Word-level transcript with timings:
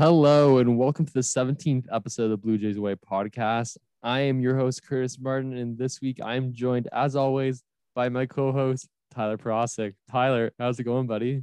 Hello, 0.00 0.56
and 0.56 0.78
welcome 0.78 1.04
to 1.04 1.12
the 1.12 1.20
17th 1.20 1.84
episode 1.92 2.24
of 2.24 2.30
the 2.30 2.36
Blue 2.38 2.56
Jays 2.56 2.78
Way 2.78 2.94
podcast. 2.94 3.76
I 4.02 4.20
am 4.20 4.40
your 4.40 4.56
host, 4.56 4.82
Curtis 4.82 5.18
Martin, 5.20 5.54
and 5.54 5.76
this 5.76 6.00
week 6.00 6.20
I 6.24 6.36
am 6.36 6.54
joined, 6.54 6.88
as 6.90 7.16
always, 7.16 7.62
by 7.94 8.08
my 8.08 8.24
co 8.24 8.50
host, 8.50 8.88
Tyler 9.14 9.36
Procyk. 9.36 9.92
Tyler, 10.10 10.52
how's 10.58 10.80
it 10.80 10.84
going, 10.84 11.06
buddy? 11.06 11.42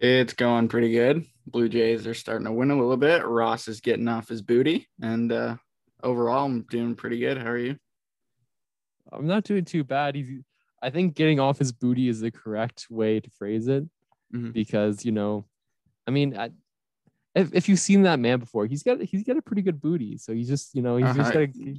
It's 0.00 0.32
going 0.32 0.66
pretty 0.66 0.90
good. 0.90 1.24
Blue 1.46 1.68
Jays 1.68 2.04
are 2.08 2.14
starting 2.14 2.46
to 2.46 2.52
win 2.52 2.72
a 2.72 2.76
little 2.76 2.96
bit. 2.96 3.24
Ross 3.24 3.68
is 3.68 3.80
getting 3.80 4.08
off 4.08 4.28
his 4.28 4.42
booty, 4.42 4.88
and 5.00 5.30
uh, 5.30 5.54
overall, 6.02 6.46
I'm 6.46 6.62
doing 6.62 6.96
pretty 6.96 7.20
good. 7.20 7.38
How 7.38 7.50
are 7.50 7.58
you? 7.58 7.76
I'm 9.12 9.28
not 9.28 9.44
doing 9.44 9.64
too 9.64 9.84
bad. 9.84 10.16
He's, 10.16 10.40
I 10.82 10.90
think 10.90 11.14
getting 11.14 11.38
off 11.38 11.60
his 11.60 11.70
booty 11.70 12.08
is 12.08 12.18
the 12.18 12.32
correct 12.32 12.88
way 12.90 13.20
to 13.20 13.30
phrase 13.30 13.68
it 13.68 13.84
Mhm. 14.34 14.52
because, 14.52 15.04
you 15.04 15.12
know, 15.12 15.44
I 16.08 16.10
mean, 16.10 16.36
I, 16.36 16.50
if, 17.34 17.52
if 17.54 17.68
you've 17.68 17.78
seen 17.80 18.02
that 18.02 18.18
man 18.20 18.38
before, 18.38 18.66
he's 18.66 18.82
got 18.82 19.00
he's 19.00 19.24
got 19.24 19.36
a 19.36 19.42
pretty 19.42 19.62
good 19.62 19.80
booty. 19.80 20.16
So 20.18 20.32
he's 20.32 20.48
just, 20.48 20.74
you 20.74 20.82
know, 20.82 20.96
he's 20.96 21.06
just 21.14 21.30
Uh-huh. 21.30 21.46
got 21.46 21.54
to, 21.54 21.74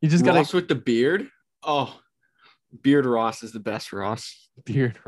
he 0.00 0.08
just 0.08 0.24
got 0.24 0.34
Ross 0.36 0.52
a 0.52 0.56
with 0.56 0.68
the 0.68 0.74
beard. 0.74 1.28
Oh, 1.62 1.98
beard 2.82 3.06
Ross 3.06 3.42
is 3.42 3.52
the 3.52 3.60
best. 3.60 3.92
Ross, 3.92 4.48
beard. 4.64 4.98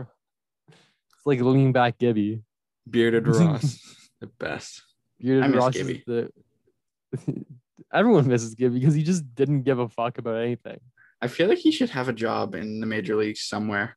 It's 0.68 1.26
like 1.26 1.40
leaning 1.40 1.72
back 1.72 1.98
Gibby. 1.98 2.42
bearded 2.88 3.26
Ross, 3.28 4.08
the 4.20 4.26
best. 4.26 4.82
Bearded 5.20 5.44
I 5.44 5.48
miss 5.48 5.56
Ross 5.58 5.74
Gibby. 5.74 5.92
is 5.98 6.04
the 6.06 6.30
everyone 7.92 8.26
misses 8.26 8.54
Gibby 8.54 8.78
because 8.78 8.94
he 8.94 9.02
just 9.02 9.34
didn't 9.34 9.62
give 9.62 9.78
a 9.78 9.88
fuck 9.88 10.18
about 10.18 10.36
anything. 10.36 10.80
I 11.20 11.28
feel 11.28 11.48
like 11.48 11.58
he 11.58 11.70
should 11.70 11.90
have 11.90 12.08
a 12.08 12.12
job 12.14 12.54
in 12.54 12.80
the 12.80 12.86
major 12.86 13.14
leagues 13.16 13.42
somewhere. 13.42 13.96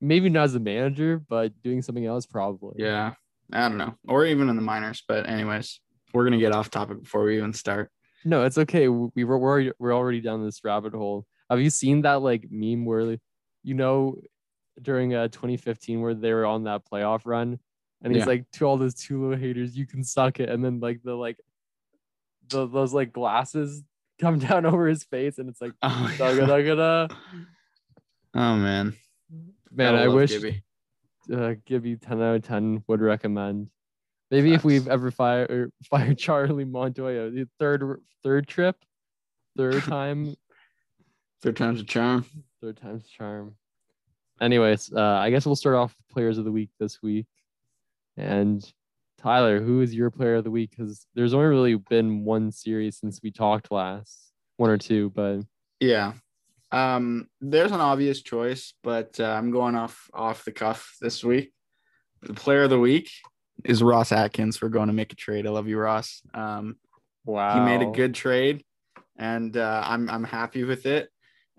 Maybe 0.00 0.28
not 0.28 0.44
as 0.44 0.54
a 0.54 0.60
manager, 0.60 1.18
but 1.28 1.60
doing 1.62 1.82
something 1.82 2.06
else 2.06 2.26
probably. 2.26 2.76
Yeah, 2.82 3.14
I 3.52 3.68
don't 3.68 3.78
know, 3.78 3.94
or 4.08 4.24
even 4.26 4.48
in 4.48 4.56
the 4.56 4.62
minors. 4.62 5.02
But 5.06 5.28
anyways, 5.28 5.80
we're 6.14 6.24
gonna 6.24 6.38
get 6.38 6.52
off 6.52 6.70
topic 6.70 7.02
before 7.02 7.24
we 7.24 7.36
even 7.38 7.52
start. 7.52 7.90
No, 8.24 8.44
it's 8.44 8.58
okay. 8.58 8.88
We 8.88 9.24
were 9.24 9.38
we're 9.38 9.50
already, 9.50 9.72
we're 9.78 9.94
already 9.94 10.20
down 10.20 10.44
this 10.44 10.60
rabbit 10.64 10.94
hole. 10.94 11.26
Have 11.50 11.60
you 11.60 11.70
seen 11.70 12.02
that 12.02 12.22
like 12.22 12.46
meme 12.50 12.84
where 12.84 13.16
you 13.64 13.74
know 13.74 14.16
during 14.80 15.14
uh 15.14 15.28
2015 15.28 16.00
where 16.00 16.14
they 16.14 16.32
were 16.32 16.46
on 16.46 16.64
that 16.64 16.82
playoff 16.90 17.22
run 17.26 17.58
and 18.02 18.12
he's 18.14 18.20
Yeah. 18.22 18.26
like 18.26 18.50
to 18.52 18.64
all 18.64 18.76
those 18.78 18.94
Tula 18.94 19.36
haters, 19.36 19.76
you 19.76 19.86
can 19.86 20.02
suck 20.04 20.40
it, 20.40 20.48
and 20.48 20.64
then 20.64 20.80
like 20.80 21.02
the 21.02 21.14
like 21.14 21.38
the 22.48 22.66
those 22.66 22.92
like 22.94 23.12
glasses 23.12 23.82
come 24.20 24.38
down 24.48 24.66
over 24.66 24.86
his 24.86 25.04
face 25.04 25.38
and 25.38 25.48
it's 25.48 25.60
like 25.60 25.72
Oh, 25.82 25.88
my 25.88 26.16
da 26.16 26.34
God. 26.46 26.46
da 26.48 26.74
da 26.74 27.14
oh 28.34 28.56
man, 28.56 28.96
Man, 29.70 29.92
Gotta 29.94 30.04
I 30.04 30.08
wish 30.08 30.30
Gibby. 30.30 30.62
Uh, 31.32 31.54
Gibby 31.66 31.96
10 31.96 32.22
out 32.22 32.36
of 32.36 32.42
10 32.42 32.84
would 32.88 33.00
recommend. 33.00 33.68
Maybe 34.30 34.54
if 34.54 34.64
we've 34.64 34.88
ever 34.88 35.10
fired 35.10 35.70
fired 35.84 36.16
Charlie 36.18 36.64
Montoyo, 36.64 37.32
the 37.34 37.46
third 37.58 37.82
third 38.22 38.48
trip, 38.48 38.76
third 39.56 39.82
time, 39.84 40.34
third 41.42 41.56
time's 41.56 41.80
a 41.80 41.84
charm. 41.84 42.24
third 42.60 42.78
time's 42.78 43.04
a 43.04 43.08
charm. 43.08 43.56
Anyways, 44.40 44.92
uh, 44.92 45.00
I 45.00 45.30
guess 45.30 45.44
we'll 45.46 45.54
start 45.54 45.76
off 45.76 45.94
with 45.98 46.08
players 46.14 46.38
of 46.38 46.44
the 46.44 46.50
week 46.52 46.70
this 46.80 47.02
week. 47.02 47.26
And 48.16 48.64
Tyler, 49.18 49.60
who 49.60 49.82
is 49.82 49.94
your 49.94 50.10
player 50.10 50.36
of 50.36 50.44
the 50.44 50.50
week? 50.50 50.70
Because 50.70 51.06
there's 51.14 51.34
only 51.34 51.46
really 51.46 51.74
been 51.76 52.24
one 52.24 52.50
series 52.50 52.96
since 52.96 53.20
we 53.22 53.30
talked 53.30 53.70
last, 53.70 54.32
one 54.56 54.70
or 54.70 54.78
two, 54.78 55.10
but 55.14 55.40
Yeah. 55.78 56.14
Um, 56.72 57.28
there's 57.40 57.70
an 57.70 57.80
obvious 57.80 58.22
choice, 58.22 58.72
but 58.82 59.20
uh, 59.20 59.24
I'm 59.24 59.50
going 59.50 59.76
off 59.76 60.10
off 60.14 60.44
the 60.44 60.52
cuff 60.52 60.96
this 61.00 61.22
week. 61.22 61.52
The 62.22 62.34
player 62.34 62.62
of 62.62 62.70
the 62.70 62.78
week 62.78 63.10
is 63.64 63.82
Ross 63.82 64.10
Atkins. 64.10 64.60
We're 64.60 64.70
going 64.70 64.86
to 64.86 64.94
make 64.94 65.12
a 65.12 65.16
trade. 65.16 65.46
I 65.46 65.50
love 65.50 65.68
you, 65.68 65.78
Ross. 65.78 66.22
Um, 66.32 66.76
wow, 67.24 67.54
he 67.54 67.60
made 67.60 67.86
a 67.86 67.90
good 67.90 68.14
trade, 68.14 68.64
and 69.18 69.56
uh, 69.56 69.82
I'm 69.84 70.08
I'm 70.08 70.24
happy 70.24 70.64
with 70.64 70.86
it. 70.86 71.08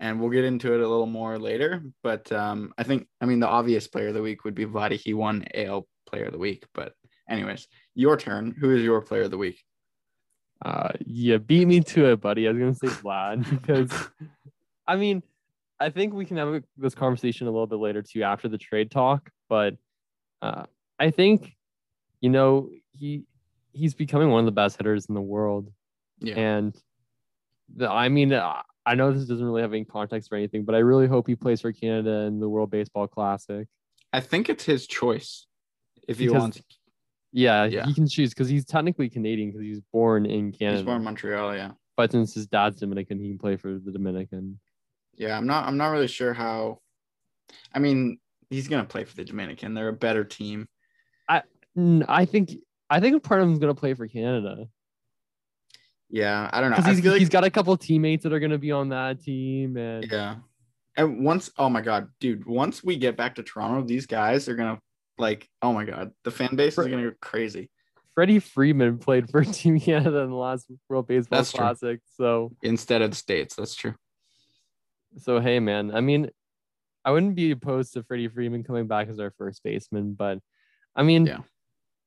And 0.00 0.20
we'll 0.20 0.30
get 0.30 0.44
into 0.44 0.74
it 0.74 0.80
a 0.80 0.88
little 0.88 1.06
more 1.06 1.38
later. 1.38 1.82
But 2.02 2.30
um, 2.32 2.74
I 2.76 2.82
think 2.82 3.06
I 3.20 3.26
mean 3.26 3.38
the 3.38 3.48
obvious 3.48 3.86
player 3.86 4.08
of 4.08 4.14
the 4.14 4.22
week 4.22 4.44
would 4.44 4.56
be 4.56 4.66
Vladdy. 4.66 4.96
He 4.96 5.14
won 5.14 5.44
AL 5.54 5.86
Player 6.06 6.24
of 6.24 6.32
the 6.32 6.38
Week. 6.38 6.64
But 6.74 6.94
anyways, 7.30 7.68
your 7.94 8.16
turn. 8.16 8.54
Who 8.58 8.74
is 8.74 8.82
your 8.82 9.00
player 9.00 9.22
of 9.22 9.30
the 9.30 9.38
week? 9.38 9.62
Uh, 10.64 10.92
yeah, 11.04 11.36
beat 11.36 11.66
me 11.66 11.80
to 11.80 12.12
it, 12.12 12.20
buddy. 12.20 12.48
I 12.48 12.52
was 12.52 12.58
gonna 12.58 12.74
say 12.74 13.02
Vlad 13.02 13.48
because, 13.50 13.90
I 14.86 14.96
mean, 14.96 15.22
I 15.80 15.90
think 15.90 16.14
we 16.14 16.24
can 16.24 16.36
have 16.36 16.62
this 16.76 16.94
conversation 16.94 17.46
a 17.46 17.50
little 17.50 17.66
bit 17.66 17.78
later 17.78 18.02
too 18.02 18.22
after 18.22 18.48
the 18.48 18.58
trade 18.58 18.90
talk. 18.90 19.30
But 19.48 19.74
uh, 20.42 20.64
I 20.98 21.10
think, 21.10 21.52
you 22.20 22.30
know, 22.30 22.70
he 22.92 23.24
he's 23.72 23.94
becoming 23.94 24.30
one 24.30 24.40
of 24.40 24.46
the 24.46 24.52
best 24.52 24.76
hitters 24.76 25.06
in 25.06 25.14
the 25.14 25.20
world, 25.20 25.68
Yeah. 26.20 26.36
and 26.38 26.74
the, 27.74 27.90
I 27.90 28.08
mean, 28.08 28.32
uh, 28.32 28.62
I 28.86 28.94
know 28.94 29.10
this 29.12 29.24
doesn't 29.26 29.44
really 29.44 29.62
have 29.62 29.72
any 29.72 29.84
context 29.84 30.30
or 30.30 30.36
anything, 30.36 30.64
but 30.64 30.74
I 30.74 30.78
really 30.78 31.06
hope 31.08 31.26
he 31.26 31.34
plays 31.34 31.60
for 31.62 31.72
Canada 31.72 32.10
in 32.28 32.38
the 32.38 32.48
World 32.48 32.70
Baseball 32.70 33.08
Classic. 33.08 33.66
I 34.12 34.20
think 34.20 34.48
it's 34.48 34.64
his 34.64 34.86
choice 34.86 35.46
if 36.06 36.18
he 36.18 36.26
Because 36.26 36.40
wants. 36.40 36.62
Yeah, 37.32 37.64
Yeah. 37.64 37.84
he 37.84 37.94
can 37.94 38.06
choose 38.06 38.30
because 38.30 38.48
he's 38.48 38.64
technically 38.64 39.08
Canadian 39.08 39.50
because 39.50 39.62
he's 39.62 39.80
born 39.92 40.24
in 40.24 40.52
Canada. 40.52 40.76
He's 40.76 40.84
born 40.84 40.98
in 40.98 41.04
Montreal. 41.04 41.56
Yeah. 41.56 41.72
but 41.96 42.12
since 42.12 42.34
his 42.34 42.46
dad's 42.46 42.76
Dominican, 42.78 43.18
he 43.18 43.28
can 43.30 43.38
play 43.38 43.56
for 43.56 43.72
the 43.78 43.90
Dominican. 43.90 44.60
Yeah, 45.16 45.36
I'm 45.36 45.46
not 45.46 45.66
I'm 45.66 45.76
not 45.76 45.88
really 45.88 46.08
sure 46.08 46.32
how 46.32 46.80
I 47.72 47.78
mean, 47.78 48.18
he's 48.50 48.68
gonna 48.68 48.84
play 48.84 49.04
for 49.04 49.14
the 49.14 49.24
Dominican. 49.24 49.74
They're 49.74 49.88
a 49.88 49.92
better 49.92 50.24
team. 50.24 50.68
Mm, 51.76 52.04
I 52.08 52.24
think 52.24 52.52
I 52.88 53.00
think 53.00 53.22
part 53.22 53.40
of 53.40 53.48
him's 53.48 53.58
gonna 53.58 53.74
play 53.74 53.94
for 53.94 54.06
Canada 54.06 54.66
Yeah, 56.08 56.48
I 56.52 56.60
don't 56.60 56.70
know. 56.70 56.76
I 56.76 56.94
he's, 56.94 57.04
like 57.04 57.18
he's 57.18 57.28
got 57.28 57.44
a 57.44 57.50
couple 57.50 57.76
teammates 57.76 58.22
that 58.22 58.32
are 58.32 58.40
gonna 58.40 58.58
be 58.58 58.72
on 58.72 58.90
that 58.90 59.22
team, 59.22 59.76
and 59.76 60.06
yeah. 60.10 60.36
And 60.96 61.24
once 61.24 61.50
oh 61.58 61.68
my 61.68 61.80
god, 61.80 62.08
dude, 62.20 62.46
once 62.46 62.84
we 62.84 62.96
get 62.96 63.16
back 63.16 63.34
to 63.36 63.42
Toronto, 63.42 63.86
these 63.86 64.06
guys 64.06 64.48
are 64.48 64.54
gonna 64.54 64.78
like 65.18 65.48
oh 65.62 65.72
my 65.72 65.84
god, 65.84 66.12
the 66.22 66.30
fan 66.30 66.54
base 66.54 66.78
is 66.78 66.86
gonna 66.86 67.10
go 67.10 67.12
crazy. 67.20 67.70
Freddie 68.14 68.38
Freeman 68.38 68.98
played 68.98 69.28
for 69.28 69.42
Team 69.44 69.80
Canada 69.80 70.18
in 70.18 70.30
the 70.30 70.36
last 70.36 70.70
World 70.88 71.08
Baseball 71.08 71.38
That's 71.38 71.50
true. 71.50 71.58
Classic. 71.58 72.00
So 72.16 72.52
Instead 72.62 73.02
of 73.02 73.10
the 73.10 73.16
States. 73.16 73.56
That's 73.56 73.74
true. 73.74 73.94
So 75.18 75.40
hey 75.40 75.60
man, 75.60 75.94
I 75.94 76.00
mean, 76.00 76.30
I 77.04 77.10
wouldn't 77.10 77.34
be 77.34 77.50
opposed 77.50 77.92
to 77.94 78.02
Freddie 78.02 78.28
Freeman 78.28 78.64
coming 78.64 78.86
back 78.86 79.08
as 79.08 79.18
our 79.20 79.30
first 79.36 79.62
baseman, 79.62 80.14
but 80.14 80.38
I 80.96 81.02
mean, 81.02 81.26
Yeah. 81.26 81.38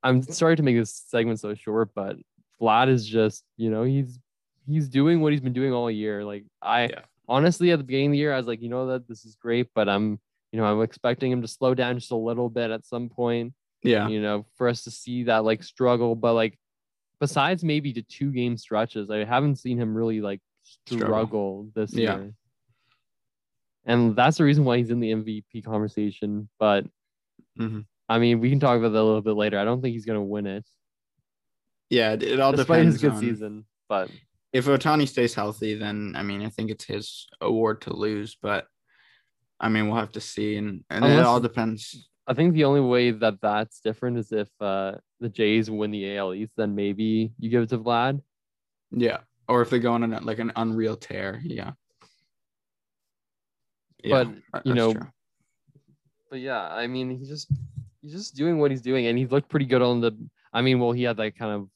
I'm 0.04 0.22
sorry 0.22 0.56
to 0.56 0.64
make 0.64 0.76
this 0.78 0.94
segment 1.08 1.40
so 1.40 1.54
short, 1.56 1.90
but 1.96 2.18
Vlad 2.62 2.88
is 2.90 3.06
just 3.06 3.44
you 3.58 3.70
know 3.70 3.84
he's 3.84 4.20
he's 4.68 4.88
doing 4.90 5.22
what 5.22 5.32
he's 5.32 5.42
been 5.42 5.54
doing 5.54 5.74
all 5.74 5.90
year. 5.92 6.24
Like 6.24 6.46
I 6.62 6.84
Yeah. 6.88 7.02
honestly 7.28 7.72
at 7.72 7.78
the 7.78 7.84
beginning 7.84 8.08
of 8.08 8.12
the 8.14 8.18
year, 8.20 8.34
I 8.34 8.38
was 8.38 8.48
like, 8.48 8.62
you 8.62 8.70
know 8.70 8.88
that 8.88 9.08
this 9.08 9.26
is 9.26 9.36
great, 9.36 9.68
but 9.76 9.90
I'm 9.90 10.20
you 10.52 10.60
know 10.60 10.66
I'm 10.66 10.82
expecting 10.82 11.32
him 11.32 11.42
to 11.42 11.48
slow 11.48 11.74
down 11.74 11.98
just 12.00 12.12
a 12.12 12.16
little 12.16 12.50
bit 12.50 12.72
at 12.72 12.86
some 12.86 13.10
point. 13.10 13.54
Yeah. 13.84 14.08
You 14.08 14.22
know, 14.22 14.46
for 14.56 14.68
us 14.68 14.84
to 14.86 14.92
see 14.92 15.24
that 15.24 15.44
like 15.44 15.64
struggle, 15.64 16.16
but 16.16 16.34
like 16.34 16.58
besides 17.20 17.64
maybe 17.64 17.92
the 17.92 18.02
two 18.04 18.32
game 18.32 18.58
stretches, 18.58 19.10
I 19.10 19.24
haven't 19.26 19.58
seen 19.58 19.78
him 19.80 19.96
really 19.96 20.22
like 20.22 20.40
Struggle. 20.64 21.06
struggle 21.08 21.70
this 21.76 21.94
Yeah. 21.94 22.18
year. 22.18 22.34
And 23.88 24.16
that's 24.16 24.38
the 24.38 24.44
reason 24.44 24.66
why 24.66 24.78
he's 24.78 24.92
in 24.92 25.00
the 25.00 25.12
MVP 25.12 25.64
conversation. 25.64 26.50
But 26.60 26.86
Mhm. 27.58 27.86
I 28.10 28.20
mean, 28.20 28.40
we 28.40 28.50
can 28.50 28.60
talk 28.60 28.78
about 28.78 28.90
that 28.92 29.02
a 29.02 29.04
little 29.04 29.22
bit 29.22 29.34
later. 29.36 29.58
I 29.58 29.66
don't 29.66 29.82
think 29.82 29.94
he's 29.94 30.06
gonna 30.06 30.24
win 30.24 30.46
it, 30.46 30.66
Yeah, 31.90 32.12
it, 32.14 32.40
all 32.40 32.52
despite 32.52 32.80
depends 32.80 32.96
his 32.96 33.02
good 33.02 33.12
on 33.14 33.20
season. 33.20 33.66
But 33.90 34.12
if 34.54 34.66
Ohtani 34.66 35.08
stays 35.08 35.34
healthy, 35.34 35.74
then 35.74 36.14
I 36.16 36.22
mean 36.24 36.42
I 36.42 36.50
think 36.50 36.70
it's 36.70 36.86
his 36.86 37.28
award 37.42 37.82
to 37.84 37.94
lose, 37.94 38.38
but 38.42 38.68
I 39.60 39.70
mean 39.70 39.88
we'll 39.88 39.98
have 40.00 40.12
to 40.12 40.22
see 40.22 40.58
and, 40.58 40.84
and 40.90 41.04
it 41.06 41.24
all 41.24 41.40
depends. 41.40 42.10
I 42.28 42.34
think 42.34 42.54
the 42.54 42.66
only 42.66 42.82
way 42.82 43.12
that 43.12 43.40
that's 43.42 43.80
different 43.80 44.18
is 44.18 44.34
if 44.34 44.50
uh, 44.60 44.96
the 45.22 45.30
Jays 45.30 45.72
win 45.72 45.92
the 45.92 46.18
AL 46.18 46.34
East, 46.34 46.52
then 46.58 46.76
maybe 46.76 47.32
you 47.40 47.50
give 47.50 47.64
it 47.64 47.70
to 47.70 47.78
Vlad. 47.78 48.22
Yeah. 48.92 49.20
Or 49.48 49.62
if 49.62 49.70
they 49.70 49.80
go 49.80 49.94
on 49.94 50.04
an, 50.04 50.26
like 50.26 50.40
an 50.40 50.52
unreal 50.58 50.98
tear. 50.98 51.42
Yeah. 51.42 51.72
Yeah, 54.08 54.24
But, 54.52 54.66
you 54.66 54.74
know, 54.74 54.94
true. 54.94 55.08
But 56.30 56.40
yeah, 56.40 56.62
I 56.68 56.88
mean, 56.88 57.10
he's 57.18 57.30
just 57.30 57.50
he's 58.02 58.12
just 58.12 58.36
doing 58.36 58.60
what 58.60 58.72
he's 58.72 58.82
doing, 58.82 59.06
and 59.08 59.18
he 59.18 59.26
looked 59.26 59.50
pretty 59.50 59.66
good 59.66 59.82
on 59.82 60.02
the. 60.02 60.12
I 60.54 60.62
mean, 60.62 60.80
well, 60.80 60.92
he 60.92 61.04
had 61.04 61.18
that 61.18 61.38
kind 61.38 61.52
of 61.52 61.70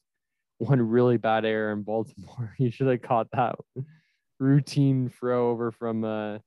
one 0.58 0.80
really 0.80 1.16
bad 1.16 1.44
error 1.44 1.72
in 1.72 1.82
Baltimore. 1.82 2.54
he 2.58 2.70
should 2.70 2.86
have 2.88 3.02
caught 3.02 3.28
that 3.32 3.56
routine 4.38 5.08
throw 5.08 5.50
over 5.50 5.70
from. 5.70 6.04
uh 6.04 6.38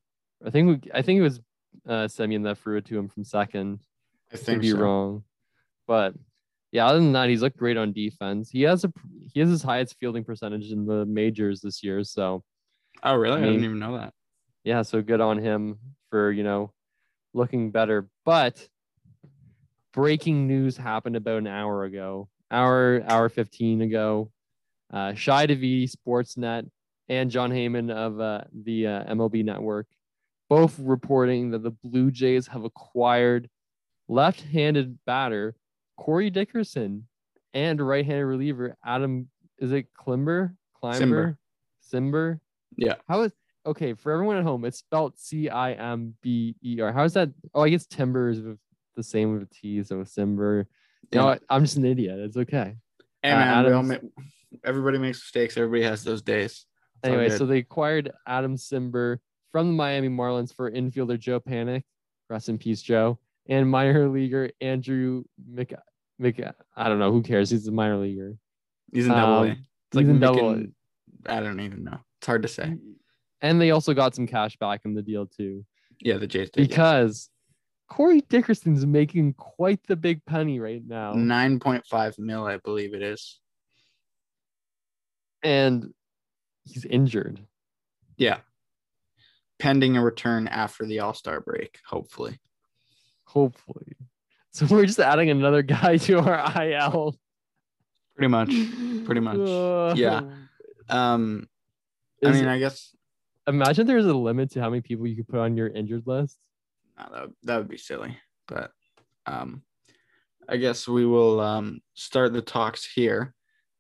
I 0.46 0.50
think 0.52 0.84
we, 0.84 0.92
I 0.94 1.02
think 1.02 1.20
it 1.20 1.24
was 1.24 1.40
uh 1.88 2.06
Semien 2.08 2.44
that 2.44 2.58
threw 2.60 2.78
it 2.78 2.86
to 2.86 2.98
him 2.98 3.08
from 3.10 3.24
second. 3.24 3.80
I 4.32 4.38
Could 4.38 4.46
think 4.46 4.62
be 4.62 4.72
so. 4.72 4.78
wrong, 4.78 5.24
but 5.88 6.14
yeah. 6.72 6.86
Other 6.88 7.00
than 7.00 7.14
that, 7.14 7.30
he's 7.30 7.42
looked 7.42 7.58
great 7.58 7.78
on 7.78 7.94
defense. 7.94 8.50
He 8.50 8.64
has 8.64 8.84
a 8.84 8.94
he 9.34 9.40
has 9.40 9.50
his 9.50 9.64
highest 9.64 9.96
fielding 10.00 10.24
percentage 10.24 10.72
in 10.72 10.86
the 10.86 11.06
majors 11.06 11.62
this 11.62 11.84
year. 11.84 12.04
So 12.04 12.44
Oh, 13.04 13.16
really? 13.16 13.40
I, 13.42 13.44
I 13.44 13.48
didn't 13.48 13.64
even 13.66 13.80
know 13.80 13.98
that. 13.98 14.14
Yeah, 14.66 14.82
so 14.82 15.02
good 15.02 15.22
on 15.22 15.38
him 15.38 15.78
for, 16.10 16.32
you 16.32 16.44
know, 16.44 16.74
looking 17.34 17.72
better. 17.72 18.10
But 18.26 18.68
breaking 19.94 20.48
news 20.48 20.76
happened 20.76 21.16
about 21.16 21.38
an 21.38 21.48
hour 21.48 21.86
ago 21.86 22.28
hour 22.52 23.04
hour 23.08 23.30
15 23.30 23.82
ago. 23.82 24.32
Uh, 24.92 25.14
Shi 25.14 25.32
Davidi, 25.32 25.92
Sportsnet, 25.92 26.70
and 27.10 27.32
Jon 27.32 27.52
Heyman 27.52 27.92
of 27.92 28.20
uh, 28.20 28.42
the 28.54 28.88
uh, 28.88 29.14
MLB 29.14 29.44
Network, 29.44 29.88
both 30.50 30.78
reporting 30.80 31.52
that 31.52 31.64
the 31.64 31.72
Blue 31.72 32.12
Jays 32.12 32.48
have 32.48 32.64
acquired 32.64 33.50
left-handed 34.08 34.98
batter 35.06 35.56
Corey 35.98 36.30
Dickerson 36.30 37.08
and 37.54 37.82
right-handed 37.82 38.26
reliever 38.26 38.78
Adam. 38.86 39.28
Is 39.58 39.72
it 39.72 39.94
Climber? 39.94 40.56
Climber? 40.80 41.38
Cimber? 41.92 42.40
Yeah. 42.78 42.96
How 43.08 43.22
is 43.22 43.32
okay 43.66 43.94
for 43.94 44.12
everyone 44.12 44.38
at 44.38 44.44
home? 44.44 44.66
It's 44.66 44.78
spelled 44.80 45.18
C 45.18 45.50
I 45.50 45.74
M 45.74 46.14
B 46.22 46.56
E 46.64 46.80
R. 46.82 46.92
How 46.92 47.04
is 47.04 47.14
that? 47.14 47.30
Oh, 47.54 47.62
I 47.64 47.70
guess 47.70 47.86
timber 47.86 48.30
is 48.30 48.42
with 48.42 48.58
the 48.96 49.04
same 49.04 49.34
with 49.34 49.44
a 49.44 49.48
T, 49.54 49.84
so 49.84 49.98
Cimber. 50.04 50.66
You 51.12 51.20
know, 51.20 51.30
Yeah. 51.32 51.38
I'm 51.50 51.64
just 51.64 51.78
an 51.78 51.86
idiot. 51.86 52.20
It's 52.20 52.38
okay. 52.38 52.76
Hey 53.22 53.32
Uh, 53.32 53.36
man, 53.38 53.66
we 53.66 53.72
all 53.72 53.80
Adams- 53.84 54.04
ma- 54.16 54.24
everybody 54.64 54.98
makes 54.98 55.20
mistakes. 55.20 55.58
Everybody 55.58 55.84
has 55.84 56.04
those 56.04 56.22
days. 56.22 56.66
It's 57.04 57.08
Anyway, 57.14 57.30
so 57.30 57.46
they 57.46 57.60
acquired 57.60 58.12
Adam 58.28 58.56
Cimber 58.56 59.18
from 59.52 59.68
the 59.68 59.74
Miami 59.74 60.10
Marlins 60.10 60.54
for 60.56 60.72
infielder 60.72 61.20
Joe 61.20 61.40
Panik, 61.40 61.84
rest 62.30 62.50
in 62.50 62.58
peace, 62.58 62.82
Joe, 62.82 63.20
and 63.48 63.70
minor 63.70 64.08
leaguer 64.10 64.50
Andrew 64.62 65.24
Mc. 65.48 65.74
Mc 66.20 66.42
I 66.76 66.88
don't 66.90 67.00
know 67.00 67.12
who 67.12 67.22
cares. 67.22 67.50
He's 67.50 67.68
a 67.68 67.72
minor 67.72 67.98
leaguer. 67.98 68.38
he's 68.94 69.06
in 69.06 69.12
double 69.12 69.34
um, 69.34 69.48
A. 69.48 69.52
It's 69.52 69.60
he's 70.00 70.08
in 70.10 70.20
double 70.20 70.52
making- 70.56 70.76
I 71.28 71.40
don't 71.42 71.60
even 71.60 71.84
know. 71.84 72.00
It's 72.20 72.28
hard 72.28 72.44
to 72.44 72.48
say. 72.48 72.78
And 73.42 73.60
they 73.62 73.72
also 73.72 73.94
got 73.94 74.16
some 74.16 74.28
cash 74.28 74.58
back 74.58 74.82
in 74.86 74.94
the 74.96 75.02
deal 75.02 75.26
too, 75.26 75.66
Yeah, 76.00 76.18
the 76.18 76.28
Jays 76.28 76.50
did. 76.50 76.62
yes. 76.62 76.68
because 76.70 77.30
Corey 77.90 78.22
Dickerson's 78.22 78.86
making 78.86 79.34
quite 79.34 79.80
the 79.88 79.96
big 79.96 80.26
penny 80.26 80.60
right 80.60 80.82
now, 80.86 81.14
nine 81.14 81.60
point 81.60 81.86
five 81.86 82.18
mil, 82.18 82.46
I 82.46 82.58
believe 82.58 82.94
it 82.94 83.02
is. 83.04 83.40
and 85.44 85.94
he's 86.64 86.86
injured. 86.86 87.40
Yeah. 88.18 88.38
Pending 89.60 89.96
a 89.98 90.04
return 90.04 90.48
after 90.48 90.86
the 90.86 91.00
All 91.00 91.14
Star 91.14 91.40
break, 91.42 91.80
hopefully. 91.86 92.40
Hopefully, 93.26 93.96
so 94.52 94.66
we're 94.70 94.86
just 94.86 95.00
adding 95.00 95.30
another 95.30 95.62
guy 95.62 95.98
to 95.98 96.20
our 96.20 96.64
IL. 96.64 97.16
Pretty 98.16 98.30
much. 98.30 98.50
Pretty 99.06 99.22
much. 99.22 99.38
Yeah. 99.98 100.22
Um, 100.90 101.48
I 102.24 102.32
mean, 102.32 102.48
I 102.48 102.60
guess 102.60 102.96
imagine 103.48 103.88
there's 103.88 104.06
a 104.06 104.14
limit 104.14 104.52
to 104.52 104.62
how 104.62 104.70
many 104.70 104.82
people 104.82 105.08
you 105.08 105.16
could 105.16 105.28
put 105.28 105.40
on 105.40 105.58
your 105.58 105.68
injured 105.68 106.04
list. 106.06 106.38
that, 106.98 107.30
that 107.44 107.58
would 107.58 107.70
be 107.70 107.78
silly. 107.78 108.18
But 108.48 108.72
um, 109.26 109.64
I 110.48 110.58
guess 110.58 110.88
we 110.88 111.06
will 111.06 111.40
um, 111.40 111.80
start 111.94 112.34
the 112.34 112.42
talks 112.42 112.90
here. 112.90 113.34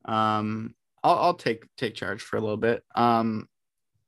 Um, 0.06 0.76
I'll, 1.04 1.18
I'll 1.18 1.34
take 1.34 1.66
take 1.78 1.96
charge 1.96 2.22
for 2.22 2.38
a 2.38 2.42
little 2.42 2.58
bit. 2.58 2.84
Um, 2.96 3.48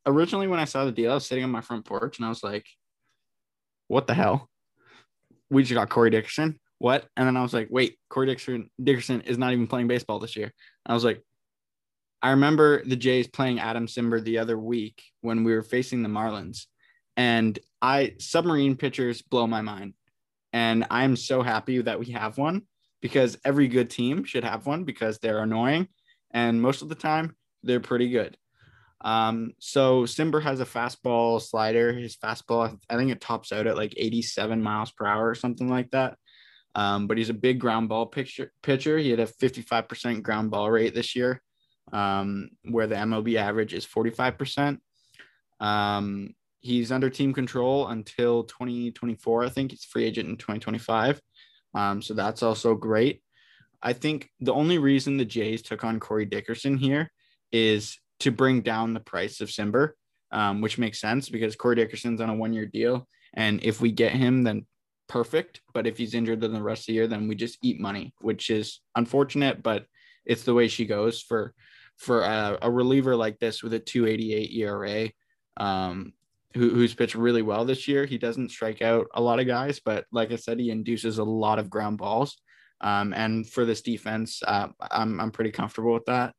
originally, 0.06 0.48
when 0.48 0.59
I 0.59 0.65
saw 0.65 0.86
the 0.86 0.92
deal, 0.92 1.12
I 1.12 1.15
was 1.15 1.25
sitting 1.25 1.44
on 1.44 1.51
my 1.51 1.62
front 1.62 1.86
porch 1.86 2.18
and 2.18 2.25
I 2.25 2.30
was 2.30 2.44
like, 2.44 2.65
"What 3.88 4.07
the 4.07 4.13
hell? 4.13 4.50
We 5.50 5.63
just 5.63 5.74
got 5.74 5.89
Corey 5.89 6.09
Dickerson. 6.09 6.59
What?" 6.80 7.07
And 7.15 7.27
then 7.27 7.38
I 7.38 7.42
was 7.42 7.54
like, 7.54 7.68
"Wait, 7.71 7.98
Corey 8.09 8.27
Dickerson 8.27 8.69
Dickerson 8.81 9.21
is 9.21 9.38
not 9.38 9.54
even 9.54 9.68
playing 9.68 9.88
baseball 9.88 10.19
this 10.19 10.36
year." 10.36 10.51
I 10.86 10.94
was 10.94 11.04
like, 11.04 11.24
I 12.22 12.31
remember 12.31 12.84
the 12.84 12.96
Jays 12.96 13.28
playing 13.28 13.60
Adam 13.60 13.88
Cimber 13.88 14.24
the 14.24 14.40
other 14.40 14.58
week 14.58 15.04
when 15.22 15.44
we 15.44 15.54
were 15.54 15.62
facing 15.62 16.02
the 16.02 16.10
Marlins, 16.10 16.66
and 17.16 17.58
I 17.81 18.16
submarine 18.19 18.75
pitchers 18.75 19.22
blow 19.22 19.46
my 19.46 19.62
mind, 19.62 19.94
and 20.52 20.86
I'm 20.90 21.16
so 21.16 21.42
happy 21.44 21.81
that 21.81 22.00
we 22.00 22.08
have 22.12 22.38
one 22.38 22.64
because 23.02 23.38
every 23.46 23.68
good 23.68 23.90
team 23.90 24.24
should 24.24 24.44
have 24.44 24.66
one 24.66 24.84
because 24.84 25.19
they're 25.19 25.44
annoying, 25.44 25.88
and 26.31 26.62
most 26.62 26.81
of 26.81 26.90
the 26.90 26.96
time 26.96 27.36
they're 27.62 27.80
pretty 27.80 28.10
good. 28.10 28.36
Um, 29.02 29.52
so 29.60 30.04
Cimber 30.04 30.42
has 30.42 30.60
a 30.60 30.66
fastball 30.66 31.40
slider. 31.40 31.94
His 31.94 32.18
fastball, 32.18 32.80
I 32.90 32.98
think 32.98 33.12
it 33.12 33.22
tops 33.22 33.52
out 33.52 33.68
at 33.68 33.78
like 33.78 33.94
87 33.96 34.62
miles 34.62 34.92
per 34.92 35.06
hour 35.06 35.30
or 35.30 35.36
something 35.36 35.69
like 35.69 35.92
that. 35.92 36.18
Um, 36.74 37.06
but 37.06 37.18
he's 37.18 37.30
a 37.30 37.36
big 37.36 37.60
ground 37.60 37.90
ball 37.90 38.08
pitcher. 38.08 38.52
Pitcher. 38.64 38.98
He 38.98 39.12
had 39.12 39.19
a 39.19 39.28
55% 39.28 40.24
ground 40.24 40.50
ball 40.50 40.72
rate 40.72 40.96
this 40.96 41.16
year 41.16 41.44
um, 41.92 42.50
where 42.63 42.88
the 42.88 42.95
MLB 42.95 43.36
average 43.36 43.74
is 43.74 43.86
45%. 43.86 44.80
Um, 45.60 46.34
he's 46.60 46.92
under 46.92 47.10
team 47.10 47.34
control 47.34 47.88
until 47.88 48.44
2024. 48.44 49.45
I 49.45 49.50
think 49.50 49.72
he's 49.72 49.86
free 49.86 50.06
agent 50.06 50.30
in 50.30 50.38
2025. 50.38 51.22
Um, 51.74 52.01
so 52.01 52.13
that's 52.13 52.44
also 52.44 52.75
great. 52.75 53.22
I 53.81 53.94
think 53.94 54.30
the 54.39 54.54
only 54.54 54.80
reason 54.80 55.18
the 55.18 55.25
Jays 55.25 55.62
took 55.62 55.84
on 55.84 56.00
Corey 56.00 56.25
Dickerson 56.25 56.78
here 56.78 57.12
is 57.51 57.98
to 58.22 58.31
bring 58.31 58.62
down 58.62 58.94
the 58.94 59.00
price 59.00 59.42
of 59.42 59.50
Cimber, 59.50 59.92
um, 60.31 60.62
which 60.62 60.78
makes 60.78 61.00
sense 61.00 61.30
because 61.30 61.56
Corey 61.56 61.75
Dickerson's 61.75 62.22
on 62.22 62.30
a 62.30 62.36
one 62.36 62.54
year 62.54 62.66
deal. 62.66 63.07
And 63.36 63.63
if 63.63 63.80
we 63.80 63.92
get 63.92 64.12
him, 64.13 64.44
then 64.44 64.66
perfect. 65.07 65.62
But 65.74 65.86
if 65.86 65.98
he's 65.98 66.16
injured 66.16 66.42
then 66.42 66.54
the 66.54 66.62
rest 66.62 66.83
of 66.83 66.86
the 66.88 66.94
year, 66.94 67.07
then 67.07 67.28
we 67.28 67.36
just 67.36 67.60
eat 67.62 67.80
money, 67.80 68.13
which 68.19 68.50
is 68.50 68.81
unfortunate, 68.95 69.62
but 69.62 69.86
it's 70.25 70.44
the 70.44 70.54
way 70.54 70.68
she 70.68 70.86
goes 70.86 71.22
for 71.22 71.54
for 71.97 72.21
a, 72.21 72.57
a 72.61 72.71
reliever 72.71 73.15
like 73.15 73.39
this 73.39 73.63
with 73.63 73.73
a 73.73 73.79
288 73.79 74.51
ERA, 74.53 75.09
um, 75.57 76.13
who, 76.53 76.69
who's 76.69 76.94
pitched 76.94 77.15
really 77.15 77.41
well 77.41 77.65
this 77.65 77.88
year. 77.88 78.05
He 78.05 78.17
doesn't 78.17 78.49
strike 78.49 78.81
out 78.81 79.07
a 79.13 79.21
lot 79.21 79.39
of 79.39 79.47
guys, 79.47 79.79
but 79.83 80.05
like 80.11 80.31
I 80.31 80.35
said, 80.35 80.59
he 80.59 80.69
induces 80.69 81.17
a 81.17 81.23
lot 81.23 81.59
of 81.59 81.69
ground 81.69 81.97
balls. 81.97 82.38
Um, 82.81 83.13
and 83.13 83.47
for 83.47 83.65
this 83.65 83.81
defense, 83.81 84.41
uh, 84.45 84.67
I'm, 84.79 85.19
I'm 85.19 85.31
pretty 85.31 85.51
comfortable 85.51 85.94
with 85.94 86.05
that. 86.05 86.35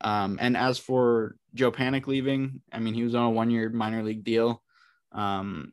Um, 0.00 0.38
and 0.40 0.56
as 0.56 0.78
for 0.78 1.36
Joe 1.54 1.72
Panik 1.72 2.06
leaving, 2.06 2.60
I 2.72 2.78
mean, 2.78 2.94
he 2.94 3.04
was 3.04 3.14
on 3.14 3.26
a 3.26 3.30
one 3.30 3.50
year 3.50 3.68
minor 3.70 4.02
league 4.02 4.24
deal. 4.24 4.62
Um, 5.12 5.72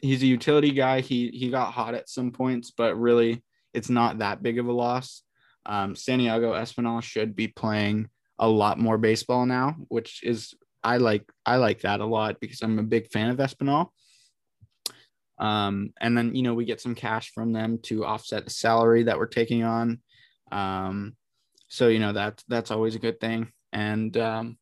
he's 0.00 0.22
a 0.22 0.26
utility 0.26 0.70
guy. 0.70 1.00
He, 1.00 1.28
he 1.28 1.50
got 1.50 1.72
hot 1.72 1.94
at 1.94 2.08
some 2.08 2.30
points, 2.30 2.70
but 2.70 2.98
really 2.98 3.42
it's 3.72 3.90
not 3.90 4.18
that 4.18 4.42
big 4.42 4.58
of 4.58 4.66
a 4.66 4.72
loss. 4.72 5.22
Um, 5.64 5.96
Santiago 5.96 6.52
Espinal 6.52 7.02
should 7.02 7.34
be 7.34 7.48
playing 7.48 8.08
a 8.38 8.48
lot 8.48 8.78
more 8.78 8.98
baseball 8.98 9.46
now, 9.46 9.76
which 9.88 10.22
is 10.22 10.54
I 10.82 10.98
like 10.98 11.24
I 11.44 11.56
like 11.56 11.80
that 11.80 12.00
a 12.00 12.06
lot 12.06 12.40
because 12.40 12.62
I'm 12.62 12.78
a 12.78 12.84
big 12.84 13.10
fan 13.10 13.30
of 13.30 13.38
Espinal. 13.38 13.88
Um, 15.38 15.92
and 16.00 16.16
then 16.16 16.34
you 16.34 16.42
know 16.42 16.54
we 16.54 16.64
get 16.64 16.80
some 16.80 16.94
cash 16.94 17.32
from 17.32 17.52
them 17.52 17.78
to 17.84 18.04
offset 18.04 18.44
the 18.44 18.50
salary 18.50 19.04
that 19.04 19.18
we're 19.18 19.26
taking 19.26 19.64
on. 19.64 20.00
Um, 20.52 21.16
so 21.68 21.88
you 21.88 21.98
know 21.98 22.12
that's 22.12 22.44
that's 22.48 22.70
always 22.70 22.94
a 22.94 23.00
good 23.00 23.20
thing. 23.20 23.52
And 23.72 24.16
um, 24.16 24.58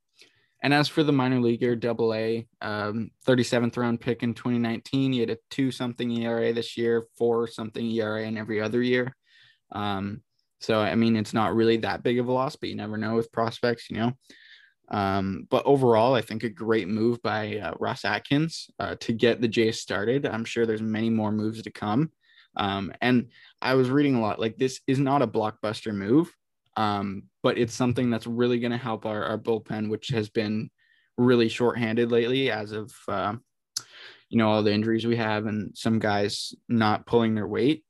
and 0.62 0.73
as 0.73 0.88
for 0.88 1.02
the 1.02 1.12
minor 1.12 1.40
leaguer, 1.40 1.76
Double 1.76 2.14
A, 2.14 2.47
um, 2.62 3.11
37th 3.26 3.76
round 3.76 4.00
pick 4.00 4.23
in 4.23 4.33
2019, 4.33 5.12
he 5.12 5.21
had 5.21 5.28
a 5.28 5.37
two 5.50 5.71
something 5.71 6.11
ERA 6.11 6.54
this 6.54 6.78
year, 6.78 7.04
four 7.19 7.47
something 7.47 7.85
ERA 7.85 8.23
in 8.23 8.38
every 8.38 8.62
other 8.62 8.83
year. 8.83 9.14
Um, 9.73 10.23
so 10.61 10.81
I 10.81 10.95
mean, 10.95 11.17
it's 11.17 11.35
not 11.35 11.55
really 11.55 11.77
that 11.79 12.03
big 12.03 12.19
of 12.19 12.29
a 12.29 12.33
loss, 12.33 12.57
but 12.57 12.69
you 12.69 12.77
never 12.77 12.97
know 12.97 13.15
with 13.17 13.33
prospects, 13.33 13.91
you 13.91 13.99
know. 13.99 14.13
Um, 14.91 15.47
but 15.51 15.65
overall, 15.67 16.15
I 16.15 16.21
think 16.21 16.43
a 16.43 16.49
great 16.49 16.89
move 16.89 17.23
by 17.23 17.59
uh, 17.59 17.75
Ross 17.79 18.05
Atkins 18.05 18.69
uh, 18.79 18.97
to 19.01 19.13
get 19.13 19.41
the 19.41 19.49
Jays 19.49 19.81
started. 19.81 20.27
I'm 20.27 20.45
sure 20.45 20.67
there's 20.67 20.83
many 20.83 21.11
more 21.11 21.33
moves 21.33 21.63
to 21.63 21.71
come. 21.71 22.11
Um, 22.57 22.93
and 23.01 23.29
I 23.61 23.75
was 23.75 23.91
reading 23.91 24.15
a 24.15 24.21
lot 24.21 24.39
like 24.39 24.57
this 24.57 24.81
is 24.87 24.99
not 24.99 25.23
a 25.23 25.27
blockbuster 25.27 25.95
move, 25.95 26.33
um, 26.77 27.25
but 27.43 27.59
it's 27.59 27.75
something 27.75 28.11
that's 28.11 28.27
really 28.27 28.61
going 28.61 28.73
to 28.73 28.79
help 28.79 29.07
our, 29.07 29.25
our 29.25 29.39
bullpen, 29.39 29.89
which 29.89 30.09
has 30.09 30.29
been 30.29 30.71
really 31.17 31.49
shorthanded 31.49 32.11
lately 32.11 32.51
as 32.51 32.73
of 32.73 32.93
uh, 33.09 33.35
you 34.29 34.39
know 34.39 34.49
all 34.49 34.63
the 34.63 34.73
injuries 34.73 35.07
we 35.07 35.17
have 35.17 35.47
and 35.47 35.77
some 35.77 35.99
guys 35.99 36.55
not 36.69 37.07
pulling 37.07 37.35
their 37.35 37.47
weight. 37.47 37.85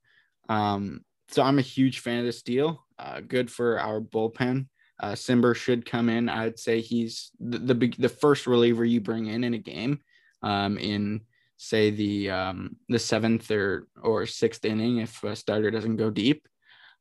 Um, 0.49 1.01
so 1.35 1.43
I'm 1.43 1.59
a 1.59 1.63
huge 1.63 1.99
fan 1.99 2.21
of 2.21 2.25
this 2.25 2.43
deal. 2.43 2.87
Uh, 2.97 3.21
good 3.21 3.51
for 3.51 3.81
our 3.81 4.01
bullpen. 4.01 4.69
Uh, 5.01 5.13
Cimber 5.13 5.57
should 5.57 5.85
come 5.85 6.09
in. 6.09 6.29
I'd 6.29 6.61
say 6.61 6.81
he's 6.81 7.33
the, 7.41 7.59
the 7.59 7.95
the 7.99 8.09
first 8.09 8.47
reliever 8.47 8.85
you 8.85 9.01
bring 9.01 9.27
in 9.27 9.43
in 9.43 9.55
a 9.55 9.59
game. 9.59 9.99
Um, 10.43 10.79
in 10.79 11.23
say 11.57 11.91
the 11.91 12.31
um, 12.31 12.77
the 12.89 13.01
seventh 13.01 13.51
or 13.51 13.89
or 14.01 14.27
sixth 14.27 14.65
inning 14.65 14.99
if 14.99 15.25
a 15.25 15.35
starter 15.35 15.73
doesn't 15.73 15.97
go 15.97 16.09
deep. 16.09 16.47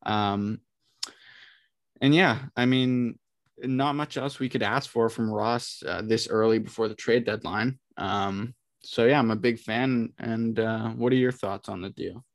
Um, 0.04 0.62
and 2.02 2.16
yeah, 2.16 2.40
I 2.58 2.66
mean, 2.66 3.20
not 3.62 3.94
much 3.94 4.18
else 4.18 4.40
we 4.40 4.50
could 4.50 4.64
ask 4.64 4.90
for 4.90 5.10
from 5.10 5.32
Ross 5.32 5.84
uh, 5.88 6.02
this 6.04 6.28
early 6.28 6.58
before 6.58 6.88
the 6.88 6.96
trade 6.96 7.26
deadline. 7.26 7.78
Um, 7.98 8.56
so 8.82 9.06
yeah, 9.06 9.20
I'm 9.20 9.30
a 9.30 9.36
big 9.36 9.60
fan. 9.60 10.12
And 10.18 10.60
uh, 10.60 10.90
what 10.90 11.14
are 11.14 11.18
your 11.18 11.32
thoughts 11.32 11.70
on 11.70 11.82
the 11.82 11.92
deal? 11.92 12.26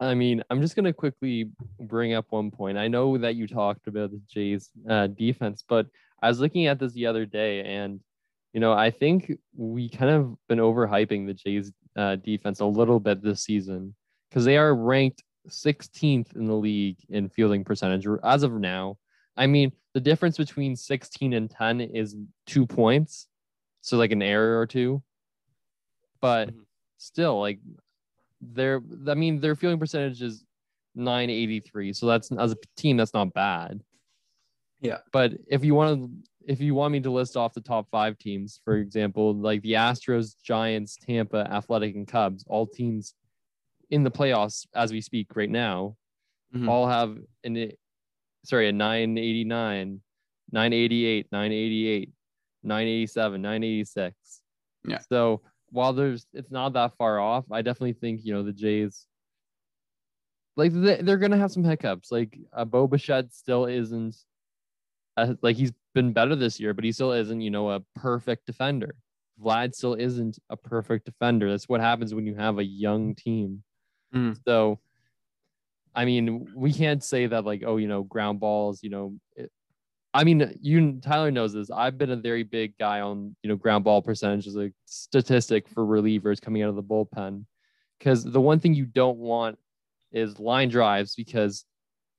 I 0.00 0.14
mean, 0.14 0.42
I'm 0.48 0.62
just 0.62 0.76
gonna 0.76 0.92
quickly 0.94 1.50
bring 1.78 2.14
up 2.14 2.26
one 2.30 2.50
point. 2.50 2.78
I 2.78 2.88
know 2.88 3.18
that 3.18 3.36
you 3.36 3.46
talked 3.46 3.86
about 3.86 4.10
the 4.10 4.20
Jays 4.28 4.70
uh, 4.88 5.08
defense, 5.08 5.62
but 5.68 5.86
I 6.22 6.28
was 6.28 6.40
looking 6.40 6.66
at 6.66 6.78
this 6.78 6.92
the 6.92 7.06
other 7.06 7.26
day, 7.26 7.60
and 7.60 8.00
you 8.54 8.60
know, 8.60 8.72
I 8.72 8.90
think 8.90 9.30
we 9.54 9.88
kind 9.88 10.10
of 10.10 10.36
been 10.48 10.58
overhyping 10.58 11.26
the 11.26 11.34
Jays 11.34 11.70
uh, 11.96 12.16
defense 12.16 12.60
a 12.60 12.66
little 12.66 12.98
bit 12.98 13.22
this 13.22 13.42
season 13.42 13.94
because 14.28 14.44
they 14.44 14.56
are 14.56 14.74
ranked 14.74 15.22
16th 15.48 16.34
in 16.34 16.46
the 16.46 16.54
league 16.54 16.98
in 17.10 17.28
fielding 17.28 17.62
percentage 17.64 18.06
as 18.24 18.42
of 18.42 18.52
now. 18.52 18.96
I 19.36 19.46
mean, 19.46 19.72
the 19.94 20.00
difference 20.00 20.36
between 20.36 20.76
16 20.76 21.32
and 21.32 21.50
10 21.50 21.80
is 21.80 22.16
two 22.46 22.66
points. 22.66 23.28
So 23.82 23.96
like 23.96 24.12
an 24.12 24.22
error 24.22 24.60
or 24.60 24.66
two. 24.66 25.02
But 26.20 26.50
Mhm. 26.50 26.64
still, 26.98 27.40
like 27.40 27.60
their 28.40 28.80
I 29.08 29.14
mean, 29.14 29.40
their 29.40 29.54
fielding 29.54 29.78
percentage 29.78 30.22
is 30.22 30.44
983. 30.94 31.92
So 31.92 32.06
that's 32.06 32.30
as 32.32 32.52
a 32.52 32.56
team, 32.76 32.96
that's 32.96 33.14
not 33.14 33.32
bad. 33.32 33.82
Yeah. 34.80 34.98
But 35.12 35.32
if 35.48 35.64
you 35.64 35.74
want 35.74 36.00
to 36.00 36.10
if 36.46 36.60
you 36.60 36.74
want 36.74 36.92
me 36.92 37.00
to 37.00 37.10
list 37.10 37.36
off 37.36 37.52
the 37.52 37.60
top 37.60 37.86
five 37.90 38.16
teams, 38.18 38.60
for 38.64 38.76
example, 38.78 39.34
like 39.34 39.60
the 39.62 39.74
Astros, 39.74 40.34
Giants, 40.42 40.96
Tampa, 40.96 41.46
Athletic, 41.52 41.94
and 41.94 42.08
Cubs, 42.08 42.44
all 42.48 42.66
teams 42.66 43.14
in 43.90 44.02
the 44.04 44.10
playoffs 44.10 44.66
as 44.74 44.90
we 44.90 45.00
speak 45.00 45.36
right 45.36 45.50
now, 45.50 45.96
Mhm. 46.54 46.68
all 46.68 46.88
have 46.88 47.18
an 47.44 47.72
sorry, 48.44 48.68
a 48.68 48.72
989, 48.72 50.00
988, 50.50 51.26
988, 51.30 52.10
987, 52.62 53.42
986. 53.42 54.42
Yeah. 54.88 54.98
So 55.10 55.42
while 55.70 55.92
there's 55.92 56.26
it's 56.32 56.50
not 56.50 56.72
that 56.74 56.96
far 56.96 57.18
off, 57.20 57.44
I 57.50 57.62
definitely 57.62 57.94
think 57.94 58.20
you 58.24 58.32
know 58.34 58.42
the 58.42 58.52
Jays 58.52 59.06
like 60.56 60.72
they, 60.72 60.96
they're 61.02 61.18
gonna 61.18 61.38
have 61.38 61.52
some 61.52 61.64
hiccups. 61.64 62.10
Like 62.12 62.38
uh, 62.52 62.64
Bo 62.64 62.86
Bichette 62.86 63.32
still 63.32 63.66
isn't 63.66 64.16
uh, 65.16 65.34
like 65.42 65.56
he's 65.56 65.72
been 65.94 66.12
better 66.12 66.36
this 66.36 66.60
year, 66.60 66.74
but 66.74 66.84
he 66.84 66.92
still 66.92 67.12
isn't 67.12 67.40
you 67.40 67.50
know 67.50 67.70
a 67.70 67.80
perfect 67.94 68.46
defender. 68.46 68.94
Vlad 69.42 69.74
still 69.74 69.94
isn't 69.94 70.38
a 70.50 70.56
perfect 70.56 71.06
defender. 71.06 71.50
That's 71.50 71.68
what 71.68 71.80
happens 71.80 72.14
when 72.14 72.26
you 72.26 72.34
have 72.34 72.58
a 72.58 72.64
young 72.64 73.14
team. 73.14 73.62
Mhm. 74.14 74.38
So, 74.44 74.80
I 75.94 76.04
mean, 76.04 76.46
we 76.54 76.72
can't 76.72 77.02
say 77.02 77.26
that 77.26 77.44
like, 77.44 77.62
oh, 77.66 77.76
you 77.78 77.88
know, 77.88 78.02
ground 78.02 78.40
balls, 78.40 78.82
you 78.82 78.90
know, 78.90 79.14
it, 79.36 79.50
I 80.12 80.24
mean, 80.24 80.56
you 80.60 80.98
Tyler 81.00 81.30
knows 81.30 81.52
this. 81.52 81.70
I've 81.70 81.96
been 81.96 82.10
a 82.10 82.16
very 82.16 82.42
big 82.42 82.76
guy 82.78 83.00
on 83.00 83.36
you 83.42 83.48
know 83.48 83.56
ground 83.56 83.84
ball 83.84 84.02
percentage 84.02 84.46
as 84.46 84.56
a 84.56 84.72
statistic 84.86 85.68
for 85.68 85.84
relievers 85.86 86.40
coming 86.40 86.62
out 86.62 86.68
of 86.68 86.76
the 86.76 86.82
bullpen, 86.82 87.44
because 87.98 88.24
the 88.24 88.40
one 88.40 88.58
thing 88.58 88.74
you 88.74 88.86
don't 88.86 89.18
want 89.18 89.58
is 90.12 90.38
line 90.40 90.68
drives 90.68 91.14
because 91.14 91.64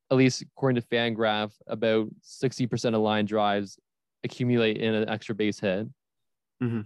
at 0.09 0.17
least 0.17 0.41
according 0.41 0.81
to 0.81 0.87
Fangraph, 0.87 1.51
about 1.67 2.07
sixty 2.21 2.65
percent 2.65 2.95
of 2.95 3.01
line 3.01 3.25
drives 3.25 3.77
accumulate 4.23 4.77
in 4.77 4.93
an 4.93 5.09
extra 5.09 5.35
base 5.35 5.59
hit, 5.59 5.87
Mhm. 6.63 6.85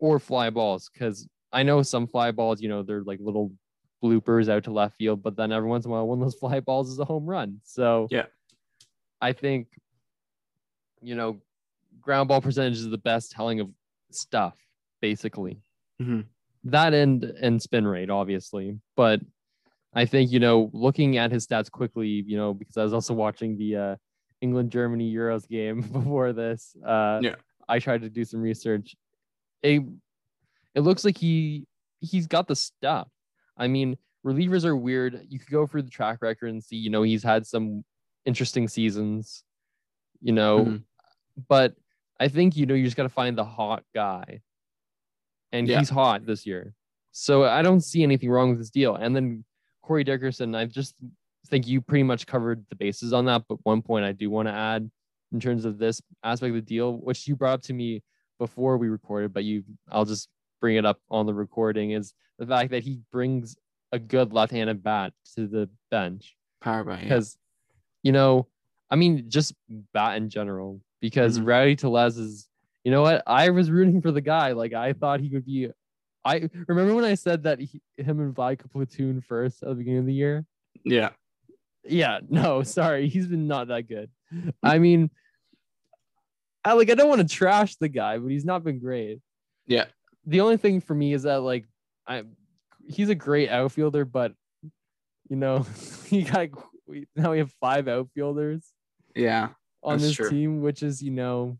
or 0.00 0.18
fly 0.18 0.50
balls. 0.50 0.90
Because 0.92 1.26
I 1.52 1.62
know 1.62 1.80
some 1.82 2.06
fly 2.06 2.30
balls, 2.30 2.60
you 2.60 2.68
know, 2.68 2.82
they're 2.82 3.04
like 3.04 3.20
little 3.20 3.52
bloopers 4.02 4.48
out 4.48 4.64
to 4.64 4.72
left 4.72 4.96
field, 4.96 5.22
but 5.22 5.36
then 5.36 5.52
every 5.52 5.68
once 5.68 5.84
in 5.84 5.90
a 5.90 5.94
while, 5.94 6.08
one 6.08 6.18
of 6.18 6.24
those 6.26 6.34
fly 6.40 6.60
balls 6.60 6.90
is 6.90 6.98
a 6.98 7.04
home 7.06 7.24
run. 7.24 7.60
So 7.62 8.08
Yeah. 8.10 8.26
I 9.20 9.32
think, 9.32 9.68
you 11.02 11.14
know, 11.14 11.40
ground 12.00 12.28
ball 12.28 12.40
percentage 12.40 12.74
is 12.78 12.88
the 12.88 12.98
best 12.98 13.32
telling 13.32 13.60
of 13.60 13.70
stuff, 14.10 14.56
basically. 15.00 15.60
Mhm. 16.00 16.26
That 16.64 16.94
and 16.94 17.24
and 17.24 17.60
spin 17.60 17.86
rate, 17.86 18.08
obviously. 18.10 18.78
But 18.96 19.20
I 19.94 20.04
think, 20.06 20.30
you 20.32 20.40
know, 20.40 20.70
looking 20.72 21.18
at 21.18 21.30
his 21.32 21.46
stats 21.46 21.70
quickly, 21.70 22.08
you 22.08 22.36
know, 22.36 22.54
because 22.54 22.76
I 22.76 22.82
was 22.84 22.92
also 22.94 23.14
watching 23.14 23.58
the 23.58 23.76
uh 23.76 23.96
England 24.40 24.70
Germany 24.70 25.12
Euros 25.12 25.46
game 25.48 25.80
before 25.92 26.32
this. 26.32 26.74
Uh 26.84 27.18
Yeah. 27.22 27.34
I 27.68 27.78
tried 27.78 28.02
to 28.02 28.08
do 28.10 28.24
some 28.24 28.40
research. 28.40 28.94
It 29.62 29.82
it 30.74 30.80
looks 30.80 31.04
like 31.04 31.18
he 31.18 31.66
he's 32.00 32.26
got 32.26 32.48
the 32.48 32.56
stuff. 32.56 33.08
I 33.56 33.68
mean, 33.68 33.96
relievers 34.24 34.64
are 34.64 34.76
weird. 34.76 35.20
You 35.28 35.38
could 35.38 35.50
go 35.50 35.66
through 35.66 35.82
the 35.82 35.90
track 35.90 36.22
record 36.22 36.48
and 36.50 36.62
see, 36.62 36.76
you 36.76 36.90
know, 36.90 37.02
he's 37.02 37.22
had 37.22 37.46
some 37.46 37.84
interesting 38.24 38.66
seasons, 38.68 39.44
you 40.20 40.32
know, 40.32 40.64
Mhm. 40.64 40.82
But 41.48 41.74
I 42.20 42.28
think, 42.28 42.56
you 42.56 42.66
know, 42.66 42.74
you 42.74 42.84
just 42.84 42.96
got 42.96 43.04
to 43.04 43.08
find 43.08 43.36
the 43.36 43.44
hot 43.44 43.84
guy. 43.94 44.40
And 45.52 45.68
Yeah. 45.68 45.78
he's 45.78 45.90
hot 45.90 46.24
this 46.24 46.46
year. 46.46 46.74
So 47.10 47.44
I 47.44 47.62
don't 47.62 47.80
see 47.82 48.02
anything 48.02 48.30
wrong 48.30 48.50
with 48.50 48.58
this 48.58 48.70
deal. 48.70 48.94
And 48.94 49.14
then 49.14 49.44
Corey 49.82 50.04
Dickerson, 50.04 50.54
I 50.54 50.64
just 50.64 50.94
think 51.48 51.66
you 51.66 51.80
pretty 51.80 52.04
much 52.04 52.26
covered 52.26 52.64
the 52.70 52.76
bases 52.76 53.12
on 53.12 53.26
that. 53.26 53.44
But 53.48 53.58
one 53.64 53.82
point 53.82 54.04
I 54.04 54.12
do 54.12 54.30
want 54.30 54.48
to 54.48 54.52
add 54.54 54.90
in 55.32 55.40
terms 55.40 55.64
of 55.64 55.78
this 55.78 56.00
aspect 56.22 56.50
of 56.50 56.54
the 56.56 56.62
deal, 56.62 56.96
which 56.96 57.26
you 57.28 57.36
brought 57.36 57.54
up 57.54 57.62
to 57.62 57.74
me 57.74 58.02
before 58.38 58.78
we 58.78 58.88
recorded, 58.88 59.32
but 59.32 59.44
you 59.44 59.64
I'll 59.90 60.04
just 60.04 60.28
bring 60.60 60.76
it 60.76 60.86
up 60.86 61.00
on 61.10 61.26
the 61.26 61.34
recording 61.34 61.90
is 61.90 62.14
the 62.38 62.46
fact 62.46 62.70
that 62.70 62.82
he 62.82 63.00
brings 63.10 63.56
a 63.90 63.98
good 63.98 64.32
left-handed 64.32 64.82
bat 64.82 65.12
to 65.34 65.46
the 65.46 65.68
bench 65.90 66.36
Power 66.60 66.84
by 66.84 66.96
yeah. 66.96 67.02
because 67.02 67.36
you 68.02 68.12
know 68.12 68.46
i 68.90 68.96
mean 68.96 69.28
just 69.28 69.52
bat 69.92 70.16
in 70.16 70.30
general 70.30 70.80
because 71.02 71.38
Mhm. 71.38 71.46
Rowdy 71.46 71.76
Tellez 71.76 72.16
is 72.16 72.48
you 72.84 72.90
know 72.90 73.02
what 73.02 73.22
i 73.28 73.48
was 73.50 73.70
rooting 73.70 74.00
for 74.02 74.10
the 74.10 74.20
guy 74.20 74.52
like 74.52 74.72
i 74.72 74.92
thought 74.92 75.20
he 75.20 75.28
would 75.28 75.44
be 75.46 75.68
i 76.24 76.48
remember 76.66 76.94
when 76.96 77.04
i 77.04 77.14
said 77.14 77.44
that 77.44 77.60
he, 77.60 77.80
him 77.96 78.18
and 78.18 78.34
Vlad 78.34 78.58
could 78.58 78.72
platoon 78.72 79.20
first 79.20 79.62
at 79.62 79.68
the 79.68 79.74
beginning 79.76 80.00
of 80.00 80.06
the 80.06 80.12
year 80.14 80.44
Yeah. 80.84 81.10
yeah 81.84 82.18
no 82.28 82.64
sorry 82.64 83.08
he's 83.08 83.28
been 83.28 83.46
not 83.46 83.68
that 83.68 83.86
good 83.86 84.10
i 84.64 84.78
mean 84.80 85.10
i 86.64 86.72
like 86.72 86.90
i 86.90 86.94
don't 86.94 87.08
want 87.08 87.20
to 87.28 87.32
trash 87.36 87.76
the 87.76 87.88
guy 87.88 88.18
but 88.18 88.28
he's 88.32 88.44
not 88.44 88.64
been 88.64 88.80
great 88.80 89.20
Yeah. 89.68 89.84
the 90.26 90.40
only 90.40 90.56
thing 90.56 90.80
for 90.80 90.94
me 90.94 91.12
is 91.12 91.22
that 91.22 91.42
like 91.42 91.66
I 92.04 92.24
he's 92.84 93.10
a 93.10 93.14
great 93.14 93.48
outfielder, 93.48 94.04
but 94.04 94.32
you 95.30 95.36
know, 95.36 95.64
he 96.06 96.22
got 96.24 96.48
now 97.14 97.30
we 97.30 97.38
have 97.38 97.52
five 97.60 97.86
outfielders 97.86 98.72
Yeah. 99.14 99.50
On 99.82 99.94
That's 99.98 100.02
this 100.08 100.16
true. 100.16 100.30
team, 100.30 100.60
which 100.62 100.82
is 100.82 101.02
you 101.02 101.10
know, 101.10 101.58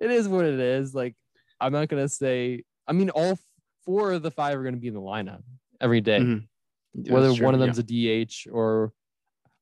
it 0.00 0.10
is 0.10 0.28
what 0.28 0.44
it 0.44 0.58
is. 0.60 0.94
Like 0.94 1.14
I'm 1.60 1.72
not 1.72 1.88
gonna 1.88 2.08
say. 2.08 2.64
I 2.86 2.92
mean, 2.92 3.10
all 3.10 3.38
four 3.84 4.12
of 4.12 4.22
the 4.22 4.30
five 4.30 4.58
are 4.58 4.62
gonna 4.64 4.76
be 4.76 4.88
in 4.88 4.94
the 4.94 5.00
lineup 5.00 5.42
every 5.80 6.00
day. 6.00 6.20
Mhm. 6.20 6.48
Whether 6.94 7.28
That's 7.28 7.40
one 7.40 7.54
of 7.54 7.60
true, 7.60 7.66
them's 7.66 7.78
a 7.78 7.82
DH 7.82 8.48
or 8.50 8.92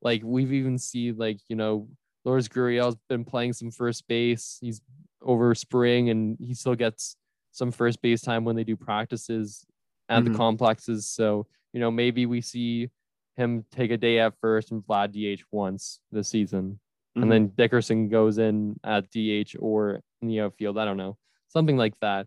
like 0.02 0.22
we've 0.24 0.52
even 0.52 0.78
seen 0.78 1.16
like 1.16 1.38
you 1.48 1.56
know, 1.56 1.88
Lourdes 2.24 2.48
Gurriel's 2.48 2.96
been 3.08 3.24
playing 3.24 3.52
some 3.54 3.70
first 3.70 4.06
base. 4.06 4.58
He's 4.60 4.80
over 5.22 5.54
spring 5.54 6.10
and 6.10 6.36
he 6.40 6.54
still 6.54 6.74
gets 6.74 7.16
some 7.52 7.72
first 7.72 8.02
base 8.02 8.20
time 8.20 8.44
when 8.44 8.54
they 8.54 8.64
do 8.64 8.76
practices 8.76 9.64
at 10.08 10.22
Mhm. 10.22 10.26
the 10.32 10.34
complexes. 10.34 11.08
So, 11.08 11.46
you 11.72 11.80
know, 11.80 11.90
maybe 11.90 12.26
we 12.26 12.40
see 12.42 12.90
him 13.36 13.64
take 13.70 13.90
a 13.90 13.96
day 13.96 14.18
at 14.20 14.38
first 14.40 14.70
and 14.70 14.82
Vlad 14.86 15.12
DH 15.12 15.42
once 15.50 16.00
this 16.12 16.28
season. 16.28 16.78
Mhm. 17.16 17.22
And 17.22 17.32
then 17.32 17.48
Dickerson 17.56 18.08
goes 18.08 18.38
in 18.38 18.78
at 18.84 19.10
DH 19.10 19.56
or 19.58 20.00
in 20.20 20.28
the 20.28 20.40
outfield. 20.40 20.78
I 20.78 20.84
don't 20.84 20.96
know. 20.96 21.16
Something 21.48 21.76
like 21.76 21.98
that. 22.00 22.26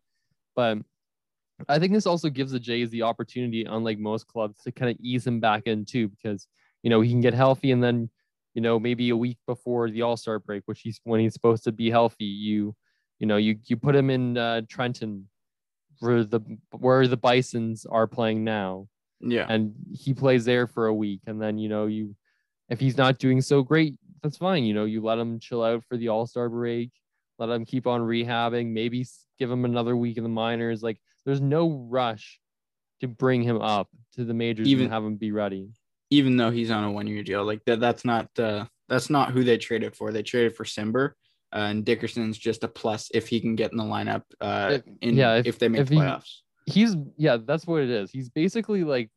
But 0.55 0.79
I 1.67 1.77
think 1.79 1.93
this 1.93 2.05
also 2.07 2.29
gives 2.29 2.51
the 2.51 2.59
Jays 2.59 2.89
the 2.89 3.03
opportunity, 3.03 3.65
unlike 3.65 3.99
most 3.99 4.27
clubs, 4.27 4.61
to 4.63 4.71
kind 4.71 4.91
of 4.91 4.97
ease 5.01 5.27
him 5.27 5.39
back 5.39 5.63
in 5.65 5.85
too, 5.85 6.07
because 6.07 6.47
you 6.83 6.89
know 6.89 7.01
he 7.01 7.11
can 7.11 7.21
get 7.21 7.33
healthy 7.33 7.71
and 7.71 7.83
then 7.83 8.09
you 8.53 8.61
know 8.61 8.79
maybe 8.79 9.09
a 9.09 9.17
week 9.17 9.37
before 9.45 9.89
the 9.89 10.01
All 10.01 10.17
Star 10.17 10.39
break, 10.39 10.63
which 10.65 10.81
he's 10.81 10.99
when 11.03 11.19
he's 11.19 11.33
supposed 11.33 11.65
to 11.65 11.71
be 11.71 11.89
healthy, 11.89 12.25
you 12.25 12.75
you 13.19 13.27
know 13.27 13.37
you 13.37 13.57
you 13.65 13.75
put 13.75 13.95
him 13.95 14.09
in 14.09 14.37
uh, 14.37 14.61
Trenton, 14.69 15.27
where 15.99 16.23
the 16.23 16.39
where 16.71 17.07
the 17.07 17.17
Bison's 17.17 17.85
are 17.85 18.07
playing 18.07 18.43
now, 18.43 18.87
yeah. 19.19 19.45
and 19.49 19.75
he 19.91 20.13
plays 20.13 20.45
there 20.45 20.65
for 20.65 20.87
a 20.87 20.93
week, 20.93 21.21
and 21.27 21.41
then 21.41 21.57
you 21.57 21.67
know 21.69 21.85
you 21.85 22.15
if 22.69 22.79
he's 22.79 22.97
not 22.97 23.17
doing 23.17 23.41
so 23.41 23.63
great, 23.63 23.95
that's 24.21 24.37
fine. 24.37 24.63
You 24.63 24.73
know 24.73 24.85
you 24.85 25.01
let 25.01 25.17
him 25.19 25.39
chill 25.39 25.63
out 25.63 25.83
for 25.85 25.97
the 25.97 26.09
All 26.09 26.25
Star 26.27 26.49
break, 26.49 26.91
let 27.37 27.49
him 27.49 27.65
keep 27.65 27.87
on 27.87 28.01
rehabbing, 28.01 28.67
maybe 28.71 29.05
give 29.37 29.49
him 29.51 29.65
another 29.65 29.95
week 29.95 30.17
in 30.17 30.23
the 30.23 30.29
minors. 30.29 30.81
Like 30.83 30.99
there's 31.25 31.41
no 31.41 31.85
rush 31.89 32.39
to 33.01 33.07
bring 33.07 33.41
him 33.43 33.61
up 33.61 33.87
to 34.15 34.25
the 34.25 34.33
majors 34.33 34.67
Even- 34.67 34.85
and 34.85 34.93
have 34.93 35.03
him 35.05 35.15
be 35.15 35.31
ready. 35.31 35.69
Even 36.11 36.37
though 36.37 36.49
he's 36.49 36.71
on 36.71 36.83
a 36.83 36.91
one 36.91 37.05
year 37.05 37.21
deal, 37.21 37.43
like 37.45 37.63
that, 37.65 37.79
that's 37.79 38.03
not 38.03 38.27
uh, 38.39 38.65
that's 38.87 39.09
not 39.11 39.31
who 39.31 39.43
they 39.43 39.57
traded 39.59 39.95
for. 39.95 40.11
They 40.11 40.23
traded 40.23 40.55
for 40.55 40.63
Cimber, 40.63 41.09
uh, 41.53 41.57
and 41.69 41.85
Dickerson's 41.85 42.37
just 42.37 42.63
a 42.63 42.67
plus 42.67 43.11
if 43.13 43.27
he 43.27 43.39
can 43.39 43.55
get 43.55 43.71
in 43.71 43.77
the 43.77 43.83
lineup. 43.83 44.23
Uh, 44.41 44.69
If- 44.73 44.83
in 45.01 45.15
yeah, 45.15 45.35
if, 45.35 45.45
if- 45.45 45.59
they 45.59 45.67
make 45.67 45.81
if 45.81 45.89
he- 45.89 45.97
playoffs. 45.97 46.37
he's 46.65 46.95
yeah, 47.15 47.37
that's 47.37 47.67
what 47.67 47.83
it 47.83 47.91
is. 47.91 48.09
He's 48.11 48.29
basically 48.29 48.83
like 48.83 49.11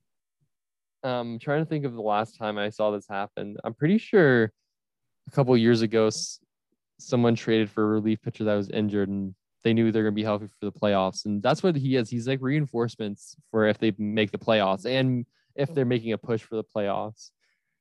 um 1.03 1.39
trying 1.41 1.63
to 1.65 1.69
think 1.69 1.85
of 1.87 1.95
the 1.95 2.03
last 2.03 2.37
time 2.37 2.59
I 2.59 2.69
saw 2.69 2.91
this 2.91 3.07
happen. 3.09 3.57
I'm 3.65 3.75
pretty 3.75 3.97
sure 3.99 4.53
a 5.27 5.31
couple 5.31 5.57
years 5.57 5.83
ago 5.83 6.11
someone 6.99 7.35
traded 7.35 7.69
for 7.71 7.83
a 7.83 7.87
relief 7.87 8.21
pitcher 8.23 8.45
that 8.45 8.55
was 8.55 8.71
injured 8.71 9.09
and 9.09 9.35
they 9.65 9.73
knew 9.73 9.93
they're 9.93 10.03
going 10.03 10.15
to 10.15 10.17
be 10.17 10.25
healthy 10.25 10.47
for 10.47 10.67
the 10.67 10.73
playoffs 10.73 11.25
and 11.25 11.43
that's 11.43 11.63
what 11.63 11.77
he 11.77 11.97
is. 11.97 12.11
He's 12.11 12.27
like 12.29 12.39
reinforcements 12.41 13.37
for 13.51 13.67
if 13.67 13.79
they 13.79 13.93
make 13.99 14.31
the 14.31 14.39
playoffs 14.39 14.87
and 14.87 15.25
if 15.55 15.73
they're 15.75 15.85
making 15.85 16.13
a 16.13 16.19
push 16.19 16.43
for 16.43 16.57
the 16.57 16.65
playoffs. 16.65 17.31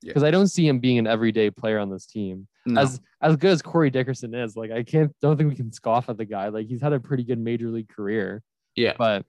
Yeah. 0.01 0.09
Because 0.09 0.23
I 0.23 0.31
don't 0.31 0.47
see 0.47 0.67
him 0.67 0.79
being 0.79 0.97
an 0.97 1.05
everyday 1.07 1.51
player 1.51 1.77
on 1.77 1.89
this 1.91 2.07
team 2.07 2.47
No. 2.65 2.81
as 2.81 2.99
as 3.21 3.35
good 3.35 3.51
as 3.51 3.61
Corey 3.61 3.91
Dickerson 3.91 4.33
is, 4.33 4.55
like 4.55 4.71
I 4.71 4.83
can't 4.83 5.15
don't 5.21 5.37
think 5.37 5.49
we 5.49 5.55
can 5.55 5.71
scoff 5.71 6.09
at 6.09 6.17
the 6.17 6.25
guy. 6.25 6.47
Like 6.49 6.67
he's 6.67 6.81
had 6.81 6.93
a 6.93 6.99
pretty 6.99 7.23
good 7.23 7.39
major 7.39 7.69
league 7.69 7.89
career. 7.89 8.41
Yeah. 8.75 8.93
But 8.97 9.25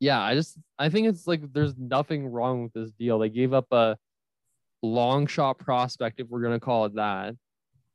yeah, 0.00 0.20
I 0.20 0.34
just 0.34 0.58
I 0.78 0.90
think 0.90 1.08
it's 1.08 1.26
like 1.26 1.40
there's 1.52 1.76
nothing 1.78 2.26
wrong 2.26 2.64
with 2.64 2.72
this 2.74 2.90
deal. 2.92 3.18
They 3.18 3.30
gave 3.30 3.54
up 3.54 3.66
a 3.72 3.96
long 4.86 5.26
shot 5.26 5.58
prospect, 5.58 6.20
if 6.20 6.28
we're 6.28 6.42
gonna 6.42 6.60
call 6.60 6.84
it 6.86 6.94
that. 6.94 7.34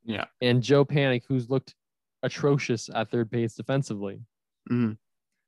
Yeah. 0.04 0.26
And 0.42 0.62
Joe 0.64 0.86
Panik, 0.86 1.24
who's 1.28 1.50
looked 1.50 1.76
atrocious 2.24 2.90
at 2.94 3.10
third 3.10 3.30
base 3.30 3.56
defensively. 3.56 4.22
Mhm. 4.70 4.98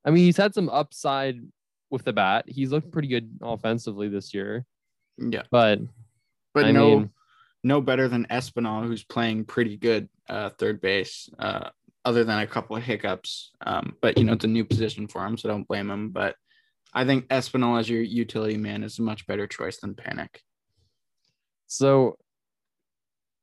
I 0.05 0.09
mean, 0.11 0.25
he's 0.25 0.37
had 0.37 0.53
some 0.53 0.69
upside 0.69 1.39
with 1.89 2.03
the 2.03 2.13
bat. 2.13 2.45
He's 2.47 2.71
looked 2.71 2.91
pretty 2.91 3.07
good 3.07 3.37
offensively 3.41 4.09
this 4.09 4.33
year, 4.33 4.65
Yeah, 5.17 5.43
but 5.51 5.79
but 6.53 6.65
I 6.65 6.71
no, 6.71 6.99
mean, 6.99 7.13
no 7.63 7.81
better 7.81 8.07
than 8.07 8.25
Espinal, 8.27 8.85
who's 8.85 9.03
playing 9.03 9.45
pretty 9.45 9.77
good 9.77 10.09
uh, 10.27 10.49
third 10.49 10.81
base. 10.81 11.29
Uh, 11.39 11.69
other 12.05 12.23
than 12.25 12.39
a 12.39 12.47
couple 12.47 12.75
of 12.75 12.83
hiccups, 12.83 13.51
um, 13.65 13.95
but 14.01 14.17
you 14.17 14.25
know 14.25 14.33
it's 14.33 14.43
a 14.43 14.47
new 14.47 14.65
position 14.65 15.07
for 15.07 15.25
him, 15.25 15.37
so 15.37 15.47
don't 15.47 15.67
blame 15.67 15.89
him. 15.89 16.09
But 16.09 16.35
I 16.93 17.05
think 17.05 17.27
Espinal 17.29 17.79
as 17.79 17.89
your 17.89 18.01
utility 18.01 18.57
man 18.57 18.83
is 18.83 18.99
a 18.99 19.03
much 19.03 19.25
better 19.25 19.47
choice 19.47 19.77
than 19.77 19.95
Panik. 19.95 20.41
So 21.73 22.17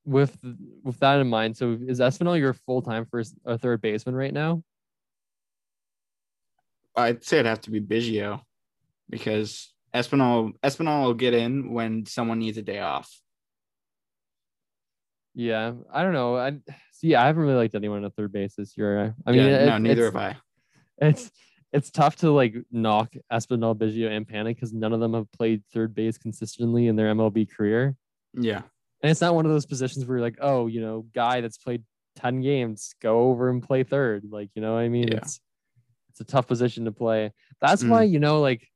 with 0.04 0.36
with 0.84 0.98
that 1.00 1.20
in 1.20 1.28
mind, 1.28 1.56
so 1.56 1.76
is 1.86 1.98
Espinal 1.98 2.38
your 2.38 2.54
full 2.54 2.80
time 2.80 3.04
first 3.10 3.34
a 3.44 3.58
third 3.58 3.80
baseman 3.80 4.14
right 4.14 4.32
now? 4.32 4.62
I'd 6.96 7.24
say 7.24 7.38
it'd 7.38 7.46
have 7.46 7.60
to 7.62 7.70
be 7.70 7.80
Biggio 7.80 8.40
because 9.08 9.72
Espinal 9.94 10.52
Espinal 10.62 11.04
will 11.06 11.14
get 11.14 11.34
in 11.34 11.72
when 11.72 12.06
someone 12.06 12.38
needs 12.38 12.56
a 12.56 12.62
day 12.62 12.78
off. 12.78 13.10
Yeah, 15.34 15.72
I 15.92 16.02
don't 16.02 16.12
know. 16.12 16.36
I 16.36 16.58
see. 16.92 17.14
I 17.16 17.26
haven't 17.26 17.42
really 17.42 17.54
liked 17.54 17.74
anyone 17.74 18.04
at 18.04 18.14
third 18.14 18.32
base 18.32 18.54
this 18.56 18.76
year. 18.76 19.14
I 19.26 19.32
mean, 19.32 19.40
Yeah, 19.40 19.62
it- 19.62 19.66
no, 19.66 19.78
neither 19.78 20.04
have 20.04 20.16
I. 20.16 20.36
it's 20.98 21.30
it's 21.72 21.90
tough 21.90 22.16
to 22.16 22.30
like 22.30 22.54
knock 22.70 23.14
Espinal, 23.32 23.76
Biggio, 23.76 24.08
and 24.10 24.26
Panik 24.26 24.54
because 24.56 24.72
none 24.72 24.92
of 24.92 25.00
them 25.00 25.14
have 25.14 25.30
played 25.32 25.62
third 25.72 25.94
base 25.94 26.18
consistently 26.18 26.86
in 26.88 26.94
their 26.96 27.12
MLB 27.14 27.48
career. 27.48 27.94
Yeah, 28.34 28.62
And 29.02 29.10
it's 29.10 29.20
not 29.20 29.34
one 29.34 29.46
of 29.46 29.52
those 29.52 29.66
positions 29.66 30.04
where 30.06 30.18
you're 30.18 30.24
like, 30.26 30.38
oh, 30.40 30.66
you 30.66 30.80
know, 30.80 31.06
guy 31.14 31.40
that's 31.40 31.58
played 31.58 31.82
10 32.16 32.40
games, 32.42 32.94
go 33.00 33.20
over 33.30 33.48
and 33.48 33.62
play 33.62 33.82
third. 33.82 34.24
Like, 34.30 34.50
you 34.54 34.62
know 34.62 34.74
what 34.74 34.80
I 34.80 34.88
mean? 34.88 35.08
Yeah. 35.08 35.18
It's 35.18 35.40
it's 36.10 36.20
a 36.20 36.24
tough 36.24 36.46
position 36.48 36.84
to 36.84 36.92
play. 36.92 37.32
That's 37.60 37.82
Mm. 37.82 37.88
why, 37.90 38.02
you 38.04 38.18
know, 38.18 38.40
like 38.40 38.68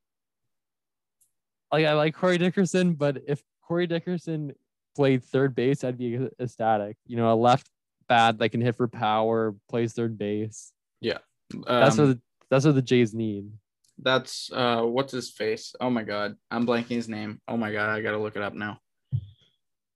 like 1.73 1.85
I 1.87 1.95
like 1.95 2.15
Corey 2.15 2.39
Dickerson, 2.39 2.95
but 2.95 3.19
if 3.27 3.43
Corey 3.63 3.87
Dickerson 3.87 4.53
played 4.95 5.25
third 5.25 5.55
base, 5.55 5.83
I'd 5.85 5.99
be 5.99 6.29
ecstatic. 6.41 6.97
You 7.07 7.17
know, 7.17 7.33
a 7.33 7.35
left 7.35 7.69
bat 8.09 8.39
that 8.39 8.51
can 8.51 8.61
hit 8.61 8.77
for 8.77 8.87
power, 8.89 9.55
plays 9.69 9.93
third 9.93 10.17
base. 10.17 10.73
Yeah. 11.01 11.19
That's 11.67 11.99
Um, 11.99 12.09
what 12.09 12.15
the, 12.17 12.21
that's 12.51 12.65
what 12.65 12.75
the 12.77 12.83
Jays 12.83 13.13
need. 13.15 13.51
That's 13.99 14.51
uh 14.53 14.83
what's 14.83 15.13
his 15.13 15.31
face? 15.31 15.75
Oh 15.81 15.91
my 15.91 16.03
god. 16.03 16.37
I'm 16.51 16.67
blanking 16.67 16.89
his 16.97 17.09
name. 17.09 17.41
Oh 17.49 17.57
my 17.57 17.73
god, 17.73 17.91
I 17.91 18.01
gotta 18.01 18.19
look 18.19 18.37
it 18.37 18.43
up 18.43 18.55
now. 18.55 18.79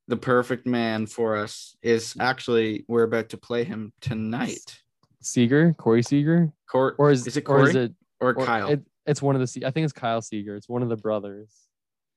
The 0.08 0.16
perfect 0.16 0.66
man 0.66 1.06
for 1.06 1.36
us 1.36 1.76
is 1.82 2.16
actually 2.18 2.84
we're 2.88 3.02
about 3.02 3.28
to 3.30 3.36
play 3.36 3.64
him 3.64 3.92
tonight. 4.00 4.80
Seager, 5.20 5.74
Corey 5.74 6.02
Seager, 6.02 6.50
Court 6.70 6.96
or 6.98 7.10
is, 7.10 7.26
is 7.26 7.36
it 7.36 7.42
or 7.42 7.58
Corey 7.58 7.70
is 7.70 7.76
it 7.76 7.94
or 8.18 8.30
or 8.30 8.46
Kyle? 8.46 8.70
It, 8.70 8.82
it's 9.06 9.20
one 9.20 9.34
of 9.34 9.40
the. 9.40 9.46
Se- 9.46 9.64
I 9.64 9.70
think 9.70 9.84
it's 9.84 9.92
Kyle 9.92 10.22
Seager. 10.22 10.56
It's 10.56 10.68
one 10.68 10.82
of 10.82 10.88
the 10.88 10.96
brothers. 10.96 11.50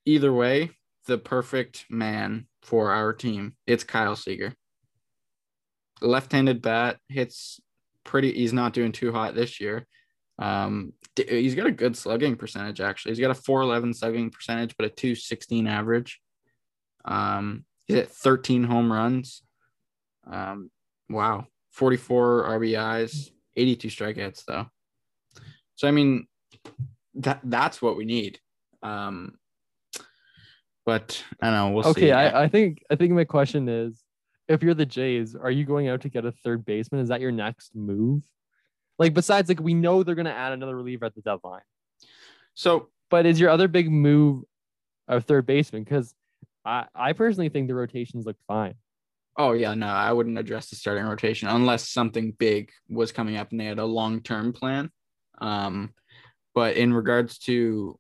Either 0.06 0.32
way, 0.32 0.72
the 1.06 1.18
perfect 1.18 1.86
man 1.90 2.48
for 2.62 2.92
our 2.92 3.14
team. 3.14 3.56
It's 3.68 3.84
Kyle 3.84 4.16
Seager. 4.16 4.54
Left-handed 6.02 6.62
bat 6.62 6.98
hits 7.10 7.60
pretty. 8.04 8.34
He's 8.34 8.54
not 8.54 8.74
doing 8.74 8.92
too 8.92 9.12
hot 9.12 9.36
this 9.36 9.60
year. 9.60 9.86
Um, 10.40 10.94
he's 11.16 11.56
got 11.56 11.68
a 11.68 11.72
good 11.72 11.96
slugging 11.96 12.36
percentage 12.36 12.82
actually. 12.82 13.12
He's 13.12 13.20
got 13.20 13.32
a 13.32 13.36
411 13.36 13.94
slugging 13.94 14.30
percentage, 14.32 14.76
but 14.76 14.86
a 14.86 14.90
216 14.90 15.68
average. 15.68 16.20
Um, 17.06 17.66
he's 17.92 18.00
at 18.00 18.10
13 18.10 18.64
home 18.64 18.92
runs. 18.92 19.44
Um, 20.30 20.72
wow, 21.10 21.48
44 21.72 22.46
RBIs, 22.50 23.30
82 23.56 23.88
strikeouts 23.88 24.46
though. 24.46 24.68
So 25.76 25.88
I 25.88 25.92
mean, 25.92 26.28
that 27.16 27.42
that's 27.44 27.82
what 27.82 27.98
we 27.98 28.06
need. 28.06 28.40
Um, 28.84 29.38
but 30.86 31.24
I 31.42 31.48
don't 31.48 31.56
know. 31.56 31.70
We'll 31.72 31.88
okay, 31.88 32.02
see. 32.02 32.12
I, 32.12 32.44
I 32.44 32.48
think 32.48 32.84
I 32.90 32.96
think 32.96 33.14
my 33.14 33.26
question 33.26 33.68
is, 33.68 34.04
if 34.48 34.64
you're 34.64 34.74
the 34.74 34.86
Jays, 34.86 35.36
are 35.36 35.52
you 35.52 35.66
going 35.66 35.88
out 35.88 36.02
to 36.02 36.10
get 36.10 36.26
a 36.26 36.32
third 36.32 36.66
baseman? 36.66 37.02
Is 37.02 37.10
that 37.10 37.22
your 37.22 37.32
next 37.32 37.76
move? 37.76 38.24
Like 39.00 39.14
besides, 39.14 39.50
like 39.50 39.60
we 39.60 39.74
know 39.74 40.04
they're 40.04 40.16
gonna 40.16 40.30
add 40.30 40.54
another 40.54 40.76
reliever 40.76 41.06
at 41.06 41.16
the 41.16 41.22
deadline, 41.22 41.62
so 42.54 42.90
but 43.10 43.26
is 43.26 43.40
your 43.40 43.50
other 43.50 43.68
big 43.68 43.92
move 43.92 44.44
a 45.08 45.20
third 45.20 45.46
baseman? 45.46 45.84
Because 45.84 46.14
I 46.66 46.86
I 46.94 47.14
personally 47.14 47.50
think 47.50 47.68
the 47.68 47.76
rotations 47.76 48.26
look 48.26 48.38
fine. 48.48 48.76
Oh 49.38 49.54
yeah, 49.54 49.74
no, 49.74 49.88
I 49.88 50.12
wouldn't 50.12 50.38
address 50.38 50.70
the 50.70 50.76
starting 50.76 51.06
rotation 51.06 51.48
unless 51.48 51.90
something 51.90 52.32
big 52.32 52.72
was 52.90 53.12
coming 53.12 53.38
up 53.38 53.52
and 53.52 53.60
they 53.60 53.66
had 53.66 53.80
a 53.80 53.86
long-term 53.86 54.54
plan. 54.54 54.92
Um, 55.40 55.94
but 56.54 56.76
in 56.76 56.94
regards 56.94 57.38
to 57.40 57.98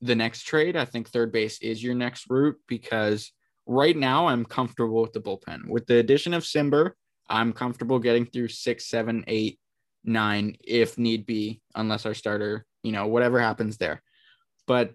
the 0.00 0.14
next 0.14 0.42
trade, 0.42 0.76
I 0.76 0.84
think 0.84 1.08
third 1.08 1.32
base 1.32 1.60
is 1.60 1.82
your 1.82 1.94
next 1.94 2.26
route 2.30 2.56
because 2.68 3.32
right 3.66 3.96
now 3.96 4.28
I'm 4.28 4.44
comfortable 4.44 5.02
with 5.02 5.12
the 5.12 5.20
bullpen. 5.20 5.68
With 5.68 5.86
the 5.86 5.96
addition 5.96 6.34
of 6.34 6.44
Cimber, 6.44 6.92
I'm 7.28 7.52
comfortable 7.52 7.98
getting 7.98 8.26
through 8.26 8.48
six, 8.48 8.86
seven, 8.86 9.24
eight, 9.26 9.58
nine 10.04 10.56
if 10.62 10.98
need 10.98 11.26
be, 11.26 11.60
unless 11.74 12.06
our 12.06 12.14
starter, 12.14 12.64
you 12.82 12.92
know, 12.92 13.06
whatever 13.06 13.40
happens 13.40 13.78
there. 13.78 14.02
But 14.66 14.92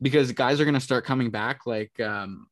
because 0.00 0.32
guys 0.32 0.60
are 0.60 0.64
going 0.64 0.74
to 0.74 0.80
start 0.80 1.04
coming 1.04 1.30
back. 1.30 1.66
Like 1.66 1.98
um, 2.00 2.46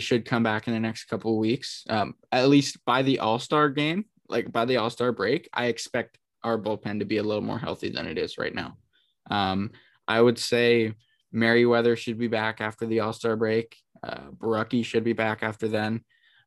should 0.00 0.24
come 0.24 0.42
back 0.42 0.66
in 0.66 0.74
the 0.74 0.80
next 0.80 1.04
couple 1.04 1.38
weeks, 1.38 1.84
um, 1.88 2.14
at 2.30 2.48
least 2.48 2.84
by 2.84 3.02
the 3.02 3.18
All 3.18 3.38
Star 3.38 3.68
game, 3.68 4.04
like 4.28 4.52
by 4.52 4.64
the 4.64 4.76
All 4.76 4.90
Star 4.90 5.12
break. 5.12 5.48
I 5.52 5.66
expect 5.66 6.18
our 6.44 6.58
bullpen 6.58 6.98
to 6.98 7.04
be 7.04 7.18
a 7.18 7.22
little 7.22 7.42
more 7.42 7.58
healthy 7.58 7.90
than 7.90 8.06
it 8.06 8.18
is 8.18 8.38
right 8.38 8.54
now. 8.54 8.76
Um, 9.30 9.70
I 10.08 10.20
would 10.20 10.38
say 10.38 10.94
Merriweather 11.32 11.96
should 11.96 12.18
be 12.18 12.28
back 12.28 12.60
after 12.60 12.86
the 12.86 13.00
All 13.00 13.12
Star 13.12 13.36
break. 13.36 13.76
Uh, 14.02 14.82
should 14.82 15.04
be 15.04 15.12
back 15.12 15.42
after 15.42 15.68
then. 15.68 16.02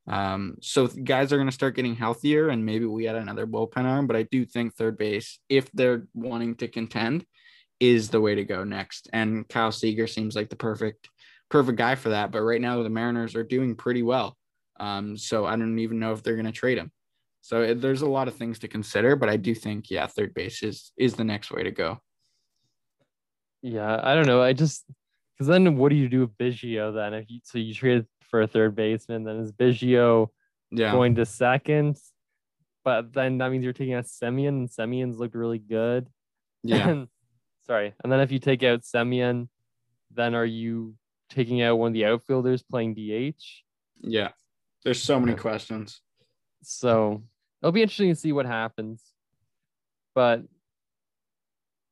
Um, 0.08 0.58
so 0.62 0.88
guys 0.88 1.34
are 1.34 1.38
going 1.38 1.48
to 1.48 1.54
start 1.54 1.76
getting 1.76 1.96
healthier, 1.96 2.50
and 2.50 2.66
maybe 2.66 2.86
we 2.86 3.08
add 3.08 3.16
another 3.16 3.48
bullpen 3.48 3.86
arm. 3.86 4.08
But 4.08 4.16
I 4.16 4.24
do 4.24 4.46
think 4.46 4.76
third 4.76 4.98
base, 4.98 5.40
if 5.50 5.72
they're 5.72 6.08
wanting 6.14 6.56
to 6.56 6.68
contend, 6.68 7.26
is 7.80 8.10
the 8.10 8.22
way 8.22 8.36
to 8.36 8.44
go 8.44 8.64
next. 8.64 9.10
And 9.14 9.48
Kyle 9.50 9.72
Seager 9.72 10.08
seems 10.08 10.36
like 10.36 10.50
the 10.50 10.56
perfect 10.56 11.10
perfect 11.50 11.78
guy 11.78 11.96
for 11.96 12.10
that. 12.10 12.32
But 12.32 12.42
right 12.42 12.62
now 12.62 12.82
the 12.84 12.90
Mariners 12.90 13.36
are 13.36 13.44
doing 13.44 13.76
pretty 13.76 14.04
well. 14.04 14.36
Um, 14.80 15.18
so 15.18 15.46
I 15.46 15.56
don't 15.56 15.80
even 15.80 16.00
know 16.00 16.12
if 16.12 16.24
they're 16.24 16.36
going 16.36 16.46
to 16.48 16.52
trade 16.52 16.78
him. 16.78 16.92
So 17.42 17.62
it, 17.62 17.82
there's 17.82 18.02
a 18.02 18.10
lot 18.10 18.28
of 18.28 18.36
things 18.36 18.58
to 18.60 18.68
consider, 18.68 19.16
but 19.16 19.30
I 19.30 19.38
do 19.38 19.54
think 19.54 19.92
yeah, 19.92 20.08
third 20.08 20.34
base 20.34 20.64
is 20.64 20.92
is 20.98 21.14
the 21.14 21.24
next 21.24 21.52
way 21.52 21.64
to 21.64 21.72
go. 21.72 22.00
Yeah, 23.62 24.00
I 24.04 24.16
don't 24.16 24.28
know. 24.28 24.42
I 24.42 24.54
just 24.54 24.86
because 25.38 25.48
then 25.48 25.78
what 25.78 25.90
do 25.90 25.96
you 25.96 26.08
do 26.10 26.22
with 26.22 26.38
Biggio 26.38 26.94
then? 26.94 27.14
If 27.14 27.30
you 27.30 27.40
so 27.44 27.58
you 27.58 27.74
traded 27.74 28.08
for 28.30 28.42
a 28.42 28.48
third 28.48 28.76
baseman, 28.76 29.24
then 29.24 29.38
is 29.38 29.52
Biggio 29.52 30.30
Yeah. 30.72 30.92
going 30.92 31.16
to 31.16 31.26
second? 31.26 31.98
But 32.84 33.14
then 33.14 33.40
that 33.40 33.52
means 33.52 33.64
you're 33.64 33.74
taking 33.74 33.96
out 33.96 34.06
Semien, 34.06 34.50
and 34.50 34.70
Semien's 34.70 35.18
looked 35.20 35.36
really 35.36 35.60
good. 35.60 36.08
yeah. 36.64 36.90
And- 36.90 37.08
sorry. 37.66 37.94
And 38.04 38.12
then 38.12 38.20
if 38.20 38.32
you 38.32 38.40
take 38.40 38.64
out 38.64 38.82
Semien, 38.82 39.48
then 40.12 40.36
are 40.36 40.46
you 40.46 40.96
taking 41.30 41.62
out 41.62 41.78
one 41.78 41.88
of 41.90 41.94
the 41.94 42.06
outfielders 42.06 42.64
playing 42.64 42.94
DH? 42.94 43.42
Yeah. 44.02 44.30
There's 44.84 45.02
so 45.02 45.20
many 45.20 45.36
questions. 45.36 46.02
So 46.62 47.24
it'll 47.62 47.72
be 47.72 47.82
interesting 47.82 48.10
to 48.10 48.16
see 48.16 48.32
what 48.32 48.46
happens. 48.46 49.02
But 50.14 50.44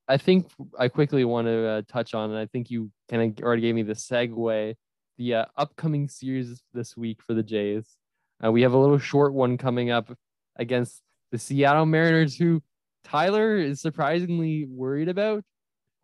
I 0.07 0.17
think 0.17 0.47
I 0.77 0.87
quickly 0.87 1.25
want 1.25 1.47
to 1.47 1.67
uh, 1.67 1.81
touch 1.87 2.13
on, 2.13 2.29
and 2.29 2.39
I 2.39 2.45
think 2.45 2.69
you 2.69 2.91
kind 3.09 3.37
of 3.37 3.43
already 3.43 3.61
gave 3.61 3.75
me 3.75 3.83
the 3.83 3.93
segue, 3.93 4.75
the 5.17 5.33
uh, 5.33 5.45
upcoming 5.57 6.07
series 6.07 6.61
this 6.73 6.95
week 6.97 7.21
for 7.21 7.33
the 7.33 7.43
Jays. 7.43 7.97
Uh, 8.43 8.51
we 8.51 8.61
have 8.63 8.73
a 8.73 8.77
little 8.77 8.99
short 8.99 9.33
one 9.33 9.57
coming 9.57 9.89
up 9.91 10.13
against 10.57 11.01
the 11.31 11.39
Seattle 11.39 11.85
Mariners, 11.85 12.35
who 12.35 12.61
Tyler 13.03 13.57
is 13.57 13.81
surprisingly 13.81 14.65
worried 14.65 15.09
about. 15.09 15.43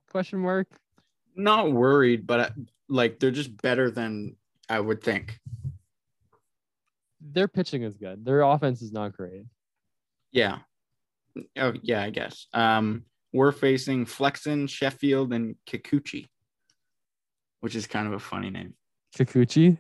Question 0.10 0.40
mark. 0.40 0.68
Not 1.36 1.72
worried, 1.72 2.26
but 2.26 2.54
like 2.88 3.20
they're 3.20 3.32
just 3.32 3.56
better 3.62 3.92
than 3.92 4.36
I 4.68 4.80
would 4.80 5.04
think. 5.04 5.40
Their 7.22 7.48
pitching 7.48 7.84
is 7.84 7.98
good. 7.98 8.26
Their 8.26 8.42
offense 8.42 8.82
is 8.82 8.92
not 8.92 9.14
great. 9.14 9.44
Yeah. 10.32 10.60
Oh, 11.58 11.74
yeah, 11.82 12.02
I 12.02 12.10
guess. 12.10 12.48
Um, 12.54 13.04
we're 13.34 13.52
facing 13.52 14.06
Flexen, 14.06 14.68
Sheffield, 14.68 15.34
and 15.34 15.56
Kikuchi, 15.68 16.28
which 17.60 17.76
is 17.76 17.88
kind 17.88 18.08
of 18.08 18.14
a 18.14 18.20
funny 18.20 18.50
name. 18.50 18.74
Kikuchi. 19.16 19.78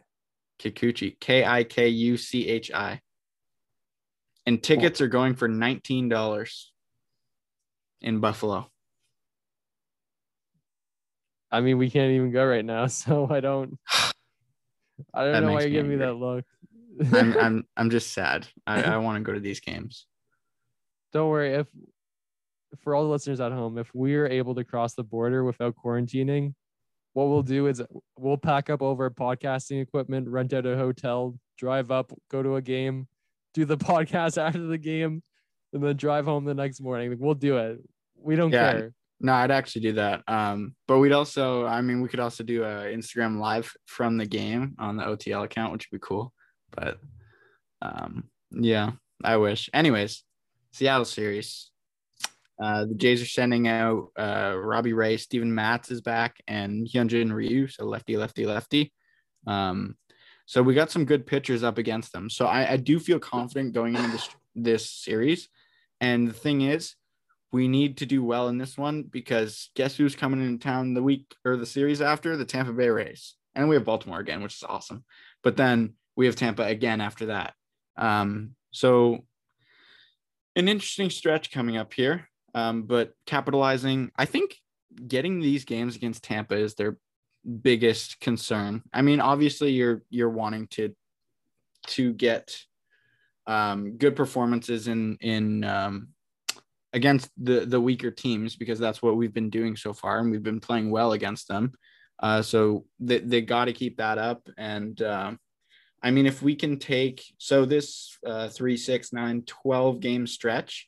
Kikuchi, 0.59 1.19
K 1.19 1.45
I 1.45 1.63
K 1.63 1.87
U 1.87 2.17
C 2.17 2.47
H 2.47 2.71
I. 2.71 2.99
And 4.45 4.61
tickets 4.61 4.99
are 5.01 5.07
going 5.07 5.35
for 5.35 5.47
$19 5.47 6.65
in 8.01 8.19
Buffalo. 8.19 8.67
I 11.51 11.61
mean, 11.61 11.77
we 11.77 11.89
can't 11.89 12.11
even 12.11 12.31
go 12.31 12.45
right 12.45 12.65
now, 12.65 12.87
so 13.01 13.27
I 13.29 13.39
don't. 13.39 13.77
I 15.13 15.23
don't 15.23 15.33
That 15.33 15.43
know 15.43 15.53
why 15.53 15.61
you're 15.61 15.69
me 15.69 15.71
giving 15.75 15.91
me 15.91 15.95
that 15.97 16.13
look. 16.15 16.45
I'm 17.13 17.37
I'm 17.39 17.67
I'm 17.77 17.89
just 17.89 18.13
sad. 18.13 18.47
I, 18.67 18.83
I 18.83 18.97
want 18.97 19.17
to 19.17 19.23
go 19.23 19.33
to 19.33 19.39
these 19.39 19.59
games. 19.61 20.05
don't 21.13 21.29
worry 21.29 21.53
if 21.55 21.67
for 22.83 22.93
all 22.93 23.03
the 23.03 23.09
listeners 23.09 23.39
at 23.39 23.51
home 23.51 23.77
if 23.77 23.89
we're 23.95 24.27
able 24.27 24.53
to 24.55 24.63
cross 24.63 24.93
the 24.93 25.03
border 25.03 25.43
without 25.43 25.73
quarantining 25.75 26.53
what 27.13 27.27
we'll 27.27 27.41
do 27.41 27.65
is 27.65 27.81
we'll 28.15 28.37
pack 28.37 28.69
up 28.69 28.83
over 28.83 29.09
podcasting 29.09 29.81
equipment 29.81 30.27
rent 30.27 30.53
out 30.53 30.67
a 30.67 30.75
hotel 30.77 31.35
drive 31.57 31.89
up 31.89 32.11
go 32.29 32.43
to 32.43 32.57
a 32.57 32.61
game 32.61 33.07
do 33.55 33.65
the 33.65 33.75
podcast 33.89 34.37
after 34.39 34.67
the 34.67 34.77
game 34.77 35.23
and 35.73 35.83
then 35.83 35.95
drive 35.97 36.25
home 36.25 36.45
the 36.45 36.53
next 36.53 36.79
morning 36.79 37.15
we'll 37.17 37.33
do 37.33 37.57
it 37.57 37.79
we 38.15 38.35
don't 38.35 38.51
Yeah. 38.51 38.71
care 38.73 38.93
No, 39.21 39.33
I'd 39.33 39.51
actually 39.51 39.81
do 39.81 39.93
that. 39.93 40.23
Um, 40.27 40.75
but 40.87 40.99
we'd 40.99 41.11
also, 41.11 41.65
I 41.65 41.81
mean, 41.81 42.01
we 42.01 42.07
could 42.07 42.21
also 42.21 42.43
do 42.43 42.63
a 42.63 42.85
Instagram 42.85 43.39
live 43.39 43.71
from 43.85 44.17
the 44.17 44.25
game 44.25 44.75
on 44.79 44.95
the 44.95 45.03
OTL 45.03 45.43
account, 45.43 45.73
which 45.73 45.89
would 45.91 45.99
be 45.99 46.05
cool. 46.05 46.33
But 46.71 46.99
um, 47.81 48.29
yeah, 48.51 48.91
I 49.23 49.37
wish. 49.37 49.69
Anyways, 49.73 50.23
Seattle 50.71 51.05
series. 51.05 51.71
Uh, 52.61 52.85
the 52.85 52.95
Jays 52.95 53.21
are 53.21 53.25
sending 53.25 53.67
out 53.67 54.09
uh, 54.17 54.53
Robbie 54.57 54.93
Ray, 54.93 55.15
Steven 55.17 55.53
Matz 55.53 55.91
is 55.91 56.01
back, 56.01 56.41
and 56.45 56.85
Hyunjin 56.87 57.31
Ryu, 57.31 57.67
so 57.67 57.85
lefty, 57.85 58.17
lefty, 58.17 58.45
lefty. 58.45 58.91
Um, 59.47 59.95
so 60.45 60.61
we 60.61 60.73
got 60.73 60.91
some 60.91 61.05
good 61.05 61.25
pitchers 61.25 61.63
up 61.63 61.77
against 61.77 62.11
them. 62.11 62.29
So 62.29 62.47
I, 62.47 62.73
I 62.73 62.77
do 62.77 62.99
feel 62.99 63.19
confident 63.19 63.73
going 63.73 63.95
into 63.95 64.11
this 64.11 64.29
this 64.55 64.89
series. 64.89 65.47
And 66.01 66.27
the 66.27 66.33
thing 66.33 66.61
is, 66.61 66.95
we 67.51 67.67
need 67.67 67.97
to 67.97 68.05
do 68.05 68.23
well 68.23 68.47
in 68.47 68.57
this 68.57 68.77
one 68.77 69.03
because 69.03 69.69
guess 69.75 69.95
who's 69.95 70.15
coming 70.15 70.41
in 70.41 70.59
town 70.59 70.93
the 70.93 71.03
week 71.03 71.35
or 71.43 71.57
the 71.57 71.65
series 71.65 72.01
after 72.01 72.37
the 72.37 72.45
Tampa 72.45 72.73
Bay 72.73 72.89
Rays, 72.89 73.35
and 73.55 73.67
we 73.67 73.75
have 73.75 73.85
Baltimore 73.85 74.19
again, 74.19 74.43
which 74.43 74.55
is 74.55 74.63
awesome. 74.63 75.03
But 75.43 75.57
then 75.57 75.93
we 76.15 76.25
have 76.25 76.35
Tampa 76.35 76.63
again 76.63 77.01
after 77.01 77.27
that. 77.27 77.53
Um, 77.97 78.55
so 78.71 79.25
an 80.55 80.67
interesting 80.67 81.09
stretch 81.09 81.51
coming 81.51 81.77
up 81.77 81.93
here. 81.93 82.29
Um, 82.53 82.83
but 82.83 83.13
capitalizing, 83.25 84.11
I 84.17 84.25
think 84.25 84.55
getting 85.07 85.39
these 85.39 85.65
games 85.65 85.95
against 85.95 86.23
Tampa 86.23 86.55
is 86.55 86.75
their 86.75 86.97
biggest 87.61 88.19
concern. 88.19 88.83
I 88.93 89.01
mean, 89.01 89.21
obviously 89.21 89.71
you're 89.71 90.03
you're 90.09 90.29
wanting 90.29 90.67
to 90.67 90.95
to 91.87 92.13
get 92.13 92.57
um, 93.47 93.97
good 93.97 94.15
performances 94.15 94.87
in 94.87 95.17
in 95.21 95.63
um, 95.63 96.09
against 96.93 97.29
the 97.37 97.65
the 97.65 97.79
weaker 97.79 98.11
teams 98.11 98.55
because 98.55 98.79
that's 98.79 99.01
what 99.01 99.15
we've 99.15 99.33
been 99.33 99.49
doing 99.49 99.75
so 99.75 99.93
far, 99.93 100.19
and 100.19 100.31
we've 100.31 100.43
been 100.43 100.59
playing 100.59 100.89
well 100.91 101.11
against 101.11 101.47
them. 101.47 101.73
Uh, 102.21 102.41
so 102.41 102.85
they 102.99 103.19
they 103.19 103.41
got 103.41 103.65
to 103.65 103.73
keep 103.73 103.97
that 103.97 104.17
up, 104.17 104.47
and 104.57 105.01
um, 105.01 105.39
I 106.01 106.11
mean, 106.11 106.25
if 106.25 106.41
we 106.41 106.55
can 106.55 106.77
take 106.77 107.23
so 107.37 107.65
this 107.65 108.17
uh, 108.25 108.47
three, 108.47 108.77
six, 108.77 109.11
nine, 109.11 109.43
12 109.45 109.99
game 109.99 110.27
stretch, 110.27 110.87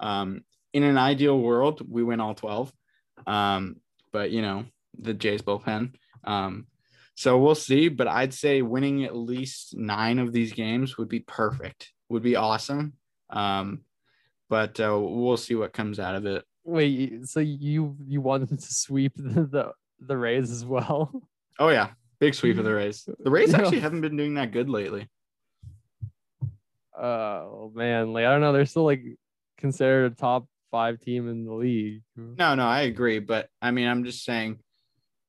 um, 0.00 0.42
in 0.72 0.82
an 0.82 0.98
ideal 0.98 1.38
world, 1.38 1.82
we 1.88 2.02
win 2.02 2.20
all 2.20 2.34
12. 2.34 2.72
Um, 3.26 3.76
but 4.12 4.30
you 4.30 4.42
know, 4.42 4.66
the 4.98 5.14
Jays 5.14 5.42
bullpen. 5.42 5.94
Um, 6.24 6.66
so 7.14 7.38
we'll 7.38 7.54
see. 7.54 7.88
But 7.88 8.08
I'd 8.08 8.34
say 8.34 8.62
winning 8.62 9.04
at 9.04 9.16
least 9.16 9.76
nine 9.76 10.18
of 10.18 10.32
these 10.32 10.52
games 10.52 10.96
would 10.96 11.08
be 11.08 11.20
perfect, 11.20 11.92
would 12.08 12.22
be 12.22 12.36
awesome. 12.36 12.94
Um, 13.30 13.80
but 14.48 14.78
uh, 14.80 14.98
we'll 14.98 15.36
see 15.36 15.54
what 15.54 15.72
comes 15.72 15.98
out 15.98 16.14
of 16.14 16.26
it. 16.26 16.44
wait 16.64 17.26
so 17.28 17.40
you 17.40 17.96
you 18.06 18.20
wanted 18.20 18.58
to 18.58 18.74
sweep 18.74 19.12
the 19.16 19.42
the, 19.44 19.72
the 20.00 20.16
rays 20.16 20.50
as 20.50 20.64
well 20.64 21.10
Oh 21.58 21.70
yeah, 21.70 21.88
big 22.20 22.34
sweep 22.34 22.58
of 22.58 22.64
the 22.64 22.74
Rays. 22.74 23.08
The 23.18 23.30
Rays 23.30 23.54
actually 23.54 23.80
haven't 23.80 24.02
been 24.02 24.14
doing 24.16 24.34
that 24.34 24.52
good 24.52 24.68
lately. 24.68 25.08
oh 26.98 27.70
man 27.74 28.12
like 28.12 28.24
i 28.24 28.30
don't 28.30 28.40
know 28.40 28.52
they're 28.52 28.66
still 28.66 28.84
like 28.84 29.02
considered 29.58 30.12
a 30.12 30.14
top 30.14 30.46
five 30.70 30.98
team 31.00 31.28
in 31.28 31.44
the 31.44 31.52
league 31.54 32.02
No, 32.16 32.54
no, 32.54 32.66
I 32.66 32.82
agree. 32.82 33.20
But 33.20 33.48
I 33.62 33.70
mean, 33.70 33.86
I'm 33.86 34.04
just 34.04 34.24
saying 34.24 34.58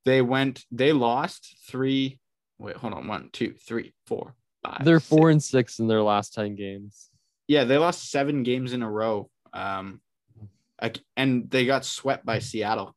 they 0.03 0.21
went, 0.21 0.65
they 0.71 0.91
lost 0.93 1.55
three. 1.69 2.19
Wait, 2.57 2.75
hold 2.75 2.93
on. 2.93 3.07
One, 3.07 3.29
two, 3.31 3.53
three, 3.53 3.93
four, 4.07 4.33
five. 4.65 4.83
they're 4.83 4.99
six. 4.99 5.07
four 5.09 5.29
and 5.29 5.41
six 5.43 5.79
in 5.79 5.87
their 5.87 6.01
last 6.01 6.33
10 6.33 6.55
games 6.55 7.06
Yeah, 7.47 7.63
they 7.63 7.77
lost 7.77 8.11
seven 8.11 8.43
games 8.43 8.73
in 8.73 8.81
a 8.81 8.89
row. 8.89 9.29
Um, 9.53 10.01
and 11.15 11.49
they 11.49 11.65
got 11.65 11.85
swept 11.85 12.25
by 12.25 12.39
Seattle. 12.39 12.95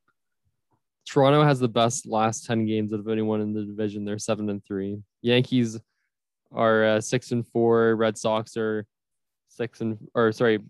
Toronto 1.09 1.43
has 1.43 1.59
the 1.59 1.69
best 1.69 2.07
last 2.07 2.47
10 2.47 2.67
games 2.67 2.93
of 2.93 3.09
anyone 3.09 3.41
in 3.41 3.53
the 3.53 3.65
division. 3.65 4.05
They're 4.05 4.19
seven 4.19 4.49
and 4.51 4.65
three. 4.65 4.99
Yankees 5.23 5.79
are 6.53 6.85
uh, 6.85 7.01
six 7.01 7.33
and 7.33 7.47
four. 7.47 7.97
Red 7.97 8.19
Sox 8.19 8.57
are 8.57 8.87
six 9.49 9.81
and 9.81 9.99
or 10.15 10.33
sorry, 10.33 10.61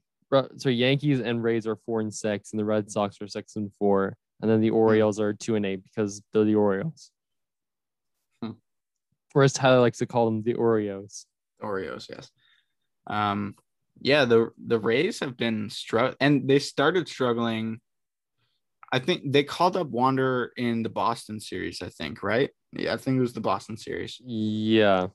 sorry, 0.57 0.75
Yankees 0.75 1.21
and 1.21 1.43
Rays 1.43 1.67
are 1.67 1.77
four 1.77 2.01
and 2.01 2.13
six, 2.13 2.53
and 2.53 2.61
the 2.61 2.65
Red 2.65 2.91
Sox 2.91 3.21
are 3.21 3.29
six 3.29 3.57
and 3.57 3.71
four. 3.79 4.17
And 4.41 4.51
then 4.51 4.61
the 4.61 4.71
Orioles 4.71 5.21
are 5.21 5.35
two 5.35 5.57
and 5.57 5.67
eight 5.67 5.85
because 5.85 6.23
they're 6.33 6.45
the 6.45 6.55
Orioles. 6.55 7.11
Hmm. 8.43 8.53
Whereas 9.33 9.53
Tyler 9.53 9.81
likes 9.81 9.99
to 9.99 10.07
call 10.07 10.25
them 10.25 10.43
the 10.43 10.55
Oreos. 10.55 11.27
Oreos, 11.63 12.09
yes. 12.09 12.31
Um, 13.07 13.55
yeah, 14.01 14.25
the 14.25 14.51
the 14.67 14.79
Rays 14.79 15.21
have 15.21 15.37
been 15.37 15.71
struck, 15.71 16.17
and 16.21 16.49
they 16.49 16.59
started 16.59 17.09
struggling. 17.09 17.81
I 18.93 18.99
think 18.99 19.33
they 19.33 19.45
called 19.45 19.77
up 19.77 19.89
Wander 19.89 20.53
in 20.57 20.83
the 20.83 20.89
Boston 20.89 21.41
series. 21.41 21.83
I 21.83 21.89
think, 21.89 22.23
right? 22.23 22.51
Yeah, 22.73 22.95
I 22.95 22.97
think 22.97 23.19
it 23.19 23.21
was 23.21 23.33
the 23.33 23.41
Boston 23.41 23.77
series. 23.77 24.21
Yeah. 24.25 25.09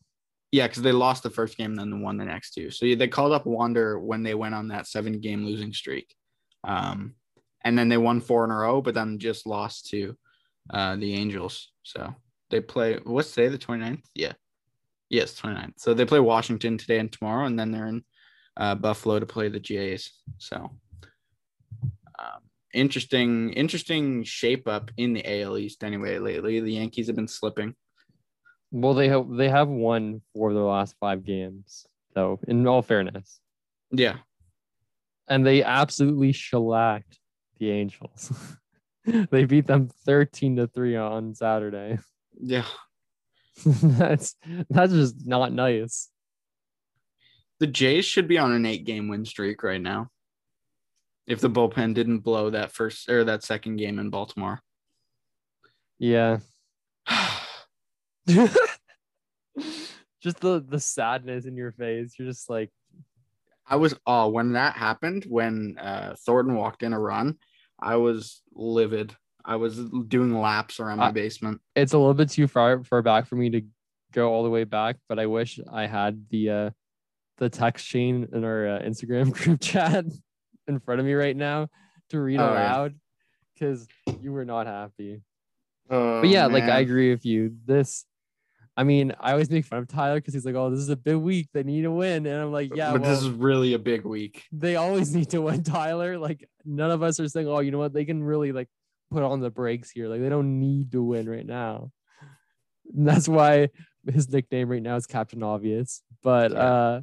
Yeah, 0.52 0.68
because 0.68 0.84
they 0.84 0.94
lost 0.94 1.24
the 1.24 1.30
first 1.30 1.58
game, 1.58 1.76
then 1.76 2.02
won 2.02 2.18
the 2.18 2.24
next 2.24 2.54
two. 2.54 2.72
So 2.72 2.86
yeah, 2.86 2.96
they 2.96 3.10
called 3.10 3.34
up 3.34 3.46
Wander 3.46 4.00
when 4.00 4.24
they 4.24 4.36
went 4.36 4.56
on 4.56 4.70
that 4.70 4.88
seven 4.88 5.20
game 5.20 5.46
losing 5.46 5.74
streak. 5.74 6.16
Um, 6.64 7.16
and 7.64 7.78
then 7.78 7.90
they 7.90 7.98
won 7.98 8.22
four 8.22 8.46
in 8.46 8.52
a 8.52 8.56
row, 8.56 8.82
but 8.82 8.94
then 8.94 9.20
just 9.20 9.46
lost 9.46 9.90
to 9.90 10.16
uh, 10.70 10.96
the 10.96 11.14
Angels. 11.14 11.72
So 11.84 12.14
they 12.50 12.62
play, 12.62 13.00
what's 13.04 13.34
today, 13.34 13.50
the 13.50 13.58
29th? 13.58 14.04
Yeah. 14.14 14.34
Yes, 15.10 15.40
29th. 15.40 15.74
So 15.78 15.94
they 15.94 16.06
play 16.06 16.20
Washington 16.20 16.78
today 16.78 17.00
and 17.00 17.12
tomorrow, 17.12 17.46
and 17.46 17.60
then 17.60 17.72
they're 17.72 17.88
in 17.88 18.04
uh, 18.58 18.76
Buffalo 18.76 19.20
to 19.20 19.26
play 19.26 19.50
the 19.50 19.60
Jays. 19.60 20.12
So 20.38 20.72
um, 22.20 22.42
interesting, 22.74 23.54
interesting 23.54 24.24
shape 24.24 24.68
up 24.68 24.92
in 24.98 25.14
the 25.14 25.42
AL 25.42 25.58
East 25.58 25.84
anyway 25.84 26.20
lately. 26.20 26.60
The 26.60 26.74
Yankees 26.74 27.08
have 27.08 27.16
been 27.16 27.28
slipping. 27.28 27.76
Well, 28.72 28.94
they 28.94 29.08
have 29.10 29.30
they 29.30 29.50
have 29.50 29.70
won 29.70 30.22
for 30.34 30.54
their 30.54 30.64
last 30.64 30.96
five 31.00 31.24
games, 31.24 31.86
though, 32.14 32.40
in 32.48 32.68
all 32.68 32.82
fairness. 32.82 33.40
Yeah. 33.92 34.18
and 35.28 35.46
they 35.46 35.64
absolutely 35.64 36.32
shellacked 36.32 37.20
the 37.60 37.72
Angels. 37.72 38.32
they 39.06 39.46
beat 39.46 39.68
them 39.68 39.90
13 40.06 40.58
to 40.58 40.68
3 40.68 40.96
on 40.98 41.36
Saturday. 41.36 42.00
Yeah. 42.40 42.66
that's 43.66 44.36
that's 44.70 44.92
just 44.92 45.26
not 45.26 45.54
nice. 45.54 46.10
The 47.60 47.68
Jays 47.68 48.06
should 48.06 48.28
be 48.28 48.38
on 48.38 48.52
an 48.52 48.66
eight 48.66 48.86
game 48.86 49.08
win 49.08 49.26
streak 49.26 49.64
right 49.64 49.82
now. 49.82 50.10
If 51.28 51.40
the 51.40 51.50
bullpen 51.50 51.94
didn't 51.94 52.20
blow 52.20 52.50
that 52.52 52.72
first 52.72 53.10
or 53.10 53.24
that 53.24 53.44
second 53.44 53.78
game 53.78 53.98
in 53.98 54.10
Baltimore. 54.10 54.62
Yeah. 55.98 56.40
just 60.26 60.40
the 60.40 60.64
the 60.68 60.80
sadness 60.80 61.46
in 61.46 61.56
your 61.56 61.72
face. 61.72 62.16
You're 62.18 62.28
just 62.28 62.50
like, 62.50 62.72
I 63.68 63.76
was 63.76 63.96
oh 64.06 64.30
when 64.30 64.54
that 64.54 64.76
happened, 64.76 65.26
when 65.28 65.78
uh 65.80 66.16
Thornton 66.26 66.56
walked 66.56 66.84
in 66.84 66.94
a 66.94 67.00
run, 67.00 67.38
I 67.80 67.96
was 67.98 68.42
livid. 68.54 69.16
I 69.46 69.58
was 69.58 69.78
doing 69.78 70.34
laps 70.34 70.80
around 70.80 70.98
my 70.98 71.08
I- 71.08 71.12
basement. 71.12 71.62
it's 71.76 71.94
a 71.94 71.98
little 71.98 72.16
bit 72.16 72.30
too 72.30 72.48
far 72.48 72.84
far 72.84 73.02
back 73.04 73.28
for 73.28 73.36
me 73.36 73.52
to 73.52 73.62
go 74.12 74.34
all 74.34 74.44
the 74.44 74.50
way 74.50 74.64
back, 74.64 74.98
but 75.08 75.20
I 75.20 75.28
wish 75.28 75.60
I 75.72 75.86
had 75.86 76.26
the 76.30 76.50
uh 76.50 76.70
the 77.38 77.50
text 77.50 77.86
chain 77.86 78.28
in 78.34 78.44
our 78.44 78.68
uh, 78.68 78.80
Instagram 78.82 79.32
group 79.44 79.62
chat 79.62 80.06
in 80.68 80.80
front 80.80 81.00
of 81.00 81.06
me 81.06 81.14
right 81.14 81.36
now 81.36 81.68
to 82.10 82.20
read 82.20 82.40
Oh, 82.40 82.44
aloud 82.46 82.96
because 83.54 83.88
you 84.22 84.32
were 84.32 84.46
not 84.46 84.68
happy. 84.68 85.22
Oh, 85.90 86.22
But 86.22 86.30
yeah, 86.30 86.48
like 86.48 86.64
I 86.64 86.80
agree 86.80 87.12
with 87.12 87.26
you. 87.26 87.56
This, 87.66 88.06
I 88.76 88.84
mean, 88.84 89.14
I 89.20 89.32
always 89.34 89.50
make 89.50 89.66
fun 89.66 89.80
of 89.80 89.88
Tyler 89.88 90.16
because 90.20 90.34
he's 90.34 90.46
like, 90.46 90.56
"Oh, 90.56 90.70
this 90.70 90.80
is 90.80 90.90
a 90.90 90.96
big 90.96 91.18
week. 91.18 91.48
They 91.54 91.64
need 91.64 91.84
to 91.84 91.92
win," 91.92 92.26
and 92.26 92.42
I'm 92.42 92.52
like, 92.52 92.76
"Yeah, 92.76 92.92
but 92.92 93.02
well, 93.02 93.12
this 93.12 93.22
is 93.22 93.30
really 93.30 93.74
a 93.74 93.80
big 93.80 94.04
week. 94.04 94.44
they 94.52 94.76
always 94.76 95.14
need 95.16 95.30
to 95.32 95.42
win, 95.42 95.64
Tyler. 95.64 96.18
Like 96.18 96.50
none 96.66 96.92
of 96.92 97.04
us 97.04 97.20
are 97.20 97.28
saying, 97.28 97.48
"Oh, 97.48 97.60
you 97.60 97.72
know 97.72 97.78
what? 97.78 97.94
They 97.94 98.06
can 98.06 98.24
really 98.24 98.52
like 98.52 98.68
put 99.12 99.24
on 99.24 99.40
the 99.42 99.50
brakes 99.52 99.92
here. 99.92 100.08
Like 100.10 100.22
they 100.22 100.30
don't 100.30 100.60
need 100.60 100.92
to 100.94 101.04
win 101.04 101.30
right 101.30 101.46
now." 101.46 101.92
And 102.94 103.08
that's 103.08 103.28
why 103.28 103.70
his 104.12 104.30
nickname 104.32 104.70
right 104.70 104.82
now 104.82 104.96
is 104.96 105.06
Captain 105.08 105.42
Obvious. 105.44 106.02
But 106.24 106.52
Yeah. 106.52 106.58
uh, 106.60 107.02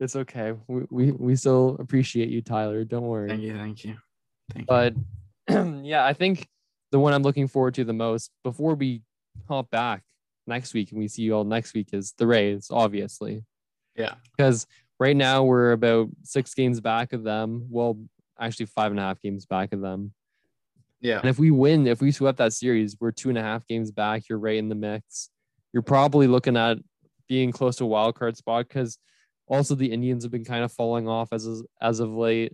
it's 0.00 0.16
okay. 0.16 0.52
We, 0.66 0.82
we 0.90 1.12
we 1.12 1.36
still 1.36 1.76
appreciate 1.78 2.28
you, 2.28 2.42
Tyler. 2.42 2.84
Don't 2.84 3.02
worry 3.06 3.28
Thank 3.28 3.42
you, 3.42 3.56
thank 3.56 3.84
you. 3.84 3.96
Thank 4.52 4.62
you. 4.62 4.66
but 4.66 4.94
yeah, 5.84 6.04
I 6.04 6.12
think 6.12 6.48
the 6.90 6.98
one 6.98 7.12
I'm 7.14 7.22
looking 7.22 7.48
forward 7.48 7.74
to 7.74 7.84
the 7.84 7.92
most 7.92 8.30
before 8.42 8.74
we 8.74 9.02
hop 9.48 9.70
back 9.70 10.02
next 10.46 10.74
week 10.74 10.90
and 10.90 10.98
we 10.98 11.08
see 11.08 11.22
you 11.22 11.34
all 11.34 11.44
next 11.44 11.74
week 11.74 11.88
is 11.92 12.12
the 12.18 12.26
Rays, 12.26 12.68
obviously. 12.70 13.44
Yeah. 13.96 14.14
Because 14.36 14.66
right 15.00 15.16
now 15.16 15.44
we're 15.44 15.72
about 15.72 16.08
six 16.24 16.54
games 16.54 16.80
back 16.80 17.12
of 17.12 17.22
them. 17.24 17.66
Well, 17.70 17.98
actually 18.38 18.66
five 18.66 18.90
and 18.90 18.98
a 19.00 19.02
half 19.02 19.20
games 19.22 19.46
back 19.46 19.72
of 19.72 19.80
them. 19.80 20.12
Yeah. 21.00 21.20
And 21.20 21.28
if 21.28 21.38
we 21.38 21.50
win, 21.50 21.86
if 21.86 22.00
we 22.00 22.10
swept 22.12 22.38
that 22.38 22.52
series, 22.52 22.96
we're 23.00 23.12
two 23.12 23.28
and 23.28 23.38
a 23.38 23.42
half 23.42 23.66
games 23.66 23.90
back. 23.90 24.28
You're 24.28 24.38
right 24.38 24.56
in 24.56 24.68
the 24.68 24.74
mix. 24.74 25.30
You're 25.74 25.82
probably 25.82 26.26
looking 26.28 26.56
at 26.56 26.78
being 27.28 27.50
close 27.52 27.74
to 27.76 27.84
a 27.84 27.88
wild 27.88 28.14
card 28.14 28.36
spot 28.36 28.68
because 28.68 28.96
also 29.48 29.74
the 29.74 29.90
Indians 29.92 30.22
have 30.22 30.30
been 30.30 30.44
kind 30.44 30.62
of 30.64 30.70
falling 30.72 31.08
off 31.08 31.32
as 31.32 31.46
of, 31.46 31.66
as 31.82 31.98
of 32.00 32.10
late. 32.14 32.52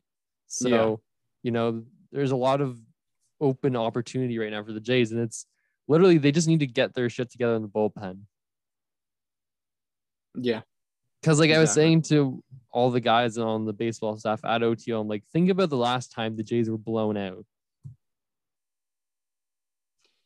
So, 0.48 0.68
Yeah. 0.68 0.96
you 1.42 1.50
know, 1.50 1.85
there's 2.11 2.30
a 2.33 2.37
lot 2.37 2.62
of 2.62 2.80
open 3.40 3.76
opportunity 3.76 4.38
right 4.38 4.50
now 4.50 4.64
for 4.64 4.72
the 4.72 4.80
Jays, 4.80 5.12
and 5.12 5.20
it's 5.20 5.44
literally 5.87 6.16
they 6.18 6.33
just 6.33 6.48
need 6.48 6.61
to 6.61 6.66
get 6.66 6.94
their 6.94 7.11
shit 7.11 7.30
together 7.30 7.54
in 7.56 7.62
the 7.62 7.68
bullpen. 7.68 8.20
Yeah. 10.35 10.62
Because, 11.20 11.38
like 11.38 11.50
I 11.50 11.59
was 11.59 11.70
saying 11.72 12.02
to 12.02 12.42
all 12.70 12.90
the 12.90 13.00
guys 13.00 13.37
on 13.37 13.66
the 13.66 13.74
baseball 13.74 14.16
staff 14.16 14.42
at 14.46 14.62
OTO, 14.62 14.98
I'm 14.98 15.09
like, 15.09 15.24
think 15.33 15.50
about 15.50 15.68
the 15.68 15.76
last 15.76 16.11
time 16.11 16.37
the 16.37 16.42
Jays 16.42 16.70
were 16.70 16.78
blown 16.78 17.18
out. 17.18 17.44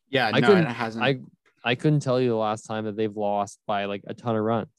Yeah. 0.09 0.31
I 0.33 0.39
no, 0.39 0.47
couldn't- 0.47 0.67
it 0.67 0.69
hasn't. 0.73 1.03
I 1.03 1.19
I 1.65 1.75
couldn't 1.75 2.01
tell 2.01 2.21
you 2.21 2.29
the 2.29 2.35
last 2.35 2.61
time 2.67 2.85
that 2.85 2.95
they've 2.95 3.15
lost 3.15 3.59
by 3.65 3.85
like 3.85 4.03
a 4.07 4.13
ton 4.13 4.35
of 4.35 4.43
runs. 4.43 4.69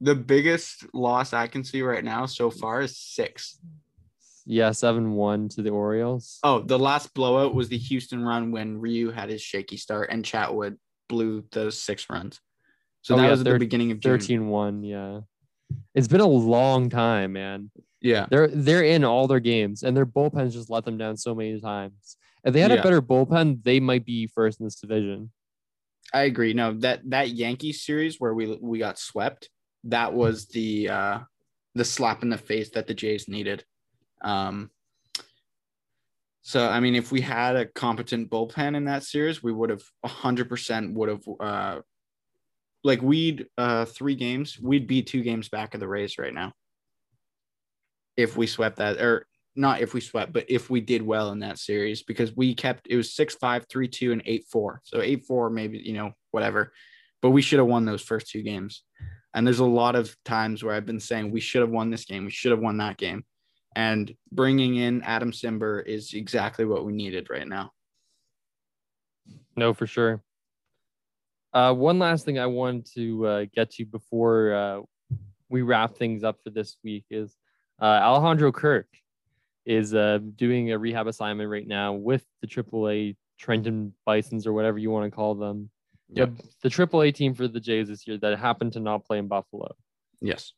the 0.00 0.14
biggest 0.14 0.84
loss 0.94 1.32
I 1.32 1.46
can 1.46 1.62
see 1.64 1.82
right 1.82 2.02
now 2.04 2.26
so 2.26 2.50
far 2.50 2.80
is 2.80 2.96
six. 2.98 3.58
Yeah, 4.46 4.70
seven 4.72 5.12
one 5.12 5.48
to 5.50 5.62
the 5.62 5.70
Orioles. 5.70 6.38
Oh, 6.42 6.60
the 6.60 6.78
last 6.78 7.12
blowout 7.14 7.54
was 7.54 7.68
the 7.68 7.78
Houston 7.78 8.22
run 8.24 8.52
when 8.52 8.78
Ryu 8.78 9.10
had 9.10 9.28
his 9.28 9.42
shaky 9.42 9.76
start 9.76 10.08
and 10.10 10.24
Chatwood 10.24 10.76
blew 11.08 11.44
those 11.52 11.80
six 11.80 12.08
runs. 12.10 12.40
So 13.02 13.14
Oh, 13.14 13.18
that 13.18 13.24
yeah, 13.24 13.30
was 13.30 13.40
at 13.40 13.46
thir- 13.46 13.52
the 13.54 13.58
beginning 13.58 13.90
of 13.92 14.00
June. 14.00 14.18
13-1, 14.18 14.80
yeah. 14.88 15.20
It's 15.94 16.08
been 16.08 16.20
a 16.20 16.26
long 16.26 16.90
time, 16.90 17.32
man. 17.32 17.70
Yeah. 18.00 18.26
They're 18.30 18.48
they're 18.48 18.84
in 18.84 19.02
all 19.02 19.26
their 19.26 19.40
games, 19.40 19.82
and 19.82 19.96
their 19.96 20.06
bullpens 20.06 20.52
just 20.52 20.70
let 20.70 20.84
them 20.84 20.96
down 20.98 21.16
so 21.16 21.34
many 21.34 21.60
times. 21.60 22.16
If 22.46 22.54
they 22.54 22.60
had 22.60 22.70
Yeah. 22.70 22.78
a 22.78 22.82
better 22.82 23.02
bullpen, 23.02 23.64
they 23.64 23.80
might 23.80 24.04
be 24.06 24.28
first 24.28 24.60
in 24.60 24.66
this 24.66 24.76
division. 24.76 25.32
I 26.14 26.22
agree. 26.22 26.54
No, 26.54 26.72
that 26.74 27.00
that 27.10 27.30
Yankees 27.30 27.84
series 27.84 28.20
where 28.20 28.32
we 28.32 28.56
we 28.62 28.78
got 28.78 28.98
swept, 29.00 29.50
that 29.84 30.14
was 30.14 30.46
the 30.46 30.88
uh 30.88 31.18
the 31.74 31.84
slap 31.84 32.22
in 32.22 32.30
the 32.30 32.38
face 32.38 32.70
that 32.70 32.86
the 32.86 32.94
Jays 32.94 33.26
needed. 33.28 33.64
Um 34.22 34.70
so 36.42 36.68
I 36.68 36.78
mean 36.78 36.94
if 36.94 37.10
we 37.10 37.20
had 37.20 37.56
a 37.56 37.66
competent 37.66 38.30
bullpen 38.30 38.76
in 38.76 38.84
that 38.84 39.02
series, 39.02 39.42
we 39.42 39.52
would 39.52 39.70
have 39.70 39.82
100% 40.04 40.92
would 40.94 41.08
have 41.08 41.24
uh 41.40 41.80
like 42.84 43.02
we'd 43.02 43.48
uh 43.58 43.86
3 43.86 44.14
games, 44.14 44.60
we'd 44.60 44.86
be 44.86 45.02
2 45.02 45.22
games 45.22 45.48
back 45.48 45.74
of 45.74 45.80
the 45.80 45.88
Rays 45.88 46.16
right 46.16 46.32
now. 46.32 46.52
If 48.16 48.36
we 48.36 48.46
swept 48.46 48.76
that 48.76 49.00
or 49.00 49.26
not 49.56 49.80
if 49.80 49.94
we 49.94 50.00
swept, 50.00 50.32
but 50.32 50.44
if 50.48 50.70
we 50.70 50.80
did 50.80 51.02
well 51.02 51.32
in 51.32 51.40
that 51.40 51.58
series, 51.58 52.02
because 52.02 52.36
we 52.36 52.54
kept 52.54 52.86
it 52.88 52.96
was 52.96 53.14
six 53.14 53.34
five, 53.34 53.66
three 53.68 53.88
two, 53.88 54.12
and 54.12 54.22
eight 54.26 54.44
four. 54.50 54.80
So 54.84 55.00
eight 55.00 55.24
four, 55.24 55.50
maybe 55.50 55.78
you 55.78 55.94
know 55.94 56.12
whatever, 56.30 56.72
but 57.22 57.30
we 57.30 57.42
should 57.42 57.58
have 57.58 57.68
won 57.68 57.84
those 57.84 58.02
first 58.02 58.28
two 58.28 58.42
games. 58.42 58.82
And 59.34 59.46
there's 59.46 59.58
a 59.58 59.64
lot 59.64 59.96
of 59.96 60.16
times 60.24 60.62
where 60.62 60.74
I've 60.74 60.86
been 60.86 61.00
saying 61.00 61.30
we 61.30 61.40
should 61.40 61.60
have 61.60 61.70
won 61.70 61.90
this 61.90 62.04
game, 62.04 62.24
we 62.24 62.30
should 62.30 62.52
have 62.52 62.60
won 62.60 62.78
that 62.78 62.96
game, 62.96 63.24
and 63.74 64.14
bringing 64.30 64.76
in 64.76 65.02
Adam 65.02 65.32
Cimber 65.32 65.84
is 65.84 66.14
exactly 66.14 66.64
what 66.64 66.84
we 66.84 66.92
needed 66.92 67.28
right 67.30 67.48
now. 67.48 67.72
No, 69.56 69.72
for 69.74 69.86
sure. 69.86 70.22
Uh, 71.52 71.72
one 71.72 71.98
last 71.98 72.24
thing 72.24 72.38
I 72.38 72.46
wanted 72.46 72.86
to 72.94 73.26
uh, 73.26 73.44
get 73.54 73.70
to 73.72 73.86
before 73.86 74.52
uh, 74.52 74.80
we 75.48 75.62
wrap 75.62 75.96
things 75.96 76.22
up 76.22 76.38
for 76.44 76.50
this 76.50 76.76
week 76.84 77.04
is 77.10 77.34
uh, 77.80 77.84
Alejandro 77.84 78.52
Kirk 78.52 78.88
is 79.66 79.94
uh, 79.94 80.20
doing 80.36 80.72
a 80.72 80.78
rehab 80.78 81.06
assignment 81.08 81.50
right 81.50 81.66
now 81.66 81.92
with 81.92 82.24
the 82.40 82.46
AAA 82.46 83.16
Trenton 83.38 83.92
Bisons 84.06 84.46
or 84.46 84.52
whatever 84.52 84.78
you 84.78 84.90
want 84.90 85.10
to 85.10 85.14
call 85.14 85.34
them. 85.34 85.68
Yep. 86.10 86.36
The, 86.62 86.68
the 86.68 86.68
AAA 86.68 87.14
team 87.14 87.34
for 87.34 87.48
the 87.48 87.60
Jays 87.60 87.88
this 87.88 88.06
year 88.06 88.16
that 88.18 88.38
happened 88.38 88.72
to 88.74 88.80
not 88.80 89.04
play 89.04 89.18
in 89.18 89.26
Buffalo. 89.26 89.74
Yes. 90.20 90.52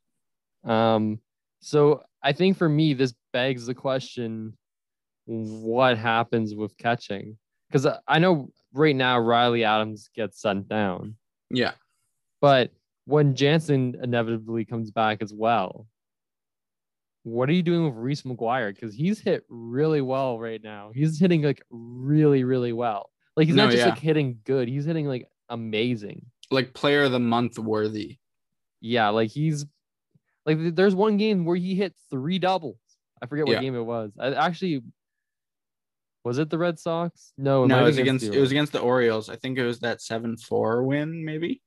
Um, 0.64 1.20
so 1.60 2.02
I 2.22 2.32
think 2.32 2.58
for 2.58 2.68
me, 2.68 2.92
this 2.94 3.14
begs 3.32 3.66
the 3.66 3.74
question 3.74 4.56
what 5.24 5.98
happens 5.98 6.54
with 6.54 6.76
catching? 6.78 7.36
Because 7.70 7.86
I 8.06 8.18
know 8.18 8.50
right 8.72 8.96
now 8.96 9.18
Riley 9.18 9.64
Adams 9.64 10.08
gets 10.14 10.40
sent 10.40 10.68
down, 10.68 11.16
Yeah. 11.50 11.72
but 12.40 12.70
when 13.04 13.34
Jansen 13.34 13.96
inevitably 14.02 14.64
comes 14.64 14.90
back 14.90 15.20
as 15.22 15.32
well, 15.34 15.86
what 17.28 17.48
are 17.48 17.52
you 17.52 17.62
doing 17.62 17.84
with 17.84 17.94
Reese 17.94 18.22
McGuire? 18.22 18.74
Because 18.74 18.94
he's 18.94 19.20
hit 19.20 19.44
really 19.48 20.00
well 20.00 20.38
right 20.38 20.62
now. 20.62 20.90
He's 20.94 21.18
hitting 21.18 21.42
like 21.42 21.62
really, 21.70 22.44
really 22.44 22.72
well. 22.72 23.10
Like 23.36 23.46
he's 23.46 23.56
No, 23.56 23.64
not 23.64 23.72
just 23.72 23.84
yeah. 23.84 23.90
like 23.90 23.98
hitting 23.98 24.38
good, 24.44 24.68
he's 24.68 24.84
hitting 24.84 25.06
like 25.06 25.28
amazing. 25.48 26.26
Like 26.50 26.74
player 26.74 27.04
of 27.04 27.12
the 27.12 27.18
month 27.20 27.58
worthy. 27.58 28.18
Yeah, 28.80 29.08
like 29.10 29.30
he's 29.30 29.66
like 30.46 30.58
there's 30.74 30.94
one 30.94 31.16
game 31.18 31.44
where 31.44 31.56
he 31.56 31.74
hit 31.74 31.94
three 32.10 32.38
doubles. 32.38 32.78
I 33.20 33.26
forget 33.26 33.46
what 33.46 33.54
Yeah. 33.54 33.60
game 33.60 33.74
it 33.74 33.82
was. 33.82 34.12
I 34.18 34.32
actually 34.34 34.82
was 36.24 36.38
it 36.38 36.50
the 36.50 36.58
Red 36.58 36.78
Sox? 36.78 37.32
No, 37.38 37.64
No, 37.64 37.80
it 37.80 37.82
was 37.84 37.96
have 37.96 38.02
against 38.02 38.26
it 38.26 38.40
was 38.40 38.50
against 38.50 38.72
the 38.72 38.80
Orioles. 38.80 39.28
I 39.28 39.36
think 39.36 39.58
it 39.58 39.64
was 39.64 39.80
that 39.80 40.00
seven 40.02 40.36
four 40.36 40.82
win, 40.84 41.24
maybe. 41.24 41.62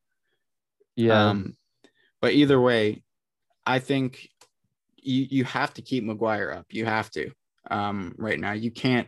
yeah. 0.95 1.29
Um, 1.29 1.55
but 2.21 2.33
either 2.33 2.59
way, 2.61 3.03
I 3.65 3.79
think 3.79 4.29
you 5.01 5.27
you 5.29 5.43
have 5.45 5.73
to 5.75 5.81
keep 5.81 6.03
McGuire 6.03 6.55
up. 6.55 6.65
You 6.69 6.85
have 6.85 7.09
to. 7.11 7.31
Um, 7.69 8.15
right 8.17 8.39
now, 8.39 8.53
you 8.53 8.71
can't 8.71 9.07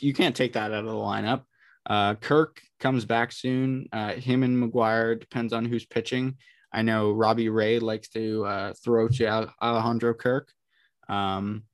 you 0.00 0.14
can't 0.14 0.36
take 0.36 0.54
that 0.54 0.72
out 0.72 0.84
of 0.84 0.86
the 0.86 0.92
lineup. 0.92 1.44
Uh, 1.86 2.14
Kirk 2.16 2.60
comes 2.80 3.04
back 3.04 3.32
soon. 3.32 3.88
Uh, 3.92 4.14
him 4.14 4.42
and 4.42 4.62
McGuire 4.62 5.18
depends 5.18 5.52
on 5.52 5.64
who's 5.64 5.86
pitching. 5.86 6.36
I 6.72 6.82
know 6.82 7.12
Robbie 7.12 7.48
Ray 7.48 7.78
likes 7.78 8.08
to 8.10 8.44
uh, 8.44 8.72
throw 8.84 9.08
to 9.08 9.52
Alejandro 9.62 10.12
Kirk, 10.12 10.52
um, 11.08 11.64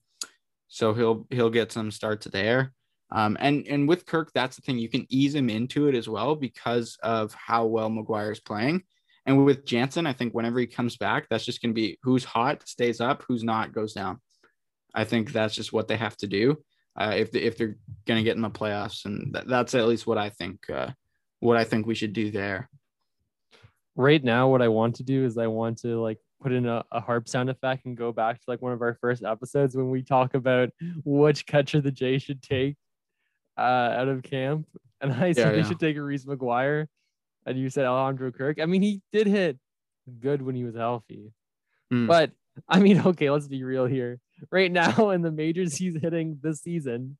so 0.69 0.95
he'll 0.95 1.27
he'll 1.31 1.51
get 1.51 1.73
some 1.73 1.91
starts 1.91 2.27
there. 2.27 2.73
Um, 3.11 3.37
and 3.41 3.67
and 3.69 3.89
with 3.89 4.07
Kirk, 4.07 4.31
that's 4.33 4.57
the 4.57 4.63
thing. 4.63 4.79
You 4.79 4.89
can 4.89 5.07
ease 5.09 5.35
him 5.35 5.51
into 5.51 5.89
it 5.89 5.95
as 5.95 6.09
well 6.09 6.37
because 6.37 6.97
of 7.03 7.35
how 7.35 7.67
well 7.67 7.91
McGuire's 7.91 8.41
playing. 8.41 8.83
And 9.27 9.45
with 9.45 9.65
Jansen, 9.65 10.07
I 10.07 10.13
think 10.13 10.35
whenever 10.35 10.59
he 10.59 10.67
comes 10.67 10.97
back, 10.97 11.29
that's 11.29 11.45
just 11.45 11.63
going 11.63 11.71
to 11.71 11.75
be 11.75 11.99
who's 12.03 12.25
hot 12.25 12.69
stays 12.69 13.01
up, 13.01 13.25
who's 13.27 13.43
not 13.43 13.73
goes 13.73 13.95
down. 13.95 14.21
I 14.95 15.05
think 15.05 15.33
that's 15.33 15.55
just 15.55 15.73
what 15.73 15.89
they 15.89 15.97
have 15.97 16.17
to 16.19 16.27
do 16.27 16.59
uh, 16.97 17.15
if 17.17 17.33
they, 17.33 17.41
if 17.41 17.57
they're 17.57 17.77
going 18.07 18.19
to 18.19 18.25
get 18.25 18.37
in 18.37 18.43
the 18.43 18.51
playoffs, 18.51 19.05
and 19.05 19.35
that, 19.35 19.49
that's 19.49 19.75
at 19.75 19.87
least 19.87 20.07
what 20.07 20.19
I 20.19 20.31
think. 20.31 20.69
Uh, 20.71 20.91
what 21.41 21.57
I 21.57 21.65
think 21.65 21.87
we 21.87 21.95
should 21.95 22.15
do 22.15 22.31
there. 22.31 22.71
right 23.97 24.23
now, 24.25 24.49
what 24.49 24.63
I 24.63 24.69
want 24.69 24.97
to 24.97 25.03
do 25.03 25.25
is 25.25 25.37
I 25.37 25.47
want 25.47 25.79
to 25.83 26.01
like 26.01 26.19
put 26.41 26.53
in 26.53 26.67
a, 26.67 26.85
a 26.91 27.01
harp 27.01 27.29
sound 27.29 27.51
effect 27.51 27.85
and 27.85 27.97
go 27.97 28.13
back 28.13 28.37
to 28.37 28.45
like 28.49 28.63
one 28.63 28.73
of 28.73 28.83
our 28.83 28.95
first 29.01 29.25
episodes 29.25 29.77
when 29.77 29.91
we 29.91 30.03
talk 30.03 30.35
about 30.35 30.71
which 31.05 31.47
catcher 31.47 31.81
the 31.81 31.91
Jays 31.91 32.23
should 32.23 32.43
take 32.43 32.77
uh, 33.59 33.61
out 33.61 34.09
of 34.09 34.23
camp. 34.23 34.67
And 35.01 35.13
I 35.13 35.33
said 35.33 35.55
Yeah, 35.55 35.63
they 35.63 35.69
should 35.69 35.81
take 35.81 35.97
a 35.97 36.03
Reese 36.03 36.25
McGuire, 36.25 36.87
and 37.47 37.59
you 37.59 37.71
said 37.71 37.87
Alejandro 37.87 38.33
Kirk. 38.33 38.61
I 38.61 38.67
mean, 38.67 38.83
he 38.83 39.01
did 39.13 39.27
hit 39.27 39.59
good 40.21 40.43
when 40.43 40.55
he 40.55 40.65
was 40.65 40.75
healthy. 40.75 41.33
Hmm. 41.91 42.07
But 42.07 42.33
I 42.69 42.81
mean, 42.81 43.01
okay, 43.07 43.31
let's 43.31 43.49
be 43.49 43.65
real 43.65 43.87
here. 43.87 44.21
Right 44.51 44.71
now 44.71 45.11
in 45.11 45.23
the 45.23 45.31
majors, 45.31 45.77
he's 45.77 45.97
hitting 46.01 46.39
this 46.43 46.61
season 46.61 47.17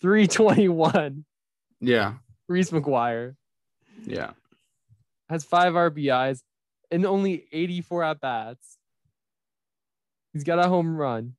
321. 0.00 1.24
Yeah, 1.80 2.14
Reese 2.48 2.70
McGuire 2.70 3.34
yeah, 4.06 4.30
has 5.28 5.44
five 5.44 5.74
RBIs 5.74 6.40
and 6.90 7.06
only 7.06 7.46
84 7.52 8.04
at 8.04 8.20
bats. 8.20 8.78
He's 10.32 10.44
got 10.44 10.58
a 10.58 10.68
home 10.68 10.96
run. 10.96 11.34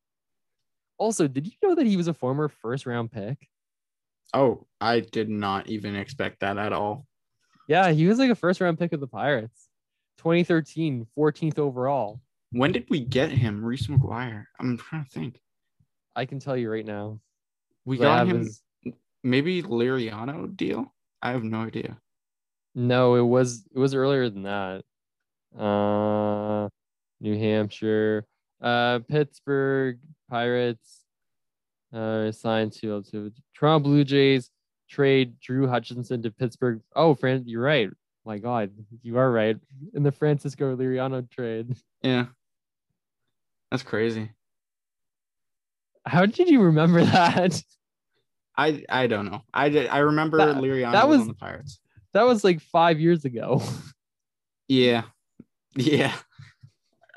Also, 0.97 1.27
did 1.27 1.47
you 1.47 1.53
know 1.63 1.75
that 1.75 1.87
he 1.87 1.97
was 1.97 2.07
a 2.07 2.13
former 2.13 2.47
first 2.47 2.85
round 2.85 3.11
pick? 3.11 3.37
Oh, 4.33 4.65
I 4.79 4.99
did 4.99 5.29
not 5.29 5.67
even 5.67 5.95
expect 5.95 6.39
that 6.41 6.57
at 6.57 6.73
all. 6.73 7.05
Yeah, 7.67 7.91
he 7.91 8.07
was 8.07 8.19
like 8.19 8.29
a 8.29 8.35
first 8.35 8.59
round 8.61 8.77
pick 8.77 8.93
of 8.93 8.99
the 8.99 9.07
Pirates. 9.07 9.67
2013, 10.17 11.07
14th 11.17 11.59
overall. 11.59 12.21
When 12.51 12.71
did 12.71 12.85
we 12.89 12.99
get 12.99 13.31
him, 13.31 13.63
Reese 13.63 13.87
McGuire? 13.87 14.45
I'm 14.59 14.77
trying 14.77 15.05
to 15.05 15.09
think. 15.09 15.39
I 16.15 16.25
can 16.25 16.39
tell 16.39 16.55
you 16.55 16.69
right 16.71 16.85
now. 16.85 17.19
We 17.85 17.97
got 17.97 18.27
him 18.27 18.41
is- 18.41 18.61
maybe 19.23 19.63
Liriano 19.63 20.55
deal. 20.55 20.93
I 21.21 21.31
have 21.31 21.43
no 21.43 21.61
idea. 21.61 21.97
No, 22.75 23.15
it 23.15 23.21
was 23.23 23.63
it 23.73 23.79
was 23.79 23.93
earlier 23.95 24.29
than 24.29 24.43
that. 24.43 24.83
Uh 25.57 26.69
New 27.21 27.37
Hampshire, 27.37 28.25
uh 28.61 28.99
Pittsburgh 29.07 29.99
Pirates. 30.29 30.99
Uh, 31.93 32.31
signed 32.31 32.71
to 32.73 33.03
to 33.11 33.31
Toronto 33.53 33.83
Blue 33.83 34.03
Jays 34.03 34.49
trade 34.93 35.39
Drew 35.39 35.67
Hutchison 35.67 36.21
to 36.21 36.31
Pittsburgh. 36.31 36.81
Oh, 36.95 37.15
Fran, 37.15 37.43
you're 37.47 37.61
right. 37.63 37.89
My 38.25 38.37
God, 38.37 38.71
you 39.01 39.17
are 39.17 39.31
right. 39.31 39.57
In 39.93 40.03
the 40.03 40.11
Francisco 40.11 40.75
Liriano 40.75 41.29
trade. 41.29 41.75
Yeah. 42.01 42.27
That's 43.71 43.83
crazy. 43.83 44.31
How 46.05 46.25
did 46.25 46.47
you 46.49 46.61
remember 46.61 47.03
that? 47.05 47.61
I 48.57 48.83
I 48.87 49.07
don't 49.07 49.25
know. 49.25 49.41
I 49.53 49.69
did, 49.69 49.87
I 49.87 49.99
remember 49.99 50.37
That- 50.37 50.57
Liriano 50.57 50.91
that 50.93 51.07
was 51.07 51.19
was- 51.19 51.21
on 51.21 51.27
the 51.29 51.33
Pirates. 51.33 51.79
That 52.13 52.23
was 52.27 52.43
like 52.43 52.59
five 52.61 52.99
years 52.99 53.25
ago. 53.25 53.61
Yeah. 54.67 55.03
Yeah. 55.75 56.13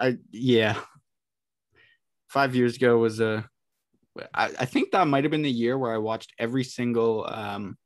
I 0.01 0.17
yeah. 0.31 0.79
Five 2.29 2.55
years 2.57 2.77
ago 2.77 2.97
was 2.97 3.21
a 3.21 3.47
I, 4.35 4.47
I 4.61 4.65
think 4.65 4.91
that 4.91 5.07
might 5.07 5.25
have 5.25 5.31
been 5.31 5.43
the 5.43 5.51
year 5.51 5.77
where 5.79 5.93
I 5.93 5.99
watched 5.99 6.33
every 6.39 6.65
single 6.65 7.27
um 7.29 7.77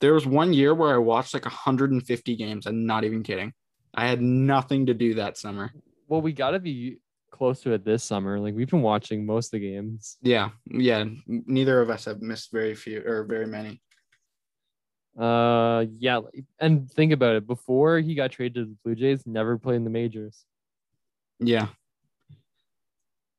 there 0.00 0.12
was 0.12 0.26
one 0.26 0.52
year 0.52 0.74
where 0.74 0.94
I 0.94 0.98
watched 0.98 1.32
like 1.32 1.46
150 1.46 2.36
games. 2.36 2.66
I'm 2.66 2.84
not 2.84 3.04
even 3.04 3.22
kidding. 3.22 3.52
I 3.94 4.06
had 4.06 4.20
nothing 4.20 4.86
to 4.86 4.94
do 4.94 5.14
that 5.14 5.38
summer. 5.38 5.72
Well, 6.08 6.20
we 6.20 6.32
got 6.32 6.50
to 6.50 6.58
be 6.58 6.98
close 7.30 7.60
to 7.62 7.72
it 7.72 7.84
this 7.84 8.04
summer. 8.04 8.38
Like 8.38 8.54
we've 8.54 8.68
been 8.68 8.82
watching 8.82 9.24
most 9.24 9.46
of 9.46 9.60
the 9.60 9.70
games. 9.70 10.18
Yeah, 10.22 10.50
yeah. 10.66 11.04
Neither 11.26 11.80
of 11.80 11.90
us 11.90 12.04
have 12.04 12.20
missed 12.20 12.52
very 12.52 12.74
few 12.74 13.02
or 13.06 13.24
very 13.24 13.46
many. 13.46 13.80
Uh, 15.18 15.86
yeah, 15.98 16.20
and 16.58 16.90
think 16.90 17.12
about 17.12 17.36
it. 17.36 17.46
Before 17.46 17.98
he 17.98 18.14
got 18.14 18.32
traded 18.32 18.54
to 18.54 18.64
the 18.66 18.76
Blue 18.84 18.94
Jays, 18.94 19.26
never 19.26 19.56
played 19.58 19.76
in 19.76 19.84
the 19.84 19.90
majors. 19.90 20.44
Yeah. 21.38 21.68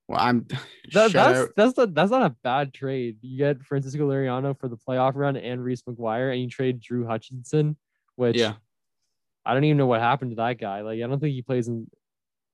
Well, 0.07 0.19
I'm 0.19 0.45
That, 0.93 1.11
that's 1.11 1.15
out- 1.15 1.49
that's 1.55 1.77
not 1.77 1.93
that's 1.93 2.11
not 2.11 2.21
a 2.31 2.35
bad 2.43 2.73
trade. 2.73 3.17
You 3.21 3.37
get 3.37 3.63
Francisco 3.63 4.07
Liriano 4.09 4.57
for 4.59 4.67
the 4.67 4.77
playoff 4.77 5.13
run 5.15 5.35
and 5.35 5.63
Reese 5.63 5.81
McGuire, 5.83 6.31
and 6.31 6.41
you 6.41 6.47
trade 6.49 6.79
Drew 6.79 7.05
Hutchison, 7.07 7.75
which 8.15 8.37
yeah. 8.37 8.53
I 9.45 9.53
don't 9.53 9.63
even 9.63 9.77
know 9.77 9.87
what 9.87 10.01
happened 10.01 10.31
to 10.31 10.35
that 10.37 10.59
guy. 10.59 10.81
Like 10.81 11.01
I 11.01 11.07
don't 11.07 11.19
think 11.19 11.33
he 11.33 11.41
plays 11.41 11.67
in. 11.67 11.89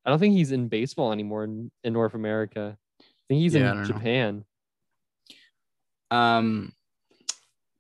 I 0.06 0.10
don't 0.10 0.20
think 0.20 0.34
he's 0.34 0.52
in 0.52 0.68
baseball 0.68 1.12
anymore 1.12 1.44
in, 1.44 1.72
in 1.84 1.94
North 1.94 2.14
America. 2.16 2.78
I 3.00 3.04
think 3.28 3.42
he's 3.42 3.54
Yeah, 3.54 3.60
in 3.72 3.78
don't 3.78 3.78
know. 3.78 3.84
Japan. 3.88 4.46
Um, 6.10 6.74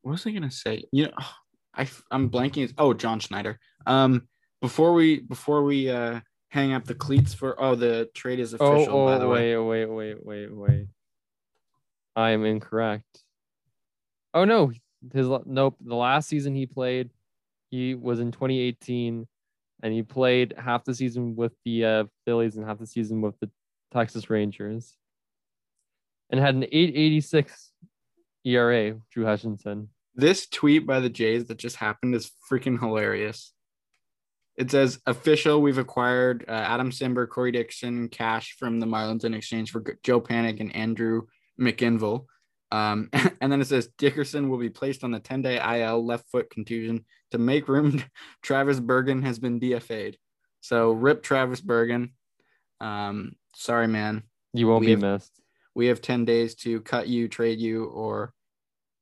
what 0.02 0.12
was 0.12 0.26
I 0.26 0.32
gonna 0.32 0.52
say? 0.52 0.84
You 0.92 1.06
know, 1.06 1.14
I 1.76 1.88
I'm 2.12 2.30
blanking. 2.30 2.74
Oh, 2.78 2.94
John 2.94 3.20
Schneider. 3.20 3.60
Um, 3.86 4.28
before 4.62 4.94
we 4.94 5.20
before 5.20 5.64
we 5.64 5.90
uh 5.90 6.20
hang 6.52 6.74
up 6.74 6.84
the 6.84 6.94
cleats 6.94 7.34
for 7.34 7.56
oh 7.62 7.76
the 7.76 8.10
trade 8.14 8.40
is 8.40 8.54
Oh, 8.60 8.74
official 8.76 9.00
oh 9.00 9.06
by 9.06 9.18
the 9.18 9.28
way. 9.28 9.56
wait, 9.58 9.86
wait, 9.88 10.16
wait, 10.20 10.26
wait, 10.26 10.54
wait. 10.54 10.88
I 12.16 12.32
am 12.32 12.44
incorrect. 12.46 13.24
Oh 14.34 14.44
no, 14.46 14.72
his 15.14 15.28
nope. 15.46 15.78
The 15.82 15.96
last 15.96 16.28
season 16.30 16.54
he 16.54 16.66
played, 16.66 17.10
he 17.70 17.96
was 17.96 18.20
in 18.20 18.32
2018, 18.32 19.26
and 19.82 19.94
he 19.94 20.04
played 20.04 20.54
half 20.58 20.84
the 20.84 20.94
season 20.94 21.36
with 21.36 21.54
the 21.66 21.86
uh, 21.86 22.04
Phillies 22.26 22.58
and 22.58 22.66
half 22.66 22.80
the 22.80 22.86
season 22.88 23.22
with 23.22 23.40
the 23.40 23.50
Texas 23.94 24.30
Rangers, 24.30 24.96
and 26.30 26.40
had 26.40 26.56
an 26.56 26.64
8.86 26.64 27.50
ERA. 28.46 28.96
Drew 29.12 29.26
Hutchison. 29.26 29.90
This 30.16 30.48
tweet 30.48 30.86
by 30.86 31.00
the 31.00 31.10
Jays 31.10 31.46
that 31.46 31.58
just 31.58 31.78
happened 31.78 32.14
is 32.16 32.30
freaking 32.52 32.78
hilarious. 32.80 33.54
It 34.62 34.70
says 34.70 35.00
official. 35.08 35.60
We've 35.60 35.80
acquired 35.80 36.46
uh, 36.48 36.52
Adam 36.52 36.92
Cimber, 36.92 37.28
Corey 37.28 37.52
Dickerson, 37.52 38.10
cash 38.10 38.56
from 38.60 38.80
the 38.80 38.86
Marlins 38.86 39.26
in 39.26 39.34
exchange 39.34 39.72
for 39.72 39.84
Joe 40.04 40.22
Panik 40.22 40.60
and 40.60 40.76
Andrew 40.76 41.24
McInvale. 41.60 42.26
Um, 42.72 43.10
and 43.42 43.52
then 43.52 43.60
it 43.60 43.66
says 43.66 43.90
Dickerson 43.98 44.50
will 44.50 44.60
be 44.60 44.70
placed 44.70 45.04
on 45.04 45.10
the 45.10 45.20
10 45.20 45.42
day 45.42 45.58
IL 45.82 46.06
left 46.06 46.30
foot 46.30 46.52
contusion 46.52 47.06
to 47.32 47.40
make 47.40 47.68
room. 47.68 48.04
Travis 48.44 48.80
Bergen 48.80 49.24
has 49.24 49.40
been 49.40 49.60
DFA'd. 49.60 50.18
So 50.60 50.92
rip 50.92 51.24
Travis 51.24 51.60
Bergen. 51.60 52.14
Um, 52.80 53.32
sorry, 53.56 53.88
man. 53.88 54.22
You 54.54 54.68
won't 54.68 54.82
We 54.82 54.86
be 54.86 54.92
have- 54.92 55.02
missed. 55.02 55.42
We 55.74 55.88
have 55.88 56.04
10 56.04 56.26
days 56.26 56.54
to 56.58 56.82
cut 56.82 57.08
you, 57.08 57.28
trade 57.28 57.60
you, 57.60 57.86
or 57.86 58.32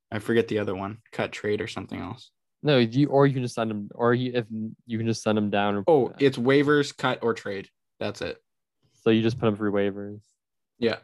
I 0.10 0.20
forget 0.20 0.48
the 0.48 0.60
other 0.60 0.74
one, 0.76 1.00
cut, 1.12 1.34
trade, 1.34 1.60
or 1.60 1.68
something 1.68 2.00
else. 2.00 2.32
No, 2.62 2.78
you 2.78 3.08
or 3.08 3.26
you 3.26 3.34
can 3.34 3.44
just 3.44 3.56
send 3.56 3.72
him, 3.72 3.90
or 3.96 4.14
you, 4.14 4.32
if 4.36 4.46
you 4.86 4.98
can 4.98 5.08
just 5.08 5.24
send 5.24 5.38
him 5.38 5.50
down. 5.50 5.76
Or, 5.78 5.84
Oh, 5.88 6.14
it's 6.20 6.38
waivers, 6.38 6.96
cut, 6.96 7.20
or 7.24 7.34
trade. 7.34 7.70
That's 8.00 8.22
it. 8.22 8.38
so 9.02 9.10
you 9.12 9.22
just 9.22 9.40
put 9.40 9.48
him 9.48 9.56
through 9.56 9.72
waivers. 9.72 10.20
Yeah. 10.78 10.98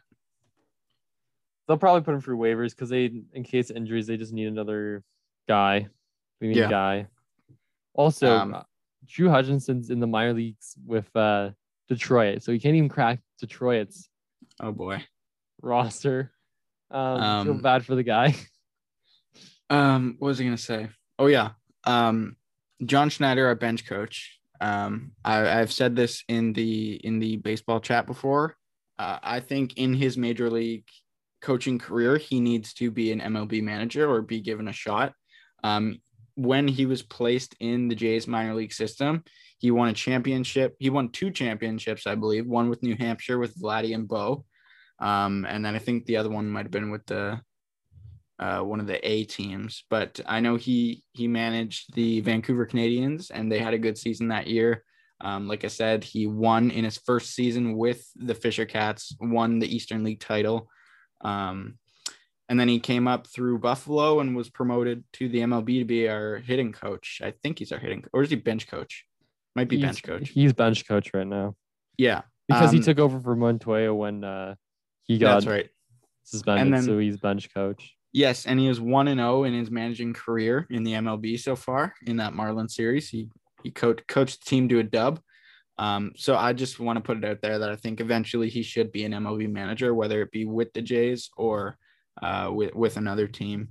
They'll 1.67 1.77
probably 1.77 2.01
put 2.01 2.13
him 2.13 2.21
through 2.21 2.37
waivers 2.37 2.71
because 2.71 2.89
they, 2.89 3.23
in 3.33 3.43
case 3.43 3.69
of 3.69 3.77
injuries, 3.77 4.05
they 4.07 4.17
just 4.17 4.33
need 4.33 4.47
another 4.47 5.03
guy. 5.47 5.87
We 6.41 6.47
need 6.49 6.57
Yeah. 6.57 6.67
a 6.67 6.69
guy. 6.69 7.07
Also, 7.93 8.37
Um, 8.37 8.53
uh, 8.53 8.63
Drew 9.05 9.29
Hutchison's 9.29 9.89
in 9.89 9.99
the 9.99 10.07
minor 10.07 10.33
leagues 10.33 10.75
with 10.85 11.13
uh, 11.15 11.51
Detroit, 11.87 12.43
so 12.43 12.51
he 12.51 12.59
can't 12.59 12.75
even 12.75 12.89
crack 12.89 13.19
Detroit's 13.39 14.09
Oh 14.59 14.71
boy. 14.73 15.03
roster. 15.61 16.31
Um, 16.91 17.43
feel 17.45 17.53
Um, 17.55 17.61
bad 17.61 17.85
for 17.85 17.95
the 17.95 18.03
guy. 18.03 18.35
Um, 19.67 20.15
what 20.19 20.27
was 20.27 20.37
he 20.37 20.45
gonna 20.45 20.57
say? 20.59 20.89
Oh 21.17 21.27
yeah. 21.27 21.51
Um, 21.85 22.35
John 22.83 23.09
Schneider, 23.09 23.47
our 23.47 23.55
bench 23.55 23.85
coach. 23.85 24.39
Um, 24.59 25.11
I, 25.23 25.59
I've 25.59 25.71
said 25.71 25.95
this 25.95 26.23
in 26.27 26.53
the 26.53 26.95
in 26.95 27.19
the 27.19 27.37
baseball 27.37 27.79
chat 27.79 28.05
before. 28.05 28.55
Uh, 28.97 29.19
I 29.21 29.39
think 29.39 29.77
in 29.77 29.93
his 29.93 30.17
major 30.17 30.49
league 30.49 30.85
coaching 31.41 31.77
career, 31.77 32.17
he 32.17 32.39
needs 32.39 32.73
to 32.75 32.89
be 32.89 33.11
an 33.11 33.19
MLB 33.19 33.61
manager 33.61 34.09
or 34.09 34.21
be 34.21 34.41
given 34.41 34.67
a 34.67 34.73
shot. 34.73 35.13
Um, 35.63 35.99
when 36.35 36.67
he 36.67 36.85
was 36.85 37.01
placed 37.01 37.55
in 37.59 37.87
the 37.87 37.95
Jays 37.95 38.27
minor 38.27 38.55
league 38.55 38.73
system, 38.73 39.23
he 39.57 39.71
won 39.71 39.89
a 39.89 39.93
championship. 39.93 40.75
He 40.79 40.89
won 40.89 41.09
two 41.09 41.31
championships, 41.31 42.07
I 42.07 42.15
believe. 42.15 42.45
One 42.45 42.69
with 42.69 42.83
New 42.83 42.95
Hampshire 42.95 43.39
with 43.39 43.59
Vladdy 43.59 43.93
and 43.93 44.07
Bo, 44.07 44.45
um, 44.99 45.45
and 45.47 45.63
then 45.63 45.75
I 45.75 45.79
think 45.79 46.05
the 46.05 46.17
other 46.17 46.29
one 46.29 46.49
might 46.49 46.65
have 46.65 46.71
been 46.71 46.91
with 46.91 47.05
the 47.05 47.39
uh, 48.39 48.59
one 48.61 48.79
of 48.79 48.87
the 48.87 49.05
A 49.07 49.23
teams. 49.25 49.83
But 49.89 50.19
I 50.25 50.39
know 50.39 50.55
he 50.55 51.03
he 51.13 51.27
managed 51.27 51.93
the 51.95 52.21
Vancouver 52.21 52.65
Canadians, 52.65 53.31
and 53.31 53.51
they 53.51 53.59
had 53.59 53.73
a 53.73 53.77
good 53.79 53.97
season 53.97 54.29
that 54.29 54.47
year. 54.47 54.83
Um, 55.21 55.47
like 55.47 55.63
I 55.63 55.69
said, 55.69 56.03
he 56.03 56.27
won 56.27 56.71
in 56.71 56.83
his 56.83 56.97
first 56.97 57.33
season 57.33 57.77
with 57.77 58.05
the 58.15 58.35
Fisher 58.35 58.65
Cats, 58.65 59.15
won 59.21 59.59
the 59.59 59.73
Eastern 59.73 60.03
League 60.03 60.19
title. 60.19 60.69
Um, 61.21 61.77
and 62.49 62.59
then 62.59 62.67
he 62.67 62.79
came 62.79 63.07
up 63.07 63.25
through 63.27 63.59
Buffalo 63.59 64.19
and 64.19 64.35
was 64.35 64.49
promoted 64.49 65.03
to 65.13 65.29
the 65.29 65.39
MLB 65.39 65.79
to 65.79 65.85
be 65.85 66.07
our 66.09 66.37
hitting 66.37 66.71
coach. 66.73 67.21
I 67.23 67.31
think 67.41 67.59
he's 67.59 67.71
our 67.71 67.79
hitting, 67.79 68.03
or 68.13 68.21
is 68.23 68.29
he 68.29 68.35
bench 68.35 68.67
coach? 68.67 69.05
Might 69.55 69.69
be 69.69 69.77
He's- 69.77 69.87
bench 69.87 70.03
coach. 70.03 70.29
He's 70.29 70.51
bench 70.53 70.85
coach 70.87 71.11
right 71.13 71.25
now 71.25 71.55
Yeah, 71.97 72.23
because 72.47 72.71
he 72.71 72.79
Um, 72.79 72.83
took 72.83 72.99
over 72.99 73.19
for 73.21 73.35
Montoyo 73.37 73.95
when 73.95 74.23
uh, 74.25 74.55
he 75.03 75.17
got 75.17 75.35
that's 75.35 75.45
right. 75.47 75.69
suspended, 76.23 76.65
And 76.67 76.73
then- 76.73 76.83
so 76.83 76.99
he's 76.99 77.17
bench 77.17 77.51
coach. 77.53 77.95
Yes, 78.15 78.45
and 78.45 78.57
he 78.57 78.69
is 78.69 78.79
one 78.79 79.09
and 79.09 79.19
zero 79.19 79.43
in 79.43 79.53
his 79.53 79.69
managing 79.69 80.13
career 80.13 80.65
in 80.69 80.85
the 80.85 80.93
MLB 80.93 81.37
so 81.37 81.53
far 81.53 81.93
in 82.07 82.15
that 82.15 82.33
Marlin 82.33 82.69
series. 82.69 83.09
He 83.09 83.27
he 83.61 83.71
coached 83.71 84.07
coached 84.07 84.39
the 84.39 84.49
team 84.49 84.69
to 84.69 84.79
a 84.79 84.83
dub. 84.83 85.19
Um, 85.77 86.13
so 86.15 86.37
I 86.37 86.53
just 86.53 86.79
want 86.79 86.95
to 86.95 87.03
put 87.03 87.17
it 87.17 87.25
out 87.25 87.41
there 87.41 87.59
that 87.59 87.69
I 87.69 87.75
think 87.75 87.99
eventually 87.99 88.47
he 88.47 88.63
should 88.63 88.93
be 88.93 89.03
an 89.03 89.11
MLB 89.11 89.51
manager, 89.51 89.93
whether 89.93 90.21
it 90.21 90.31
be 90.31 90.45
with 90.45 90.71
the 90.71 90.81
Jays 90.81 91.29
or 91.35 91.77
uh, 92.23 92.49
with 92.53 92.73
with 92.73 92.95
another 92.95 93.27
team. 93.27 93.67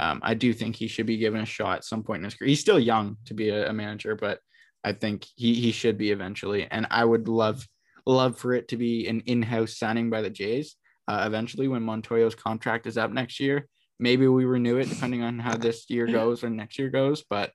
Um, 0.00 0.20
I 0.22 0.32
do 0.32 0.54
think 0.54 0.74
he 0.74 0.88
should 0.88 1.04
be 1.04 1.18
given 1.18 1.42
a 1.42 1.44
shot 1.44 1.76
at 1.76 1.84
some 1.84 2.02
point 2.02 2.20
in 2.20 2.24
his 2.24 2.34
career. 2.34 2.48
He's 2.48 2.60
still 2.60 2.80
young 2.80 3.18
to 3.26 3.34
be 3.34 3.50
a, 3.50 3.68
a 3.68 3.74
manager, 3.74 4.16
but 4.16 4.38
I 4.82 4.94
think 4.94 5.26
he 5.36 5.52
he 5.52 5.70
should 5.70 5.98
be 5.98 6.12
eventually. 6.12 6.66
And 6.70 6.86
I 6.90 7.04
would 7.04 7.28
love 7.28 7.68
love 8.06 8.38
for 8.38 8.54
it 8.54 8.68
to 8.68 8.78
be 8.78 9.06
an 9.06 9.20
in-house 9.26 9.76
signing 9.76 10.08
by 10.08 10.22
the 10.22 10.30
Jays 10.30 10.76
uh, 11.08 11.24
eventually 11.26 11.68
when 11.68 11.82
Montoyo's 11.82 12.34
contract 12.34 12.86
is 12.86 12.96
up 12.96 13.12
next 13.12 13.38
year 13.38 13.68
maybe 14.02 14.26
we 14.26 14.44
renew 14.44 14.78
it 14.78 14.88
depending 14.88 15.22
on 15.22 15.38
how 15.38 15.56
this 15.56 15.88
year 15.88 16.06
goes 16.06 16.42
or 16.42 16.50
next 16.50 16.78
year 16.78 16.90
goes 16.90 17.22
but 17.30 17.52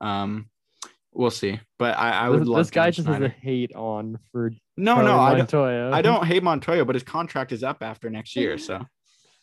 um 0.00 0.48
we'll 1.12 1.30
see. 1.30 1.58
But 1.78 1.98
i 1.98 2.10
i 2.10 2.28
would 2.28 2.42
this, 2.42 2.48
love 2.48 2.58
this 2.58 2.70
guy 2.70 2.90
John 2.90 3.04
just 3.04 3.08
has 3.08 3.22
a 3.22 3.28
hate 3.28 3.74
on 3.74 4.18
for 4.30 4.52
no 4.76 4.96
Charlie 4.96 5.08
no 5.08 5.18
i 5.18 5.34
don't 5.40 5.54
i 5.94 6.02
don't 6.02 6.26
hate 6.32 6.42
montoyo 6.42 6.86
but 6.86 6.94
his 6.94 7.02
contract 7.02 7.50
is 7.50 7.64
up 7.64 7.78
after 7.82 8.10
next 8.10 8.36
year 8.36 8.58
so. 8.58 8.86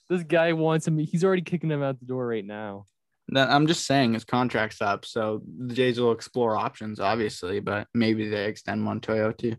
This 0.10 0.24
guy 0.24 0.54
wants 0.54 0.88
him. 0.88 0.98
He's 0.98 1.26
already 1.26 1.42
kicking 1.42 1.70
him 1.70 1.84
out 1.84 2.00
the 2.00 2.06
door 2.06 2.26
right 2.26 2.46
now. 2.46 2.86
i'm 3.36 3.68
just 3.68 3.86
saying 3.86 4.14
his 4.14 4.24
contract's 4.24 4.82
up 4.82 5.04
so 5.04 5.42
the 5.66 5.74
jays 5.74 6.00
will 6.00 6.14
explore 6.14 6.56
options 6.56 7.02
obviously 7.02 7.60
but 7.60 7.88
maybe 7.94 8.30
they 8.30 8.46
extend 8.46 8.82
montoyo 8.82 9.36
too. 9.36 9.56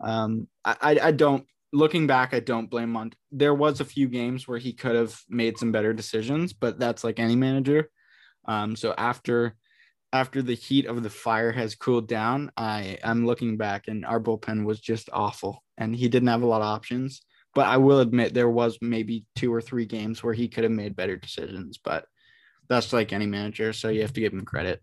Um 0.00 0.48
i, 0.64 0.98
I 1.02 1.10
don't 1.10 1.44
looking 1.72 2.06
back 2.06 2.34
i 2.34 2.40
don't 2.40 2.70
blame 2.70 2.90
mont 2.90 3.14
there 3.30 3.54
was 3.54 3.80
a 3.80 3.84
few 3.84 4.08
games 4.08 4.46
where 4.46 4.58
he 4.58 4.72
could 4.72 4.94
have 4.94 5.18
made 5.28 5.58
some 5.58 5.72
better 5.72 5.92
decisions 5.92 6.52
but 6.52 6.78
that's 6.78 7.04
like 7.04 7.18
any 7.18 7.36
manager 7.36 7.88
um 8.46 8.76
so 8.76 8.94
after 8.98 9.54
after 10.12 10.42
the 10.42 10.54
heat 10.54 10.86
of 10.86 11.02
the 11.02 11.10
fire 11.10 11.50
has 11.50 11.74
cooled 11.74 12.06
down 12.06 12.50
i 12.56 12.98
i'm 13.02 13.24
looking 13.24 13.56
back 13.56 13.88
and 13.88 14.04
our 14.04 14.20
bullpen 14.20 14.64
was 14.64 14.80
just 14.80 15.08
awful 15.12 15.62
and 15.78 15.96
he 15.96 16.08
didn't 16.08 16.28
have 16.28 16.42
a 16.42 16.46
lot 16.46 16.60
of 16.60 16.66
options 16.66 17.22
but 17.54 17.66
I 17.66 17.76
will 17.76 18.00
admit 18.00 18.34
there 18.34 18.48
was 18.48 18.78
maybe 18.80 19.24
two 19.36 19.52
or 19.52 19.60
three 19.60 19.84
games 19.84 20.22
where 20.22 20.34
he 20.34 20.48
could 20.48 20.64
have 20.64 20.72
made 20.72 20.96
better 20.96 21.16
decisions, 21.16 21.78
but 21.78 22.06
that's 22.68 22.92
like 22.92 23.12
any 23.12 23.26
manager, 23.26 23.72
so 23.72 23.88
you 23.88 24.02
have 24.02 24.12
to 24.14 24.20
give 24.20 24.32
him 24.32 24.44
credit. 24.44 24.80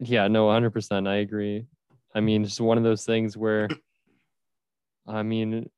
Yeah, 0.00 0.28
no, 0.28 0.46
100%. 0.46 1.08
I 1.08 1.16
agree. 1.16 1.66
I 2.14 2.20
mean, 2.20 2.44
just 2.44 2.60
one 2.60 2.78
of 2.78 2.84
those 2.84 3.04
things 3.04 3.36
where, 3.36 3.68
I 5.08 5.22
mean, 5.22 5.70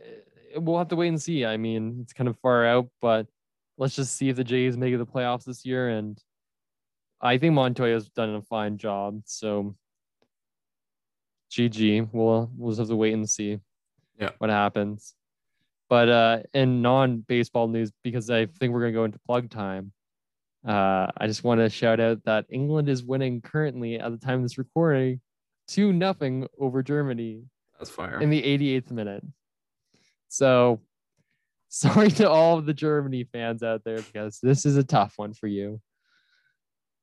eh, 0.00 0.58
we'll 0.58 0.78
have 0.78 0.88
to 0.88 0.96
wait 0.96 1.08
and 1.08 1.22
see. 1.22 1.44
I 1.44 1.56
mean, 1.56 2.00
it's 2.02 2.12
kind 2.12 2.28
of 2.28 2.38
far 2.40 2.66
out, 2.66 2.88
but 3.00 3.26
let's 3.78 3.96
just 3.96 4.16
see 4.16 4.28
if 4.28 4.36
the 4.36 4.44
Jays 4.44 4.76
make 4.76 4.92
it 4.92 4.98
the 4.98 5.06
playoffs 5.06 5.44
this 5.44 5.64
year. 5.64 5.88
And 5.88 6.20
I 7.20 7.38
think 7.38 7.54
Montoyo's 7.54 8.08
done 8.08 8.34
a 8.34 8.42
fine 8.42 8.78
job. 8.78 9.22
So, 9.24 9.76
GG. 11.52 12.08
We'll 12.12 12.50
we'll 12.56 12.72
just 12.72 12.80
have 12.80 12.88
to 12.88 12.96
wait 12.96 13.14
and 13.14 13.28
see. 13.28 13.60
Yeah. 14.18 14.30
What 14.38 14.50
happens. 14.50 15.14
But 15.88 16.08
uh, 16.08 16.38
in 16.52 16.82
non-baseball 16.82 17.68
news, 17.68 17.92
because 18.02 18.28
I 18.28 18.46
think 18.46 18.72
we're 18.72 18.80
gonna 18.80 18.92
go 18.92 19.04
into 19.04 19.20
plug 19.20 19.50
time. 19.50 19.92
Uh, 20.66 21.06
I 21.16 21.28
just 21.28 21.44
want 21.44 21.60
to 21.60 21.70
shout 21.70 22.00
out 22.00 22.24
that 22.24 22.46
England 22.50 22.88
is 22.88 23.04
winning 23.04 23.40
currently 23.40 24.00
at 24.00 24.10
the 24.10 24.18
time 24.18 24.38
of 24.38 24.42
this 24.42 24.58
recording, 24.58 25.20
two 25.68 25.92
nothing 25.92 26.48
over 26.58 26.82
Germany 26.82 27.44
That's 27.78 27.90
fire. 27.90 28.20
in 28.20 28.30
the 28.30 28.42
88th 28.42 28.90
minute. 28.90 29.24
So 30.28 30.80
sorry 31.68 32.10
to 32.12 32.28
all 32.30 32.58
of 32.58 32.66
the 32.66 32.74
Germany 32.74 33.24
fans 33.24 33.62
out 33.62 33.82
there 33.84 34.00
because 34.00 34.38
this 34.42 34.64
is 34.66 34.76
a 34.76 34.84
tough 34.84 35.14
one 35.16 35.34
for 35.34 35.46
you. 35.46 35.80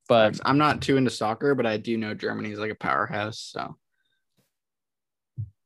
But 0.10 0.40
I'm 0.44 0.58
not 0.58 0.82
too 0.82 0.98
into 0.98 1.12
soccer, 1.12 1.56
but 1.56 1.66
I 1.66 1.78
do 1.78 1.98
know 1.98 2.14
Germany's 2.14 2.60
like 2.60 2.72
a 2.72 2.76
powerhouse. 2.76 3.40
So 3.40 3.78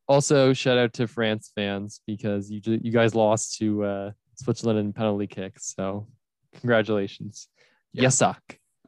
also 0.08 0.54
shout 0.54 0.78
out 0.78 0.94
to 0.94 1.08
France 1.08 1.52
fans 1.56 2.02
because 2.06 2.50
you 2.50 2.62
you 2.66 2.92
guys 2.92 3.16
lost 3.16 3.58
to 3.58 3.84
uh, 3.84 4.12
Switzerland 4.36 4.80
in 4.80 4.94
penalty 4.94 5.28
kicks. 5.28 5.74
So 5.76 6.08
congratulations. 6.60 7.48
Yeah. 7.94 8.04
You 8.04 8.10
suck. 8.12 8.42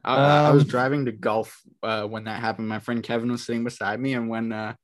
I, 0.04 0.48
I 0.48 0.50
was 0.52 0.62
Um, 0.62 0.68
driving 0.68 1.04
to 1.06 1.12
golf 1.12 1.60
uh, 1.82 2.04
when 2.04 2.24
that 2.24 2.40
happened. 2.40 2.68
My 2.68 2.78
friend 2.78 3.02
Kevin 3.02 3.30
was 3.30 3.44
sitting 3.44 3.64
beside 3.64 4.00
me, 4.00 4.14
and 4.14 4.28
when 4.30 4.52
uh, 4.52 4.74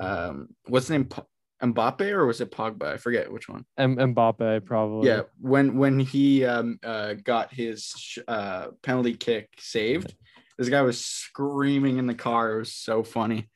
um, 0.00 0.48
what's 0.66 0.88
the 0.88 0.94
name? 0.94 1.04
P- 1.06 1.22
Mbappe 1.62 2.02
or 2.10 2.26
was 2.26 2.40
it 2.42 2.50
Pogba? 2.50 2.82
I 2.84 2.96
forget 2.98 3.32
which 3.32 3.48
one. 3.48 3.64
M- 3.78 3.96
Mbappe 3.96 4.66
probably. 4.66 5.08
Yeah, 5.08 5.22
when 5.40 5.78
when 5.78 5.98
he 5.98 6.44
um 6.44 6.78
uh 6.84 7.14
got 7.14 7.52
his 7.52 7.86
sh- 7.96 8.18
uh 8.28 8.68
penalty 8.82 9.14
kick 9.14 9.48
saved, 9.58 10.14
this 10.58 10.68
guy 10.68 10.82
was 10.82 11.02
screaming 11.02 11.96
in 11.98 12.06
the 12.06 12.14
car. 12.14 12.52
It 12.52 12.58
was 12.58 12.72
so 12.74 13.02
funny. 13.02 13.48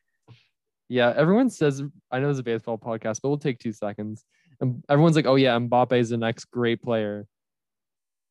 Yeah, 0.88 1.12
everyone 1.14 1.50
says 1.50 1.82
I 2.10 2.20
know 2.20 2.30
it's 2.30 2.38
a 2.38 2.42
baseball 2.42 2.78
podcast, 2.78 3.20
but 3.22 3.28
we'll 3.28 3.38
take 3.38 3.58
two 3.58 3.72
seconds. 3.72 4.24
And 4.62 4.82
everyone's 4.88 5.14
like, 5.16 5.26
"Oh 5.26 5.36
yeah, 5.36 5.58
Mbappe 5.58 5.92
is 5.92 6.08
the 6.08 6.16
next 6.16 6.46
great 6.46 6.82
player," 6.82 7.26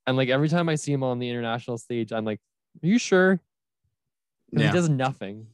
and 0.08 0.18
like 0.18 0.30
every 0.30 0.50
time 0.50 0.68
I 0.68 0.76
see 0.76 0.92
him 0.92 1.04
on 1.04 1.20
the 1.20 1.30
international 1.30 1.78
stage, 1.78 2.12
I'm 2.12 2.26
like, 2.26 2.40
"Are 2.84 2.88
you 2.88 2.98
sure?" 2.98 3.40
Yeah, 4.52 4.68
He 4.68 4.74
does 4.74 4.90
nothing. 4.90 5.46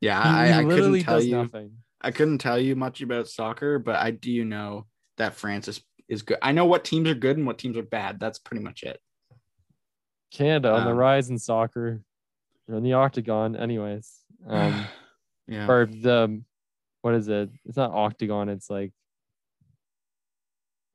yeah. 0.00 0.22
He, 0.22 0.52
I, 0.52 0.58
I 0.58 0.62
literally 0.64 1.00
couldn't 1.00 1.04
tell 1.04 1.16
does 1.18 1.26
you. 1.26 1.36
nothing. 1.36 1.70
I 2.00 2.10
couldn't 2.10 2.38
tell 2.38 2.58
you 2.58 2.76
much 2.76 3.00
about 3.02 3.28
soccer, 3.28 3.78
but 3.78 3.96
I 3.96 4.10
do 4.10 4.44
know 4.44 4.86
that 5.18 5.34
France 5.34 5.68
is, 5.68 5.82
is 6.08 6.22
good. 6.22 6.38
I 6.42 6.52
know 6.52 6.64
what 6.64 6.84
teams 6.84 7.08
are 7.08 7.14
good 7.14 7.36
and 7.36 7.46
what 7.46 7.58
teams 7.58 7.76
are 7.76 7.82
bad. 7.82 8.18
That's 8.18 8.38
pretty 8.38 8.62
much 8.62 8.82
it. 8.82 8.98
Canada 10.32 10.72
on 10.72 10.84
the 10.84 10.92
Um, 10.92 10.96
rise 10.96 11.28
in 11.28 11.38
soccer. 11.38 12.02
They're 12.66 12.76
in 12.76 12.84
the 12.84 12.94
octagon, 12.94 13.56
anyways. 13.56 14.10
Um, 14.48 14.86
yeah. 15.46 15.66
or 15.70 15.84
the 15.84 16.42
what 17.02 17.14
is 17.14 17.28
it? 17.28 17.50
It's 17.66 17.76
not 17.76 17.90
octagon. 17.90 18.48
It's 18.48 18.70
like 18.70 18.92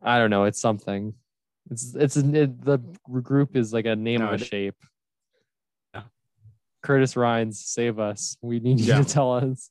I 0.01 0.17
don't 0.17 0.31
know. 0.31 0.45
It's 0.45 0.59
something. 0.59 1.13
It's 1.69 1.93
it's 1.95 2.17
it, 2.17 2.63
the 2.65 2.79
group 3.21 3.55
is 3.55 3.71
like 3.73 3.85
a 3.85 3.95
name 3.95 4.21
No, 4.21 4.27
of 4.29 4.31
a 4.41 4.43
it- 4.43 4.47
shape. 4.47 4.75
Yeah. 5.93 6.03
Curtis 6.81 7.15
Rhines, 7.15 7.59
save 7.63 7.99
us. 7.99 8.35
We 8.41 8.59
need 8.59 8.79
you 8.79 8.87
Yeah. 8.93 9.03
to 9.03 9.05
tell 9.05 9.33
us. 9.33 9.69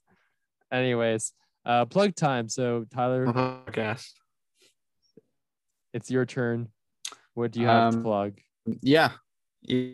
Anyways, 0.75 1.33
uh, 1.65 1.85
plug 1.85 2.17
time. 2.17 2.49
So 2.49 2.85
Tyler, 2.93 3.27
podcast. 3.27 4.11
it's 5.93 6.11
your 6.11 6.27
turn. 6.27 6.69
What 7.35 7.53
do 7.53 7.61
you 7.61 7.67
have 7.69 7.93
to 7.93 7.99
Um, 7.99 8.03
plug? 8.03 8.41
Yeah. 8.83 9.13
Yeah. 9.63 9.91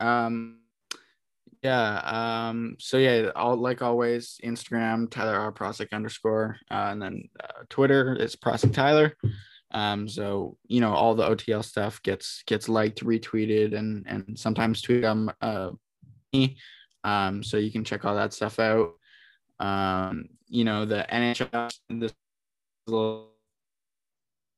Um 0.00 0.60
yeah, 1.62 2.00
um 2.04 2.76
so 2.78 2.96
yeah, 2.96 3.30
all 3.34 3.56
like 3.56 3.82
always, 3.82 4.38
Instagram, 4.44 5.10
Tyler 5.10 5.36
R 5.36 5.52
Procyk 5.52 5.92
underscore, 5.92 6.58
uh, 6.70 6.88
and 6.92 7.02
then 7.02 7.28
uh, 7.42 7.64
Twitter 7.68 8.14
is 8.14 8.36
Procyk 8.36 8.72
Tyler. 8.72 9.16
Um, 9.72 10.08
so 10.08 10.56
you 10.68 10.80
know, 10.80 10.92
all 10.92 11.14
the 11.14 11.28
OTL 11.28 11.64
stuff 11.64 12.00
gets 12.02 12.42
gets 12.46 12.68
liked, 12.68 13.04
retweeted, 13.04 13.74
and 13.74 14.06
and 14.06 14.38
sometimes 14.38 14.80
tweet 14.80 15.04
um 15.04 15.30
uh 15.40 15.70
me. 16.32 16.56
Um, 17.04 17.42
so 17.42 17.56
you 17.56 17.72
can 17.72 17.84
check 17.84 18.04
all 18.04 18.14
that 18.16 18.32
stuff 18.32 18.58
out. 18.58 18.92
Um, 19.58 20.28
you 20.48 20.64
know, 20.64 20.84
the 20.84 21.06
NHL 21.10 21.80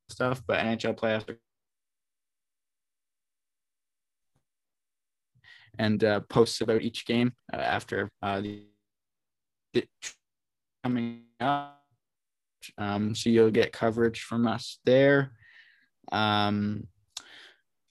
stuff, 0.08 0.42
but 0.46 0.58
NHL 0.58 0.96
playoffs 0.96 1.36
and 5.78 6.02
uh, 6.02 6.20
posts 6.20 6.60
about 6.60 6.82
each 6.82 7.06
game 7.06 7.32
uh, 7.52 7.56
after 7.56 8.10
uh, 8.22 8.40
the 8.40 8.64
it 9.74 9.88
coming 10.82 11.22
up. 11.40 11.82
Um, 12.76 13.14
so 13.14 13.30
you'll 13.30 13.50
get 13.50 13.72
coverage 13.72 14.22
from 14.22 14.46
us 14.46 14.78
there. 14.84 15.32
Um, 16.10 16.86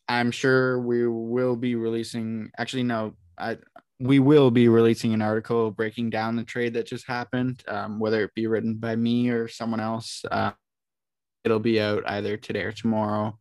I'm 0.10 0.32
sure 0.32 0.80
we 0.80 1.08
will 1.08 1.56
be 1.56 1.76
releasing. 1.76 2.52
Actually, 2.58 2.84
no, 2.84 3.14
I 3.38 3.58
we 4.00 4.20
will 4.20 4.52
be 4.52 4.68
releasing 4.68 5.14
an 5.14 5.22
article 5.22 5.72
breaking 5.72 6.10
down 6.10 6.36
the 6.36 6.44
trade 6.44 6.74
that 6.74 6.86
just 6.86 7.08
happened, 7.08 7.64
um, 7.68 8.00
whether 8.00 8.24
it 8.24 8.34
be 8.36 8.48
written 8.48 8.76
by 8.76 8.96
me 8.96 9.30
or 9.30 9.48
someone 9.48 9.80
else. 9.80 10.24
Uh, 10.30 10.52
it'll 11.44 11.60
be 11.60 11.82
out 11.82 12.04
either 12.08 12.38
today 12.38 12.64
or 12.64 12.72
tomorrow. 12.72 13.38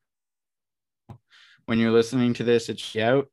When 1.66 1.78
you're 1.78 1.90
listening 1.90 2.32
to 2.34 2.44
this, 2.44 2.68
it's 2.68 2.96
out. 2.96 3.26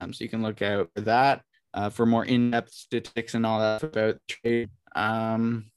Um, 0.00 0.12
so 0.12 0.24
you 0.24 0.30
can 0.30 0.42
look 0.42 0.62
out 0.62 0.90
for 0.94 1.02
that 1.02 1.42
uh, 1.74 1.90
for 1.90 2.06
more 2.06 2.24
in-depth 2.24 2.72
statistics 2.72 3.34
and 3.34 3.46
all 3.46 3.60
that 3.60 3.82
about 3.82 4.16
trade. 4.28 4.70
Um, 4.96 5.70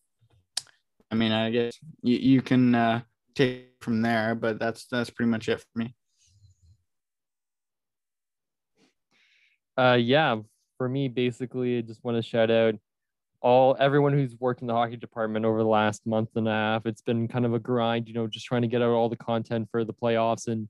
I 1.12 1.16
mean, 1.16 1.32
I 1.32 1.52
guess 1.52 1.78
you, 2.02 2.18
you 2.18 2.42
can 2.42 2.74
uh, 2.74 3.02
take 3.36 3.74
from 3.82 4.02
there, 4.02 4.36
but 4.36 4.60
that's 4.60 4.88
that's 4.88 5.10
pretty 5.10 5.30
much 5.30 5.48
it 5.48 5.60
for 5.60 5.80
me. 5.80 5.94
Uh, 9.78 9.98
yeah, 10.00 10.38
for 10.78 10.88
me, 10.88 11.08
basically, 11.08 11.78
I 11.78 11.82
just 11.82 12.04
want 12.04 12.18
to 12.18 12.22
shout 12.22 12.52
out 12.52 12.76
all 13.42 13.76
everyone 13.80 14.14
who's 14.14 14.36
worked 14.40 14.62
in 14.62 14.68
the 14.68 14.74
hockey 14.74 14.98
department 14.98 15.46
over 15.46 15.60
the 15.60 15.70
last 15.70 16.06
month 16.08 16.30
and 16.36 16.48
a 16.48 16.52
half. 16.52 16.86
It's 16.86 17.02
been 17.02 17.28
kind 17.28 17.46
of 17.46 17.54
a 17.54 17.60
grind, 17.60 18.08
you 18.08 18.14
know, 18.14 18.28
just 18.28 18.46
trying 18.46 18.64
to 18.64 18.68
get 18.68 18.82
out 18.82 18.90
all 18.90 19.10
the 19.10 19.16
content 19.16 19.68
for 19.72 19.84
the 19.84 19.94
playoffs 19.94 20.48
and 20.48 20.68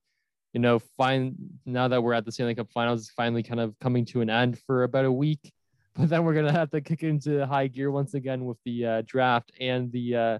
you 0.53 0.61
know, 0.61 0.79
find 0.79 1.35
now 1.65 1.87
that 1.89 2.01
we're 2.01 2.13
at 2.13 2.25
the 2.25 2.31
Stanley 2.31 2.55
Cup 2.55 2.71
Finals, 2.71 3.01
it's 3.01 3.11
finally 3.11 3.43
kind 3.43 3.59
of 3.59 3.77
coming 3.79 4.05
to 4.05 4.21
an 4.21 4.29
end 4.29 4.57
for 4.65 4.83
about 4.83 5.05
a 5.05 5.11
week. 5.11 5.53
But 5.95 6.09
then 6.09 6.23
we're 6.23 6.35
gonna 6.35 6.51
have 6.51 6.69
to 6.71 6.81
kick 6.81 7.03
into 7.03 7.45
high 7.45 7.67
gear 7.67 7.89
once 7.91 8.13
again 8.13 8.45
with 8.45 8.57
the 8.65 8.85
uh, 8.85 9.01
draft 9.05 9.51
and 9.59 9.91
the 9.91 10.15
uh, 10.15 10.39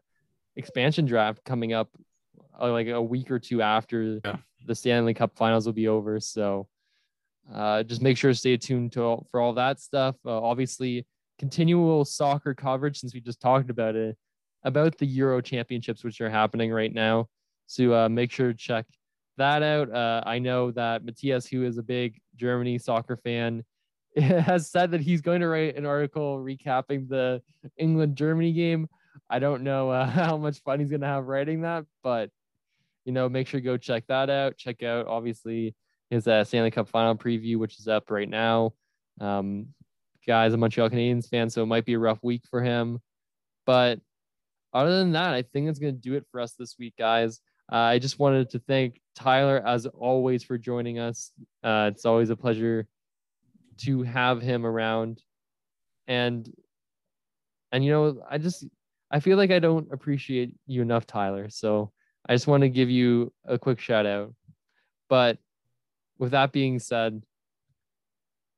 expansion 0.56 1.06
draft 1.06 1.44
coming 1.44 1.74
up, 1.74 1.90
uh, 2.60 2.72
like 2.72 2.88
a 2.88 3.02
week 3.02 3.32
or 3.32 3.40
two 3.40 3.62
after 3.64 4.20
Yeah. 4.24 4.38
the 4.66 4.76
Stanley 4.76 5.14
Cup 5.16 5.36
Finals 5.36 5.66
will 5.66 5.74
be 5.74 5.88
over. 5.88 6.20
So 6.20 6.68
uh, 7.54 7.84
just 7.84 8.02
make 8.02 8.18
sure 8.18 8.32
to 8.32 8.36
stay 8.36 8.58
tuned 8.58 8.92
to 8.94 9.04
all, 9.04 9.28
for 9.32 9.40
all 9.40 9.54
that 9.54 9.80
stuff. 9.80 10.16
Uh, 10.26 10.42
obviously, 10.42 11.06
continual 11.40 12.04
soccer 12.06 12.54
coverage 12.54 13.00
since 13.00 13.14
we 13.14 13.22
just 13.22 13.40
talked 13.40 13.70
about 13.70 13.96
it 13.96 14.18
about 14.64 14.98
the 14.98 15.06
Euro 15.06 15.42
Championships, 15.42 16.04
which 16.04 16.20
are 16.20 16.30
happening 16.30 16.72
right 16.72 16.94
now. 16.94 17.28
So 17.68 17.94
uh, 17.94 18.10
make 18.10 18.32
sure 18.32 18.52
to 18.52 18.58
check 18.58 18.86
that 19.38 19.64
out. 19.64 19.94
Uh, 19.94 20.24
I 20.26 20.40
know 20.40 20.72
that 20.72 21.06
Matthias, 21.06 21.48
who 21.48 21.64
is 21.64 21.78
a 21.78 21.84
big 21.84 22.20
Germany 22.36 22.78
soccer 22.78 23.18
fan, 23.18 23.64
has 24.18 24.70
said 24.70 24.92
that 24.92 25.02
he's 25.02 25.22
going 25.22 25.42
to 25.42 25.48
write 25.48 25.76
an 25.76 25.86
article 25.86 26.38
recapping 26.40 27.08
the 27.08 27.42
England 27.78 28.16
Germany 28.16 28.52
game. 28.52 28.88
I 29.30 29.40
don't 29.40 29.64
know 29.64 29.90
uh, 29.90 30.06
how 30.10 30.38
much 30.38 30.60
fun 30.60 30.80
he's 30.80 30.90
going 30.90 31.02
to 31.02 31.08
have 31.08 31.28
writing 31.28 31.62
that, 31.62 31.86
but 32.04 32.30
you 33.06 33.14
know, 33.14 33.30
make 33.30 33.48
sure 33.48 33.62
to 33.62 33.66
go 33.66 33.78
check 33.78 34.06
that 34.08 34.30
out. 34.30 34.58
Check 34.58 34.84
out 34.84 35.08
obviously 35.08 35.76
his 36.10 36.28
uh, 36.28 36.44
Stanley 36.44 36.72
Cup 36.72 36.88
final 36.88 37.16
preview, 37.16 37.58
which 37.58 37.80
is 37.80 37.88
up 37.88 38.10
right 38.10 38.30
now. 38.30 38.74
Um, 39.20 39.68
guy's 40.28 40.54
a 40.54 40.58
Montreal 40.58 40.90
Canadiens 40.90 41.30
fan, 41.30 41.50
so 41.50 41.64
it 41.64 41.68
might 41.68 41.86
be 41.86 41.94
a 41.94 42.00
rough 42.00 42.20
week 42.22 42.44
for 42.50 42.62
him. 42.62 43.00
But 43.66 44.00
other 44.74 45.00
than 45.00 45.14
that, 45.14 45.34
I 45.34 45.42
think 45.42 45.66
that's 45.66 45.80
going 45.80 45.96
to 45.96 46.02
do 46.02 46.16
it 46.16 46.26
for 46.32 46.40
us 46.40 46.54
this 46.54 46.76
week, 46.78 46.94
guys. 46.98 47.40
Uh, 47.72 47.76
I 47.76 48.00
just 48.00 48.20
wanted 48.20 48.50
to 48.52 48.60
thank 48.60 49.02
Tyler, 49.16 49.62
as 49.66 49.86
always, 49.86 50.44
for 50.44 50.58
joining 50.58 51.00
us. 51.00 51.32
Uh, 51.64 51.90
it's 51.94 52.06
always 52.06 52.30
a 52.30 52.36
pleasure 52.36 52.88
to 53.80 54.04
have 54.04 54.42
him 54.42 54.66
around, 54.66 55.22
and 56.08 56.50
and 57.72 57.84
you 57.84 57.92
know, 57.92 58.22
I 58.30 58.38
just 58.38 58.66
I 59.12 59.20
feel 59.20 59.38
like 59.38 59.52
I 59.52 59.60
don't 59.60 59.92
appreciate 59.92 60.56
you 60.66 60.82
enough, 60.82 61.06
Tyler. 61.06 61.50
So 61.50 61.92
I 62.28 62.34
just 62.34 62.48
want 62.48 62.62
to 62.62 62.70
give 62.70 62.90
you 62.90 63.34
a 63.46 63.58
quick 63.60 63.80
shout 63.80 64.06
out. 64.06 64.34
But 65.10 65.38
with 66.20 66.32
that 66.32 66.52
being 66.52 66.80
said, 66.80 67.24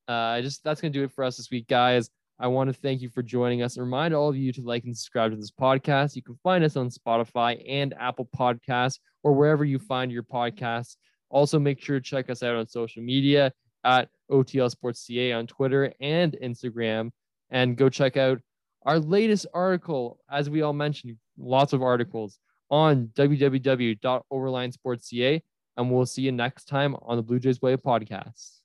uh, 0.08 0.12
I 0.12 0.42
just 0.42 0.64
that's 0.64 0.82
gonna 0.82 0.92
do 0.92 1.04
it 1.04 1.12
for 1.12 1.24
us 1.24 1.38
this 1.38 1.52
week, 1.52 1.68
guys. 1.68 2.10
I 2.40 2.48
want 2.48 2.70
to 2.70 2.74
thank 2.74 3.02
you 3.02 3.10
for 3.10 3.22
joining 3.22 3.64
us 3.64 3.76
and 3.76 3.86
remind 3.86 4.14
all 4.14 4.30
of 4.30 4.38
you 4.38 4.54
to 4.54 4.62
like 4.62 4.86
and 4.86 4.96
subscribe 4.96 5.32
to 5.32 5.38
this 5.38 5.52
podcast. 5.52 6.16
You 6.16 6.24
can 6.24 6.40
find 6.42 6.64
us 6.64 6.78
on 6.78 6.90
Spotify 6.90 7.62
and 7.68 7.94
Apple 8.00 8.30
Podcasts 8.34 9.00
or 9.24 9.34
wherever 9.34 9.66
you 9.66 9.78
find 9.78 10.10
your 10.10 10.24
podcasts. 10.24 10.96
Also, 11.30 11.60
make 11.60 11.82
sure 11.82 12.00
to 12.00 12.04
check 12.04 12.30
us 12.30 12.42
out 12.42 12.56
on 12.56 12.66
social 12.66 13.04
media 13.04 13.52
at 13.84 14.08
OTL 14.32 14.72
Sports 14.72 15.02
CA 15.02 15.34
on 15.34 15.48
Twitter 15.48 15.92
and 16.00 16.38
Instagram. 16.42 17.12
And 17.50 17.76
go 17.76 17.90
check 17.90 18.16
out 18.16 18.40
our 18.84 19.00
latest 19.00 19.46
article, 19.54 20.18
as 20.32 20.50
we 20.50 20.62
all 20.62 20.72
mentioned, 20.72 21.18
lots 21.38 21.74
of 21.74 21.84
articles 21.84 22.40
on 22.70 23.08
www.overlinesportsca. 23.16 25.42
And 25.80 25.90
we'll 25.90 26.06
see 26.06 26.24
you 26.24 26.34
next 26.34 26.66
time 26.66 26.98
on 27.04 27.16
the 27.16 27.24
Blue 27.24 27.40
Jays 27.40 27.62
Way 27.62 27.78
podcast. 27.78 28.59